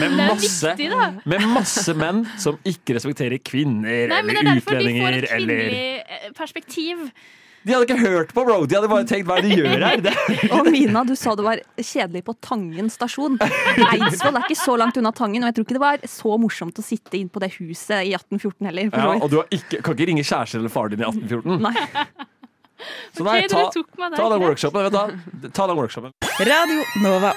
Med 0.00 0.16
masse, 0.18 0.74
viktig, 0.74 1.30
med 1.30 1.46
masse 1.52 1.94
menn 1.98 2.24
som 2.42 2.58
ikke 2.66 2.98
respekterer 2.98 3.38
kvinner 3.44 4.10
Nei, 4.10 4.20
men 4.26 4.34
det 4.34 4.42
eller 4.42 4.50
er 4.50 4.60
derfor 4.60 4.82
de 4.82 4.94
får 4.98 5.18
et 5.20 5.30
kvinnelig 5.30 5.80
eh, 6.02 6.28
perspektiv. 6.34 7.08
De 7.64 7.72
hadde 7.72 7.86
ikke 7.88 8.00
hørt 8.02 8.32
på, 8.36 8.44
bro! 8.44 8.58
De 8.68 8.76
hadde 8.76 8.90
bare 8.92 9.06
tenkt 9.08 9.28
hva 9.28 9.38
er 9.40 9.46
det 9.46 9.54
de 9.54 9.62
gjør 9.62 9.84
her? 9.86 10.02
Det. 10.04 10.12
Og 10.52 10.68
Mina, 10.68 11.04
du 11.08 11.14
sa 11.16 11.32
det 11.38 11.46
var 11.46 11.62
kjedelig 11.80 12.24
på 12.26 12.34
Tangen 12.44 12.90
stasjon. 12.92 13.38
Eidsvoll 13.40 14.36
er 14.36 14.44
ikke 14.44 14.58
så 14.60 14.76
langt 14.80 15.00
unna 15.00 15.14
Tangen, 15.16 15.44
og 15.44 15.48
jeg 15.48 15.56
tror 15.56 15.66
ikke 15.68 15.78
det 15.78 15.84
var 15.84 16.04
så 16.12 16.36
morsomt 16.40 16.80
å 16.80 16.84
sitte 16.84 17.16
inn 17.16 17.30
på 17.32 17.40
det 17.40 17.54
huset 17.56 18.04
i 18.04 18.12
1814 18.12 18.68
heller. 18.68 18.92
Ja, 18.92 19.10
og 19.16 19.32
du 19.32 19.40
har 19.40 19.48
ikke, 19.54 19.80
kan 19.80 19.96
ikke 19.96 20.10
ringe 20.12 20.26
kjæresten 20.26 20.60
eller 20.60 20.74
faren 20.76 20.92
din 20.96 21.04
i 21.04 21.08
1814. 21.08 21.64
Nei. 21.64 22.20
Så 23.16 23.24
nei, 23.24 23.38
ta, 23.48 23.62
ta 23.72 24.26
den 24.28 24.42
workshopen. 24.42 24.84
Vet 24.84 24.92
du, 24.92 25.48
ta 25.54 25.68
den 25.70 25.78
workshopen. 25.78 26.12
Radio 26.44 26.82
Nova. 27.00 27.32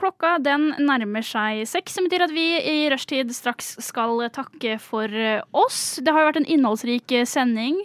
Klokka 0.00 0.38
den 0.40 0.70
nærmer 0.80 1.24
seg 1.24 1.66
seks, 1.68 1.92
som 1.96 2.06
betyr 2.06 2.24
at 2.24 2.32
vi 2.32 2.46
i 2.56 2.76
rushtid 2.88 3.34
straks 3.36 3.74
skal 3.84 4.22
takke 4.32 4.78
for 4.80 5.12
eh, 5.12 5.42
oss. 5.52 6.00
Det 6.00 6.14
har 6.14 6.24
jo 6.24 6.30
vært 6.30 6.40
en 6.40 6.48
innholdsrik 6.54 7.12
eh, 7.18 7.26
sending 7.28 7.82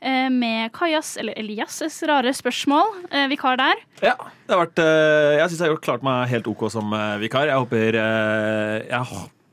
eh, 0.00 0.30
med 0.32 0.72
Kajas, 0.76 1.18
eller 1.20 1.36
Elias' 1.36 2.00
rare 2.08 2.32
spørsmål. 2.36 2.96
Vikar 3.28 3.60
der. 3.60 3.84
Ja, 4.00 4.16
det 4.48 4.56
har 4.56 4.64
vært, 4.64 4.80
jeg 4.80 5.50
syns 5.50 5.60
jeg 5.60 5.66
har 5.66 5.74
gjort 5.74 5.86
klart 5.90 6.08
meg 6.08 6.32
helt 6.32 6.48
OK 6.48 6.64
som 6.72 6.96
vikar. 7.20 7.52
Jeg 7.52 7.60
håper 7.60 8.00
jeg, 8.00 8.88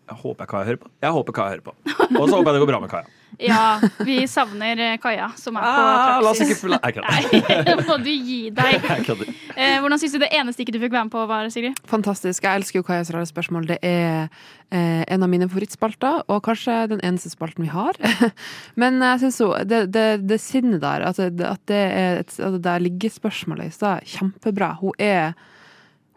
jeg 0.07 0.19
håper 0.23 0.51
Kaja 0.55 0.71
hører 0.71 0.83
på. 0.85 0.95
Jeg 1.03 1.15
håper 1.19 1.41
Kaja 1.41 1.57
hører 1.57 1.67
på. 1.67 1.75
Og 2.21 2.23
så 2.23 2.37
håper 2.37 2.53
jeg 2.53 2.55
det 2.55 2.63
går 2.63 2.71
bra 2.71 2.83
med 2.85 2.95
Kaja. 2.95 3.16
Ja, 3.37 3.79
vi 4.05 4.27
savner 4.27 4.79
eh, 4.79 4.97
Kaja, 5.01 5.29
som 5.37 5.57
er 5.59 5.65
på 5.65 5.81
Ah, 5.87 6.21
la 6.23 6.31
oss 6.31 6.41
ikke 6.41 6.57
praksis. 6.79 7.33
Nei, 7.33 7.63
nå 7.67 7.75
må 7.85 7.97
du 8.01 8.11
gi 8.11 8.39
deg. 8.55 8.87
Eh, 9.57 9.79
hvordan 9.81 9.97
syns 9.97 10.13
du 10.13 10.19
det 10.21 10.27
eneste 10.37 10.61
ikke 10.61 10.75
du 10.75 10.77
fikk 10.77 10.91
være 10.93 11.07
med 11.07 11.11
på, 11.15 11.21
var, 11.25 11.47
Sigrid? 11.49 11.79
Fantastisk. 11.89 12.43
Jeg 12.45 12.61
elsker 12.61 12.77
jo 12.77 12.85
Kajas 12.85 13.09
rare 13.09 13.25
spørsmål. 13.25 13.63
Det 13.71 13.77
er 13.81 14.27
eh, 14.69 15.01
en 15.01 15.25
av 15.25 15.31
mine 15.31 15.47
favorittspalter, 15.49 16.19
og 16.29 16.43
kanskje 16.45 16.75
den 16.91 17.01
eneste 17.01 17.31
spalten 17.33 17.65
vi 17.65 17.71
har. 17.73 17.97
Men 18.81 19.01
jeg 19.01 19.23
syns 19.23 19.41
jo 19.41 19.49
det, 19.65 19.87
det, 19.95 20.05
det 20.29 20.37
sinnet 20.43 20.83
der, 20.85 21.07
at 21.09 21.17
det, 21.17 21.49
at 21.49 21.63
det 21.73 21.81
er 21.87 22.21
et, 22.21 22.37
at 22.37 22.59
der 22.69 22.85
ligger 22.85 23.17
spørsmålet 23.17 23.71
i 23.71 23.77
stad, 23.79 24.05
kjempebra. 24.13 24.75
Hun 24.83 24.93
er 25.01 25.33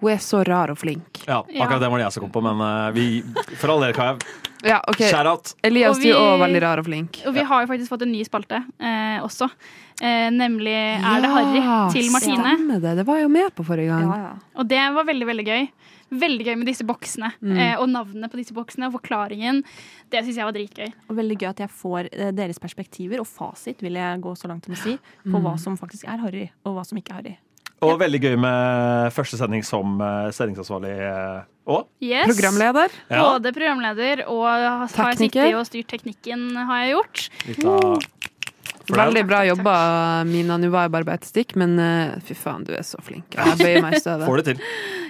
Hun 0.00 0.10
er 0.12 0.20
så 0.24 0.42
rar 0.46 0.70
og 0.72 0.78
flink. 0.80 1.22
Ja, 1.26 1.42
Ja. 1.48 1.64
akkurat 1.66 1.80
det 1.80 1.90
var 1.90 1.98
det 1.98 2.04
jeg 2.08 2.12
som 2.16 2.22
kom 2.24 2.30
på, 2.32 2.42
men 2.42 2.60
uh, 2.60 2.90
vi 2.96 3.22
For 3.56 3.70
all 3.74 3.80
del, 3.84 3.92
Kaja. 3.92 4.16
Ja, 4.64 4.78
ok. 4.88 4.98
Shout-out. 5.08 5.54
Elias, 5.64 5.96
Og 5.96 6.02
du 6.02 6.08
er 6.10 6.18
òg 6.20 6.40
veldig 6.42 6.60
rar 6.62 6.78
og 6.82 6.84
flink. 6.84 7.22
Og 7.26 7.32
vi 7.34 7.40
har 7.48 7.62
jo 7.64 7.68
faktisk 7.70 7.88
fått 7.88 8.02
en 8.04 8.12
ny 8.12 8.20
spalte 8.28 8.58
eh, 8.78 9.16
også. 9.24 9.46
Eh, 10.02 10.28
nemlig 10.36 10.74
Er 11.00 11.20
det 11.24 11.30
Harry? 11.32 11.62
til 11.94 12.10
Martine. 12.12 12.36
Stemmer 12.44 12.80
det. 12.82 12.92
Det 12.98 13.06
var 13.08 13.16
jeg 13.16 13.24
jo 13.24 13.30
med 13.32 13.54
på 13.56 13.64
forrige 13.64 13.88
gang. 13.88 14.04
Ja, 14.04 14.18
ja. 14.26 14.34
Og 14.60 14.68
det 14.68 14.82
var 14.92 15.04
veldig, 15.08 15.26
veldig 15.30 15.46
gøy. 15.48 15.70
Veldig 16.12 16.44
gøy 16.44 16.56
med 16.60 16.66
disse 16.68 16.84
boksene. 16.84 17.32
Mm. 17.40 17.56
Eh, 17.56 17.74
og 17.80 17.88
navnene 17.88 18.28
på 18.28 18.36
disse 18.36 18.52
boksene 18.52 18.90
og 18.90 18.98
forklaringen. 19.00 19.62
Det 20.12 20.24
syns 20.26 20.36
jeg 20.36 20.44
var 20.44 20.52
dritgøy. 20.52 20.92
Og 21.08 21.16
veldig 21.16 21.38
gøy 21.40 21.48
at 21.54 21.62
jeg 21.64 21.70
får 21.80 22.08
eh, 22.12 22.30
deres 22.36 22.58
perspektiver 22.60 23.20
og 23.24 23.28
fasit, 23.32 23.80
vil 23.80 23.96
jeg 23.96 24.20
gå 24.20 24.34
så 24.36 24.48
langt 24.52 24.68
som 24.68 24.74
å 24.76 24.82
si, 24.82 24.98
på 25.24 25.38
Mm. 25.38 25.42
hva 25.46 25.56
som 25.58 25.78
faktisk 25.80 26.04
er 26.04 26.18
Harry, 26.20 26.50
og 26.66 26.74
hva 26.76 26.84
som 26.84 26.98
ikke 27.00 27.12
er 27.16 27.22
Harry. 27.22 27.38
Og 27.80 27.96
veldig 28.00 28.20
gøy 28.20 28.34
med 28.40 29.12
første 29.16 29.38
sending 29.40 29.62
som 29.64 30.00
eh, 30.04 30.28
sendingsansvarlig 30.36 30.92
eh, 31.00 31.38
òg. 31.70 31.86
Yes. 32.04 32.28
Programleder. 32.28 32.92
Ja. 33.08 33.22
Både 33.24 33.52
programleder 33.56 34.24
og 34.28 34.44
har 34.50 34.88
Tekniker. 34.92 35.46
sittet 35.48 35.56
og 35.56 35.68
styrt 35.68 35.88
teknikken, 35.94 36.48
har 36.58 36.82
jeg 36.84 36.96
gjort. 36.98 37.22
Litt 37.48 37.64
av. 37.64 38.08
Veldig 38.96 39.24
bra 39.28 39.42
jobba, 39.46 39.74
Mina. 40.28 40.56
Nå 40.60 40.70
var 40.72 40.86
jeg 40.86 40.94
bare 40.96 41.08
på 41.08 41.14
ett 41.14 41.28
stikk, 41.28 41.54
men 41.60 41.78
eh, 41.82 42.16
fy 42.26 42.36
faen, 42.38 42.64
du 42.66 42.74
er 42.76 42.86
så 42.86 43.00
flink. 43.04 43.36
Jeg 43.36 43.60
bøyer 43.60 43.84
meg 43.84 43.98
i 43.98 44.02
støvet. 44.02 44.26
Får 44.30 44.42
det 44.42 44.48
til. 44.52 44.64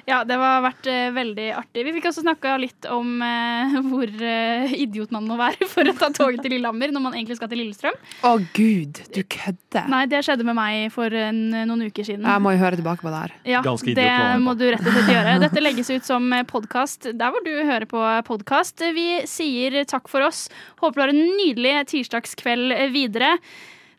Ja, 0.08 0.22
det 0.26 0.36
har 0.40 0.62
vært 0.64 0.88
eh, 0.90 1.08
veldig 1.14 1.46
artig. 1.58 1.84
Vi 1.86 1.92
fikk 1.96 2.08
også 2.10 2.24
snakka 2.24 2.56
litt 2.60 2.86
om 2.90 3.20
eh, 3.24 3.76
hvor 3.90 4.08
eh, 4.08 4.74
idiot 4.80 5.12
man 5.14 5.28
må 5.28 5.36
være 5.40 5.68
for 5.70 5.86
å 5.86 5.94
ta 5.96 6.10
toget 6.14 6.42
til 6.44 6.54
Lillehammer 6.56 6.94
når 6.94 7.04
man 7.04 7.16
egentlig 7.18 7.38
skal 7.38 7.50
til 7.52 7.62
Lillestrøm. 7.62 7.98
Å 8.26 8.32
gud, 8.56 9.02
du 9.14 9.20
kødder. 9.22 9.88
Nei, 9.92 10.04
det 10.10 10.22
skjedde 10.26 10.46
med 10.48 10.58
meg 10.58 10.88
for 10.94 11.14
en, 11.14 11.42
noen 11.54 11.86
uker 11.88 12.06
siden. 12.06 12.26
Jeg 12.26 12.44
må 12.44 12.54
jo 12.56 12.62
høre 12.62 12.80
tilbake 12.80 13.04
på 13.04 13.12
det 13.12 13.22
her. 13.24 13.36
Ja, 13.56 13.64
Ganske 13.66 13.92
idiot 13.92 14.00
det 14.02 14.44
må 14.44 14.56
du 14.58 14.66
rett 14.70 14.84
og 14.84 14.94
slett 14.96 15.12
gjøre. 15.14 15.36
Dette 15.44 15.64
legges 15.64 15.92
ut 15.92 16.08
som 16.08 16.30
podkast 16.50 17.10
der 17.10 17.34
hvor 17.34 17.44
du 17.46 17.52
hører 17.58 17.88
på 17.90 18.04
podkast. 18.26 18.82
Vi 18.96 19.08
sier 19.30 19.82
takk 19.88 20.10
for 20.10 20.26
oss. 20.26 20.48
Håper 20.82 20.96
du 20.96 21.04
har 21.06 21.14
en 21.14 21.36
nydelig 21.38 21.76
tirsdagskveld 21.92 22.74
videre. 22.94 23.36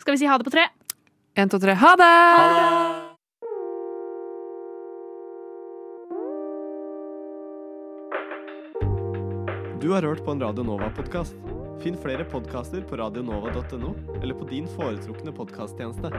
Skal 0.01 0.15
vi 0.15 0.17
si 0.17 0.25
ha 0.25 0.37
det 0.37 0.43
på 0.43 0.49
tre? 0.49 0.65
Én, 1.37 1.49
to, 1.49 1.59
tre, 1.61 1.75
ha 1.77 1.91
det! 1.95 2.09
Du 9.81 9.91
har 9.93 10.01
hørt 10.01 10.25
på 10.25 10.33
en 10.33 10.41
Radio 10.41 10.65
Nova-podkast. 10.65 11.37
Finn 11.83 11.97
flere 12.01 12.25
podkaster 12.25 12.81
på 12.89 12.97
radionova.no 12.97 13.93
eller 14.21 14.37
på 14.37 14.49
din 14.49 14.67
foretrukne 14.73 15.33
podkasttjeneste. 15.37 16.09